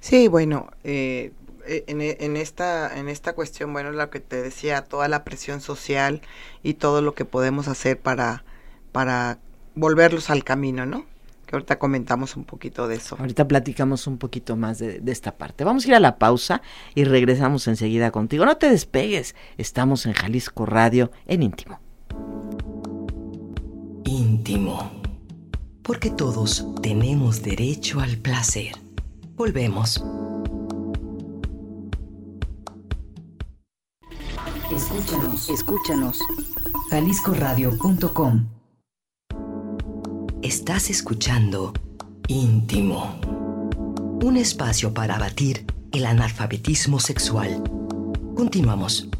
Sí, 0.00 0.26
bueno, 0.26 0.70
eh, 0.82 1.32
eh, 1.66 1.84
e, 1.86 2.16
en, 2.20 2.36
esta, 2.36 2.98
en 2.98 3.08
esta 3.08 3.34
cuestión, 3.34 3.72
bueno, 3.72 3.90
lo 3.92 4.10
que 4.10 4.20
te 4.20 4.42
decía, 4.42 4.82
toda 4.84 5.08
la 5.08 5.24
presión 5.24 5.60
social 5.60 6.20
y 6.62 6.74
todo 6.74 7.02
lo 7.02 7.14
que 7.14 7.24
podemos 7.24 7.68
hacer 7.68 7.98
para, 7.98 8.44
para 8.92 9.38
volverlos 9.74 10.30
al 10.30 10.44
camino, 10.44 10.86
¿no? 10.86 11.06
Que 11.46 11.56
ahorita 11.56 11.78
comentamos 11.78 12.36
un 12.36 12.44
poquito 12.44 12.88
de 12.88 12.96
eso. 12.96 13.16
Ahorita 13.18 13.46
platicamos 13.46 14.06
un 14.06 14.18
poquito 14.18 14.56
más 14.56 14.78
de, 14.78 15.00
de 15.00 15.12
esta 15.12 15.36
parte. 15.36 15.64
Vamos 15.64 15.84
a 15.84 15.88
ir 15.88 15.94
a 15.94 16.00
la 16.00 16.18
pausa 16.18 16.62
y 16.94 17.04
regresamos 17.04 17.66
enseguida 17.68 18.10
contigo. 18.10 18.44
No 18.44 18.56
te 18.56 18.70
despegues, 18.70 19.34
estamos 19.58 20.06
en 20.06 20.12
Jalisco 20.12 20.66
Radio 20.66 21.10
en 21.26 21.42
íntimo. 21.42 21.80
Íntimo. 24.04 25.02
Porque 25.82 26.10
todos 26.10 26.66
tenemos 26.80 27.42
derecho 27.42 28.00
al 28.00 28.16
placer. 28.18 28.74
Volvemos. 29.34 30.02
Escúchanos, 34.74 35.50
escúchanos. 35.50 36.18
JaliscoRadio.com. 36.90 38.46
Estás 40.40 40.88
escuchando 40.88 41.74
Íntimo. 42.26 43.20
Un 44.24 44.38
espacio 44.38 44.94
para 44.94 45.16
abatir 45.16 45.66
el 45.92 46.06
analfabetismo 46.06 47.00
sexual. 47.00 47.62
Continuamos. 48.34 49.10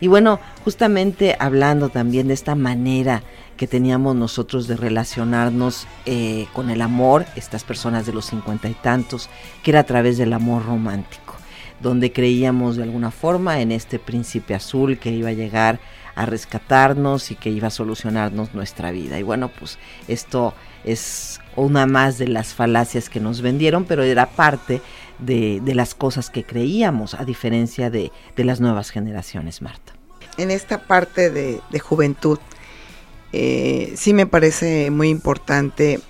Y 0.00 0.08
bueno, 0.08 0.40
justamente 0.64 1.36
hablando 1.38 1.88
también 1.88 2.26
de 2.26 2.34
esta 2.34 2.56
manera 2.56 3.22
que 3.56 3.68
teníamos 3.68 4.16
nosotros 4.16 4.66
de 4.66 4.76
relacionarnos 4.76 5.86
eh, 6.06 6.48
con 6.54 6.70
el 6.70 6.82
amor, 6.82 7.24
estas 7.36 7.62
personas 7.62 8.04
de 8.04 8.12
los 8.12 8.26
cincuenta 8.26 8.68
y 8.68 8.74
tantos, 8.74 9.30
que 9.62 9.70
era 9.70 9.80
a 9.80 9.84
través 9.84 10.18
del 10.18 10.32
amor 10.32 10.66
romántico 10.66 11.27
donde 11.80 12.12
creíamos 12.12 12.76
de 12.76 12.82
alguna 12.82 13.10
forma 13.10 13.60
en 13.60 13.72
este 13.72 13.98
príncipe 13.98 14.54
azul 14.54 14.98
que 14.98 15.10
iba 15.10 15.30
a 15.30 15.32
llegar 15.32 15.80
a 16.14 16.26
rescatarnos 16.26 17.30
y 17.30 17.36
que 17.36 17.50
iba 17.50 17.68
a 17.68 17.70
solucionarnos 17.70 18.52
nuestra 18.52 18.90
vida. 18.90 19.18
Y 19.18 19.22
bueno, 19.22 19.48
pues 19.56 19.78
esto 20.08 20.54
es 20.84 21.40
una 21.54 21.86
más 21.86 22.18
de 22.18 22.28
las 22.28 22.54
falacias 22.54 23.08
que 23.08 23.20
nos 23.20 23.40
vendieron, 23.40 23.84
pero 23.84 24.02
era 24.02 24.26
parte 24.26 24.82
de, 25.18 25.60
las 25.74 25.94
cosas 25.94 26.30
que 26.30 26.44
creíamos, 26.44 27.14
a 27.14 27.24
diferencia 27.24 27.90
de, 27.90 28.10
las 28.36 28.60
nuevas 28.60 28.90
generaciones, 28.90 29.62
Marta. 29.62 29.92
En 30.36 30.50
esta 30.50 30.82
parte 30.82 31.30
de, 31.30 31.60
juventud, 31.78 32.38
eh, 33.32 33.92
sí 33.96 34.12
me 34.12 34.26
parece 34.26 34.90
muy 34.90 35.08
importante 35.08 36.00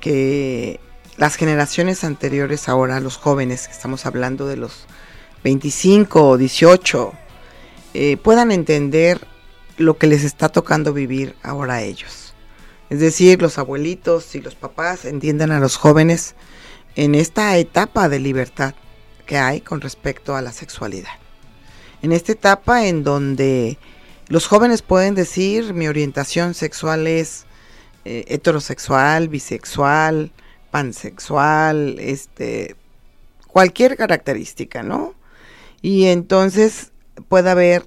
que 0.00 0.80
las 1.16 1.36
generaciones 1.36 2.02
anteriores 2.02 2.68
ahora, 2.68 2.98
los 3.00 3.16
jóvenes, 3.16 3.68
que 3.68 3.72
estamos 3.72 4.06
hablando 4.06 4.46
de 4.46 4.56
los 4.56 4.86
25 5.44 6.28
o 6.30 6.36
18, 6.38 7.12
eh, 7.92 8.16
puedan 8.16 8.50
entender 8.50 9.26
lo 9.76 9.98
que 9.98 10.06
les 10.06 10.24
está 10.24 10.48
tocando 10.48 10.92
vivir 10.92 11.36
ahora 11.42 11.74
a 11.74 11.82
ellos. 11.82 12.34
Es 12.90 13.00
decir, 13.00 13.42
los 13.42 13.58
abuelitos 13.58 14.34
y 14.34 14.40
los 14.40 14.54
papás 14.54 15.04
entiendan 15.04 15.52
a 15.52 15.60
los 15.60 15.76
jóvenes 15.76 16.34
en 16.96 17.14
esta 17.14 17.56
etapa 17.58 18.08
de 18.08 18.20
libertad 18.20 18.74
que 19.26 19.36
hay 19.36 19.60
con 19.60 19.80
respecto 19.80 20.34
a 20.34 20.42
la 20.42 20.52
sexualidad. 20.52 21.12
En 22.02 22.12
esta 22.12 22.32
etapa 22.32 22.86
en 22.86 23.04
donde 23.04 23.78
los 24.28 24.46
jóvenes 24.46 24.82
pueden 24.82 25.14
decir 25.14 25.74
mi 25.74 25.88
orientación 25.88 26.54
sexual 26.54 27.06
es 27.06 27.44
eh, 28.04 28.24
heterosexual, 28.28 29.28
bisexual, 29.28 30.30
pansexual, 30.70 31.98
este, 31.98 32.76
cualquier 33.46 33.96
característica, 33.96 34.82
¿no? 34.82 35.14
Y 35.84 36.06
entonces 36.06 36.92
pueda 37.28 37.50
haber 37.50 37.86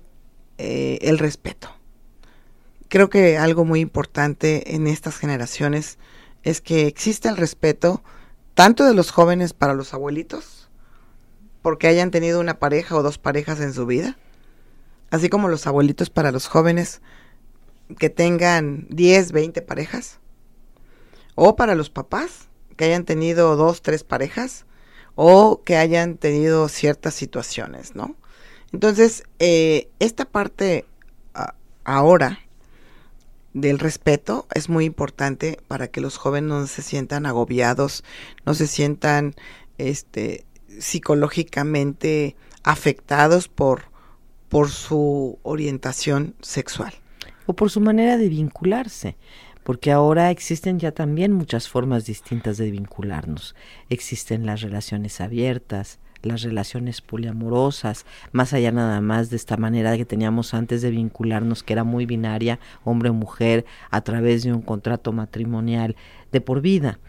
eh, 0.59 0.99
el 1.01 1.17
respeto. 1.17 1.69
Creo 2.89 3.09
que 3.09 3.39
algo 3.39 3.65
muy 3.65 3.79
importante 3.79 4.75
en 4.75 4.85
estas 4.85 5.17
generaciones 5.17 5.97
es 6.43 6.61
que 6.61 6.85
existe 6.85 7.27
el 7.27 7.37
respeto 7.37 8.03
tanto 8.53 8.85
de 8.85 8.93
los 8.93 9.09
jóvenes 9.09 9.53
para 9.53 9.73
los 9.73 9.95
abuelitos, 9.95 10.69
porque 11.63 11.87
hayan 11.87 12.11
tenido 12.11 12.39
una 12.39 12.59
pareja 12.59 12.95
o 12.95 13.01
dos 13.01 13.17
parejas 13.17 13.59
en 13.61 13.73
su 13.73 13.87
vida, 13.87 14.15
así 15.09 15.27
como 15.27 15.47
los 15.47 15.65
abuelitos 15.65 16.11
para 16.11 16.31
los 16.31 16.45
jóvenes 16.45 17.01
que 17.97 18.11
tengan 18.11 18.85
10, 18.91 19.31
20 19.31 19.63
parejas, 19.63 20.19
o 21.33 21.55
para 21.55 21.73
los 21.73 21.89
papás 21.89 22.47
que 22.75 22.85
hayan 22.85 23.05
tenido 23.05 23.55
dos, 23.55 23.81
tres 23.81 24.03
parejas, 24.03 24.66
o 25.17 25.63
que 25.63 25.75
hayan 25.77 26.15
tenido 26.15 26.69
ciertas 26.69 27.15
situaciones, 27.15 27.95
¿no? 27.95 28.15
Entonces, 28.71 29.23
eh, 29.39 29.89
esta 29.99 30.25
parte 30.25 30.85
ahora 31.83 32.39
del 33.53 33.79
respeto 33.79 34.45
es 34.53 34.69
muy 34.69 34.85
importante 34.85 35.57
para 35.67 35.87
que 35.87 36.01
los 36.01 36.17
jóvenes 36.17 36.49
no 36.49 36.67
se 36.67 36.83
sientan 36.83 37.25
agobiados, 37.25 38.03
no 38.45 38.53
se 38.53 38.67
sientan 38.67 39.33
este, 39.79 40.45
psicológicamente 40.77 42.35
afectados 42.63 43.47
por, 43.47 43.85
por 44.49 44.69
su 44.69 45.39
orientación 45.41 46.35
sexual. 46.41 46.93
O 47.47 47.53
por 47.53 47.71
su 47.71 47.79
manera 47.79 48.17
de 48.17 48.29
vincularse 48.29 49.17
porque 49.67 49.91
ahora 49.91 50.31
existen 50.31 50.79
ya 50.79 50.93
también 50.93 51.33
muchas 51.33 51.67
formas 51.67 52.05
distintas 52.05 52.55
de 52.55 52.71
vincularnos. 52.71 53.53
Existen 53.89 54.45
las 54.45 54.61
relaciones 54.61 55.19
abiertas, 55.19 55.99
las 56.21 56.41
relaciones 56.43 57.01
poliamorosas, 57.01 58.05
más 58.31 58.53
allá 58.53 58.71
nada 58.71 59.01
más 59.01 59.29
de 59.29 59.35
esta 59.35 59.57
manera 59.57 59.97
que 59.97 60.05
teníamos 60.05 60.53
antes 60.53 60.81
de 60.81 60.91
vincularnos, 60.91 61.63
que 61.63 61.73
era 61.73 61.83
muy 61.83 62.05
binaria, 62.05 62.61
hombre-mujer, 62.85 63.65
a 63.91 63.99
través 63.99 64.43
de 64.43 64.53
un 64.53 64.61
contrato 64.61 65.11
matrimonial 65.11 65.97
de 66.31 66.39
por 66.39 66.61
vida. 66.61 67.01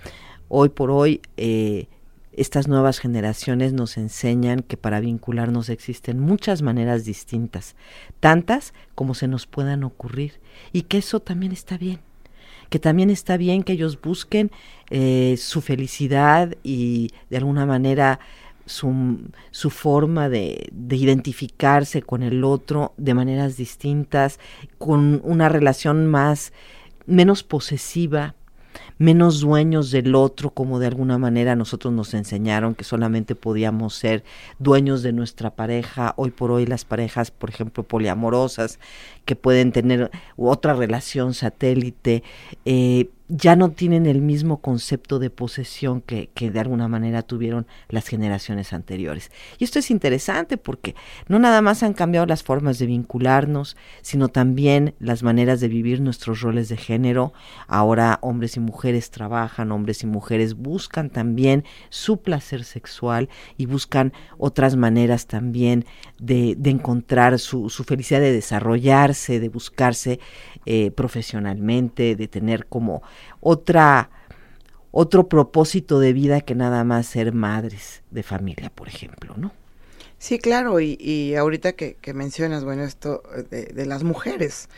Hoy 0.48 0.70
por 0.70 0.90
hoy, 0.90 1.20
eh, 1.36 1.86
estas 2.32 2.66
nuevas 2.66 2.98
generaciones 2.98 3.72
nos 3.72 3.96
enseñan 3.96 4.64
que 4.64 4.76
para 4.76 4.98
vincularnos 4.98 5.68
existen 5.68 6.18
muchas 6.18 6.62
maneras 6.62 7.04
distintas, 7.04 7.76
tantas 8.18 8.74
como 8.96 9.14
se 9.14 9.28
nos 9.28 9.46
puedan 9.46 9.84
ocurrir, 9.84 10.40
y 10.72 10.82
que 10.82 10.98
eso 10.98 11.20
también 11.20 11.52
está 11.52 11.78
bien 11.78 12.07
que 12.70 12.78
también 12.78 13.10
está 13.10 13.36
bien 13.36 13.62
que 13.62 13.72
ellos 13.72 14.00
busquen 14.00 14.50
eh, 14.90 15.36
su 15.38 15.60
felicidad 15.60 16.54
y 16.62 17.10
de 17.30 17.36
alguna 17.38 17.66
manera 17.66 18.20
su, 18.66 19.30
su 19.50 19.70
forma 19.70 20.28
de, 20.28 20.68
de, 20.72 20.96
identificarse 20.96 22.02
con 22.02 22.22
el 22.22 22.44
otro 22.44 22.92
de 22.98 23.14
maneras 23.14 23.56
distintas, 23.56 24.38
con 24.76 25.20
una 25.24 25.48
relación 25.48 26.06
más 26.06 26.52
menos 27.06 27.42
posesiva, 27.42 28.34
menos 28.98 29.40
dueños 29.40 29.90
del 29.90 30.14
otro, 30.14 30.50
como 30.50 30.78
de 30.78 30.86
alguna 30.86 31.18
manera 31.18 31.56
nosotros 31.56 31.92
nos 31.92 32.14
enseñaron 32.14 32.74
que 32.74 32.84
solamente 32.84 33.34
podíamos 33.34 33.94
ser 33.94 34.24
dueños 34.58 35.02
de 35.02 35.12
nuestra 35.12 35.50
pareja. 35.50 36.14
Hoy 36.16 36.30
por 36.30 36.50
hoy 36.50 36.66
las 36.66 36.84
parejas, 36.84 37.30
por 37.30 37.50
ejemplo, 37.50 37.82
poliamorosas, 37.82 38.78
que 39.24 39.36
pueden 39.36 39.72
tener 39.72 40.10
otra 40.36 40.74
relación 40.74 41.34
satélite, 41.34 42.22
eh, 42.64 43.08
ya 43.28 43.56
no 43.56 43.70
tienen 43.70 44.06
el 44.06 44.22
mismo 44.22 44.60
concepto 44.60 45.18
de 45.18 45.28
posesión 45.28 46.00
que, 46.00 46.30
que, 46.32 46.50
de 46.50 46.60
alguna 46.60 46.88
manera 46.88 47.22
tuvieron 47.22 47.66
las 47.88 48.08
generaciones 48.08 48.72
anteriores. 48.72 49.30
Y 49.58 49.64
esto 49.64 49.78
es 49.78 49.90
interesante 49.90 50.56
porque 50.56 50.94
no 51.28 51.38
nada 51.38 51.60
más 51.60 51.82
han 51.82 51.92
cambiado 51.92 52.26
las 52.26 52.42
formas 52.42 52.78
de 52.78 52.86
vincularnos, 52.86 53.76
sino 54.00 54.28
también 54.28 54.94
las 54.98 55.22
maneras 55.22 55.60
de 55.60 55.68
vivir 55.68 56.00
nuestros 56.00 56.40
roles 56.40 56.70
de 56.70 56.78
género. 56.78 57.34
Ahora 57.66 58.18
hombres 58.22 58.56
y 58.56 58.60
mujeres 58.60 59.10
trabajan, 59.10 59.72
hombres 59.72 60.02
y 60.02 60.06
mujeres 60.06 60.54
buscan 60.54 61.10
también 61.10 61.64
su 61.90 62.22
placer 62.22 62.64
sexual 62.64 63.28
y 63.58 63.66
buscan 63.66 64.12
otras 64.38 64.76
maneras 64.76 65.26
también 65.26 65.84
de, 66.18 66.54
de 66.56 66.70
encontrar 66.70 67.38
su, 67.38 67.68
su, 67.68 67.84
felicidad, 67.84 68.20
de 68.20 68.32
desarrollarse, 68.32 69.38
de 69.38 69.48
buscarse 69.48 70.20
eh, 70.66 70.90
profesionalmente, 70.90 72.16
de 72.16 72.28
tener 72.28 72.66
como 72.66 73.02
otra 73.40 74.10
otro 74.90 75.28
propósito 75.28 76.00
de 76.00 76.12
vida 76.12 76.40
que 76.40 76.54
nada 76.54 76.82
más 76.84 77.06
ser 77.06 77.32
madres 77.32 78.02
de 78.10 78.22
familia, 78.22 78.70
por 78.74 78.88
ejemplo, 78.88 79.34
¿no? 79.36 79.52
Sí, 80.18 80.38
claro, 80.38 80.80
y, 80.80 80.96
y 80.98 81.36
ahorita 81.36 81.74
que, 81.74 81.96
mencionas, 82.12 82.64
bueno, 82.64 82.82
esto 82.82 83.22
de, 83.50 83.66
de 83.66 83.86
las 83.86 84.02
mujeres, 84.02 84.68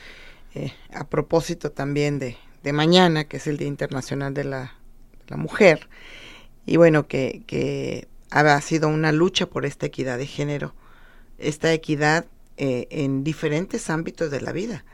eh, 0.55 0.72
a 0.93 1.09
propósito 1.09 1.70
también 1.70 2.18
de, 2.18 2.36
de, 2.62 2.72
mañana, 2.72 3.24
que 3.24 3.38
es 3.38 3.47
el 3.47 3.57
Día 3.57 3.68
Internacional 3.68 4.34
de 4.34 4.45
la, 4.45 4.74
la 5.28 5.36
Mujer, 5.38 5.88
y 6.66 6.76
bueno, 6.76 7.07
que, 7.07 7.43
que, 7.47 8.07
ha 8.30 8.61
sido 8.61 8.88
una 8.88 9.12
lucha 9.12 9.47
por 9.47 9.64
esta 9.64 9.86
equidad 9.86 10.18
de 10.18 10.26
género, 10.26 10.74
esta 11.38 11.72
equidad 11.72 12.26
eh, 12.59 12.86
en 12.91 13.24
diferentes 13.24 13.91
ámbitos 13.91 14.30
de 14.30 14.41
la 14.41 14.53
vida 14.53 14.84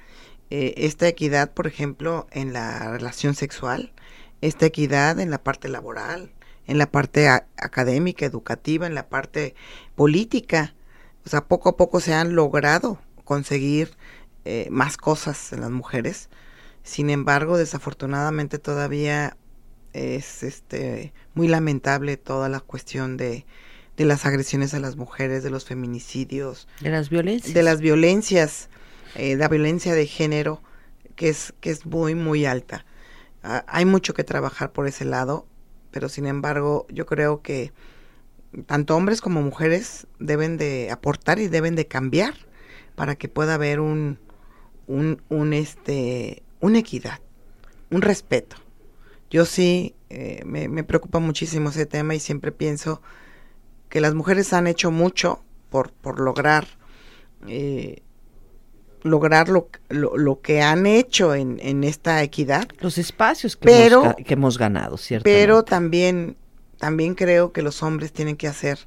eh, 0.51 0.74
esta 0.76 1.09
equidad, 1.09 1.53
por 1.53 1.66
ejemplo, 1.66 2.26
en 2.30 2.53
la 2.53 2.90
relación 2.90 3.34
sexual, 3.34 3.92
esta 4.40 4.66
equidad 4.66 5.18
en 5.18 5.30
la 5.30 5.42
parte 5.42 5.68
laboral, 5.68 6.32
en 6.66 6.78
la 6.78 6.90
parte 6.90 7.28
académica, 7.28 8.26
educativa, 8.26 8.86
en 8.86 8.94
la 8.94 9.09
parte 9.09 9.55
política. 9.94 10.74
O 11.24 11.28
sea, 11.28 11.44
poco 11.47 11.70
a 11.70 11.76
poco 11.76 12.01
se 12.01 12.14
han 12.14 12.34
logrado 12.34 13.01
conseguir 13.24 13.90
eh, 14.44 14.68
más 14.70 14.97
cosas 14.97 15.53
en 15.53 15.61
las 15.61 15.70
mujeres. 15.70 16.28
Sin 16.82 17.11
embargo, 17.11 17.59
desafortunadamente 17.59 18.59
todavía 18.59 19.36
es 19.92 20.42
este 20.42 21.12
muy 21.34 21.49
lamentable 21.49 22.16
toda 22.16 22.49
la 22.49 22.61
cuestión 22.61 23.16
de, 23.16 23.47
de 23.97 24.05
las 24.05 24.26
agresiones 24.26 24.74
a 24.74 24.78
las 24.78 24.97
mujeres, 24.97 25.42
de 25.42 25.51
los 25.51 25.64
feminicidios, 25.64 26.68
de 26.80 26.90
las 26.90 27.09
violencias, 27.09 27.55
de 27.55 27.62
las 27.62 27.80
violencias 27.80 28.68
eh, 29.16 29.36
la 29.36 29.48
violencia 29.48 29.94
de 29.94 30.06
género, 30.06 30.62
que 31.14 31.28
es, 31.28 31.54
que 31.60 31.70
es 31.70 31.86
muy, 31.86 32.14
muy 32.14 32.44
alta. 32.44 32.84
Uh, 33.42 33.64
hay 33.66 33.84
mucho 33.84 34.14
que 34.14 34.24
trabajar 34.24 34.72
por 34.72 34.86
ese 34.86 35.04
lado, 35.04 35.46
pero 35.90 36.08
sin 36.08 36.26
embargo 36.26 36.86
yo 36.90 37.06
creo 37.06 37.42
que 37.42 37.72
tanto 38.66 38.96
hombres 38.96 39.20
como 39.20 39.42
mujeres 39.42 40.06
deben 40.18 40.56
de 40.56 40.90
aportar 40.90 41.38
y 41.38 41.48
deben 41.48 41.76
de 41.76 41.86
cambiar 41.86 42.34
para 42.94 43.16
que 43.16 43.28
pueda 43.28 43.54
haber 43.54 43.80
un, 43.80 44.18
un, 44.86 45.22
un 45.28 45.52
este, 45.52 46.42
una 46.60 46.78
equidad, 46.78 47.20
un 47.90 48.02
respeto. 48.02 48.56
Yo 49.30 49.44
sí 49.44 49.94
eh, 50.10 50.42
me, 50.44 50.68
me, 50.68 50.84
preocupa 50.84 51.18
muchísimo 51.18 51.70
ese 51.70 51.86
tema 51.86 52.14
y 52.14 52.20
siempre 52.20 52.52
pienso 52.52 53.02
que 53.88 54.00
las 54.00 54.14
mujeres 54.14 54.52
han 54.52 54.66
hecho 54.66 54.90
mucho 54.90 55.42
por, 55.70 55.92
por 55.92 56.20
lograr 56.20 56.66
eh, 57.48 58.02
lograr 59.07 59.48
lo, 59.48 59.68
lo, 59.88 60.16
lo, 60.16 60.40
que 60.40 60.62
han 60.62 60.86
hecho 60.86 61.34
en, 61.34 61.59
en, 61.62 61.84
esta 61.84 62.22
equidad. 62.22 62.68
Los 62.80 62.98
espacios 62.98 63.57
que, 63.57 63.66
pero, 63.66 64.02
hemos, 64.02 64.14
que 64.16 64.34
hemos 64.34 64.59
ganado, 64.59 64.96
¿cierto? 64.96 65.24
Pero 65.24 65.62
también, 65.64 66.36
también 66.78 67.14
creo 67.14 67.52
que 67.52 67.62
los 67.62 67.82
hombres 67.82 68.12
tienen 68.12 68.36
que 68.36 68.48
hacer 68.48 68.78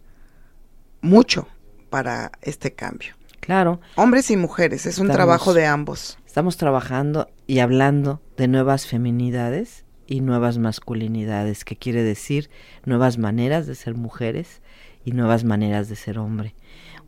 mucho 1.01 1.47
para 1.89 2.31
este 2.41 2.73
cambio. 2.73 3.15
Claro. 3.39 3.79
Hombres 3.95 4.29
y 4.31 4.37
mujeres, 4.37 4.85
es 4.85 4.99
un 4.99 5.09
trabajo 5.09 5.53
de 5.53 5.65
ambos. 5.65 6.17
Estamos 6.25 6.57
trabajando 6.57 7.29
y 7.47 7.59
hablando 7.59 8.21
de 8.37 8.47
nuevas 8.47 8.85
feminidades 8.85 9.85
y 10.05 10.21
nuevas 10.21 10.57
masculinidades, 10.57 11.65
que 11.65 11.75
quiere 11.75 12.03
decir 12.03 12.49
nuevas 12.85 13.17
maneras 13.17 13.65
de 13.65 13.75
ser 13.75 13.95
mujeres 13.95 14.61
y 15.03 15.11
nuevas 15.11 15.43
maneras 15.43 15.89
de 15.89 15.95
ser 15.95 16.19
hombre 16.19 16.53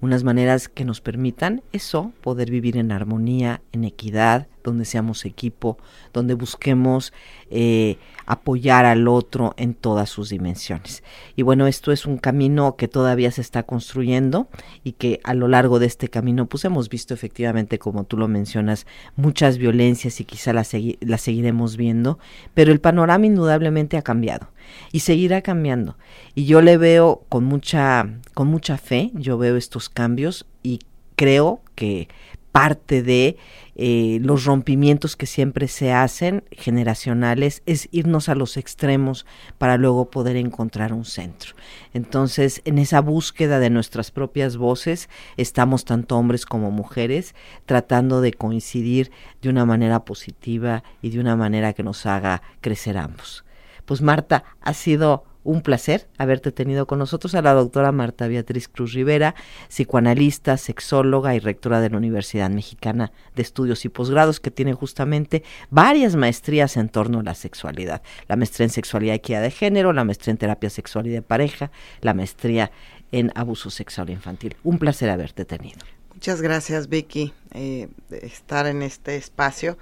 unas 0.02 0.24
maneras 0.24 0.68
que 0.68 0.84
nos 0.84 1.00
permitan 1.00 1.62
eso, 1.72 2.12
poder 2.22 2.50
vivir 2.52 2.78
en 2.78 2.92
armonía, 2.92 3.62
en 3.72 3.84
equidad, 3.84 4.48
donde 4.64 4.86
seamos 4.86 5.26
equipo, 5.26 5.78
donde 6.14 6.34
busquemos 6.34 7.14
eh, 7.50 7.98
apoyar 8.26 8.86
al 8.86 9.08
otro 9.08 9.54
en 9.58 9.74
todas 9.74 10.10
sus 10.10 10.30
dimensiones. 10.30 11.04
Y 11.36 11.42
bueno, 11.42 11.68
esto 11.68 11.92
es 11.92 12.06
un 12.06 12.18
camino 12.18 12.76
que 12.76 12.88
todavía 12.88 13.32
se 13.32 13.42
está 13.42 13.64
construyendo 13.64 14.48
y 14.84 14.94
que 14.94 15.20
a 15.24 15.34
lo 15.34 15.48
largo 15.48 15.80
de 15.80 15.88
este 15.88 16.10
camino 16.10 16.46
pues 16.46 16.66
hemos 16.66 16.90
visto 16.90 17.14
efectivamente, 17.14 17.80
como 17.80 18.04
tú 18.04 18.18
lo 18.18 18.28
mencionas, 18.28 18.86
muchas 19.16 19.58
violencias 19.58 20.20
y 20.22 20.26
quizá 20.26 20.54
las, 20.54 20.68
segui 20.68 20.98
las 21.02 21.22
seguiremos 21.22 21.78
viendo, 21.78 22.20
pero 22.54 22.72
el 22.72 22.80
panorama 22.80 23.26
indudablemente 23.26 23.98
ha 23.98 24.02
cambiado 24.02 24.50
y 24.92 25.00
seguirá 25.00 25.42
cambiando. 25.42 25.98
Y 26.36 26.46
yo 26.46 26.62
le 26.62 26.78
veo 26.78 27.24
con 27.30 27.44
mucha, 27.44 28.10
con 28.34 28.48
mucha 28.48 28.78
fe, 28.78 29.12
yo 29.14 29.38
veo 29.38 29.58
estos 29.58 29.90
cambios 29.90 30.46
y 30.64 30.80
creo 31.16 31.62
que 31.76 32.08
parte 32.52 33.02
de 33.02 33.38
eh, 33.84 34.20
los 34.22 34.46
rompimientos 34.46 35.16
que 35.16 35.26
siempre 35.26 35.68
se 35.68 35.92
hacen 35.92 36.44
generacionales 36.52 37.64
es 37.66 37.90
irnos 37.92 38.30
a 38.30 38.36
los 38.36 38.56
extremos 38.58 39.26
para 39.58 39.78
luego 39.78 40.12
poder 40.12 40.36
encontrar 40.36 40.94
un 40.94 41.04
centro. 41.04 41.56
Entonces, 41.92 42.62
en 42.66 42.78
esa 42.78 43.02
búsqueda 43.02 43.58
de 43.58 43.72
nuestras 43.72 44.12
propias 44.12 44.56
voces, 44.56 45.10
estamos 45.36 45.84
tanto 45.84 46.16
hombres 46.16 46.46
como 46.46 46.70
mujeres 46.70 47.34
tratando 47.66 48.22
de 48.22 48.34
coincidir 48.34 49.10
de 49.42 49.50
una 49.50 49.66
manera 49.66 50.06
positiva 50.06 50.84
y 51.02 51.10
de 51.10 51.20
una 51.20 51.36
manera 51.36 51.74
que 51.74 51.82
nos 51.82 52.06
haga 52.06 52.44
crecer 52.62 53.00
ambos. 53.00 53.46
Pues 53.86 54.04
Marta, 54.04 54.44
ha 54.62 54.76
sido 54.76 55.24
un 55.44 55.62
placer 55.62 56.08
haberte 56.18 56.52
tenido 56.52 56.86
con 56.86 57.00
nosotros 57.00 57.36
a 57.36 57.42
la 57.42 57.54
doctora 57.54 57.92
Marta 57.92 58.28
Beatriz 58.28 58.68
Cruz 58.68 58.94
Rivera, 58.94 59.36
psicoanalista, 59.70 60.58
sexóloga 60.58 61.36
y 61.36 61.40
rectora 61.40 61.82
de 61.82 61.90
la 61.90 61.98
Universidad 61.98 62.50
Mexicana 62.50 63.12
de 63.36 63.42
Estudios 63.42 63.86
y 63.86 63.90
Posgrados, 63.90 64.40
que 64.40 64.52
tiene 64.52 64.74
justamente 64.74 65.44
varias 65.70 66.16
maestrías 66.16 66.78
en 66.78 66.90
torno 66.90 67.20
a 67.20 67.24
la 67.24 67.36
sexualidad. 67.36 68.02
La 68.28 68.36
maestría 68.36 68.66
en 68.66 68.72
sexualidad 68.72 69.14
y 69.14 69.18
equidad 69.18 69.42
de 69.42 69.52
género, 69.52 69.94
la 69.94 70.04
maestría 70.04 70.32
en 70.32 70.38
terapia 70.38 70.70
sexual 70.70 71.08
y 71.08 71.10
de 71.10 71.22
pareja, 71.22 71.72
la 72.02 72.14
maestría 72.14 72.72
en 73.12 73.32
abuso 73.36 73.70
sexual 73.70 74.10
infantil. 74.10 74.56
Un 74.64 74.78
placer 74.78 75.10
haberte 75.10 75.46
tenido. 75.46 75.80
Muchas 76.14 76.42
gracias, 76.42 76.88
Vicky, 76.88 77.34
eh, 77.54 77.88
de 78.10 78.26
estar 78.26 78.68
en 78.68 78.84
este 78.84 79.16
espacio. 79.16 79.78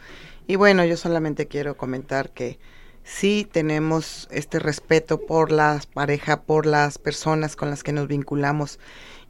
Y 0.47 0.55
bueno, 0.55 0.85
yo 0.85 0.97
solamente 0.97 1.47
quiero 1.47 1.75
comentar 1.75 2.31
que 2.31 2.59
sí 3.03 3.47
tenemos 3.51 4.27
este 4.31 4.59
respeto 4.59 5.25
por 5.25 5.51
la 5.51 5.81
pareja, 5.93 6.43
por 6.43 6.65
las 6.65 6.97
personas 6.97 7.55
con 7.55 7.69
las 7.69 7.83
que 7.83 7.91
nos 7.91 8.07
vinculamos 8.07 8.79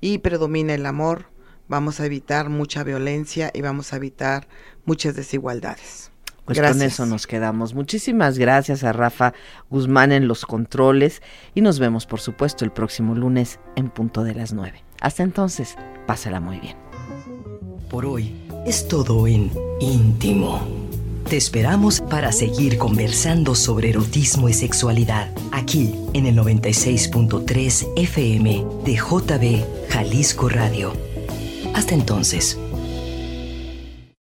y 0.01 0.19
predomina 0.19 0.73
el 0.73 0.85
amor, 0.85 1.25
vamos 1.67 1.99
a 1.99 2.05
evitar 2.05 2.49
mucha 2.49 2.83
violencia 2.83 3.51
y 3.53 3.61
vamos 3.61 3.93
a 3.93 3.97
evitar 3.97 4.47
muchas 4.85 5.15
desigualdades. 5.15 6.11
Pues 6.45 6.57
gracias. 6.57 6.77
con 6.77 6.87
eso 6.87 7.05
nos 7.05 7.27
quedamos. 7.27 7.75
Muchísimas 7.75 8.39
gracias 8.39 8.83
a 8.83 8.91
Rafa 8.91 9.33
Guzmán 9.69 10.11
en 10.11 10.27
los 10.27 10.47
controles 10.47 11.21
y 11.53 11.61
nos 11.61 11.77
vemos 11.77 12.07
por 12.07 12.19
supuesto 12.19 12.65
el 12.65 12.71
próximo 12.71 13.13
lunes 13.13 13.59
en 13.75 13.89
punto 13.89 14.23
de 14.23 14.33
las 14.33 14.51
9. 14.51 14.83
Hasta 14.99 15.21
entonces, 15.21 15.75
pásala 16.07 16.39
muy 16.39 16.59
bien. 16.59 16.75
Por 17.87 18.05
hoy 18.05 18.35
es 18.65 18.87
todo 18.87 19.27
en 19.27 19.51
íntimo 19.79 20.88
Te 21.29 21.37
esperamos 21.37 22.01
para 22.01 22.31
seguir 22.31 22.79
conversando 22.79 23.53
sobre 23.53 23.89
erotismo 23.89 24.49
y 24.49 24.53
sexualidad 24.53 25.31
aquí 25.51 25.93
en 26.13 26.25
el 26.25 26.35
96.3 26.35 27.87
FM 27.97 28.65
de 28.83 28.95
JB 28.95 29.89
Jalisco 29.91 30.49
Radio. 30.49 30.91
Hasta 31.75 31.93
entonces. 31.93 32.57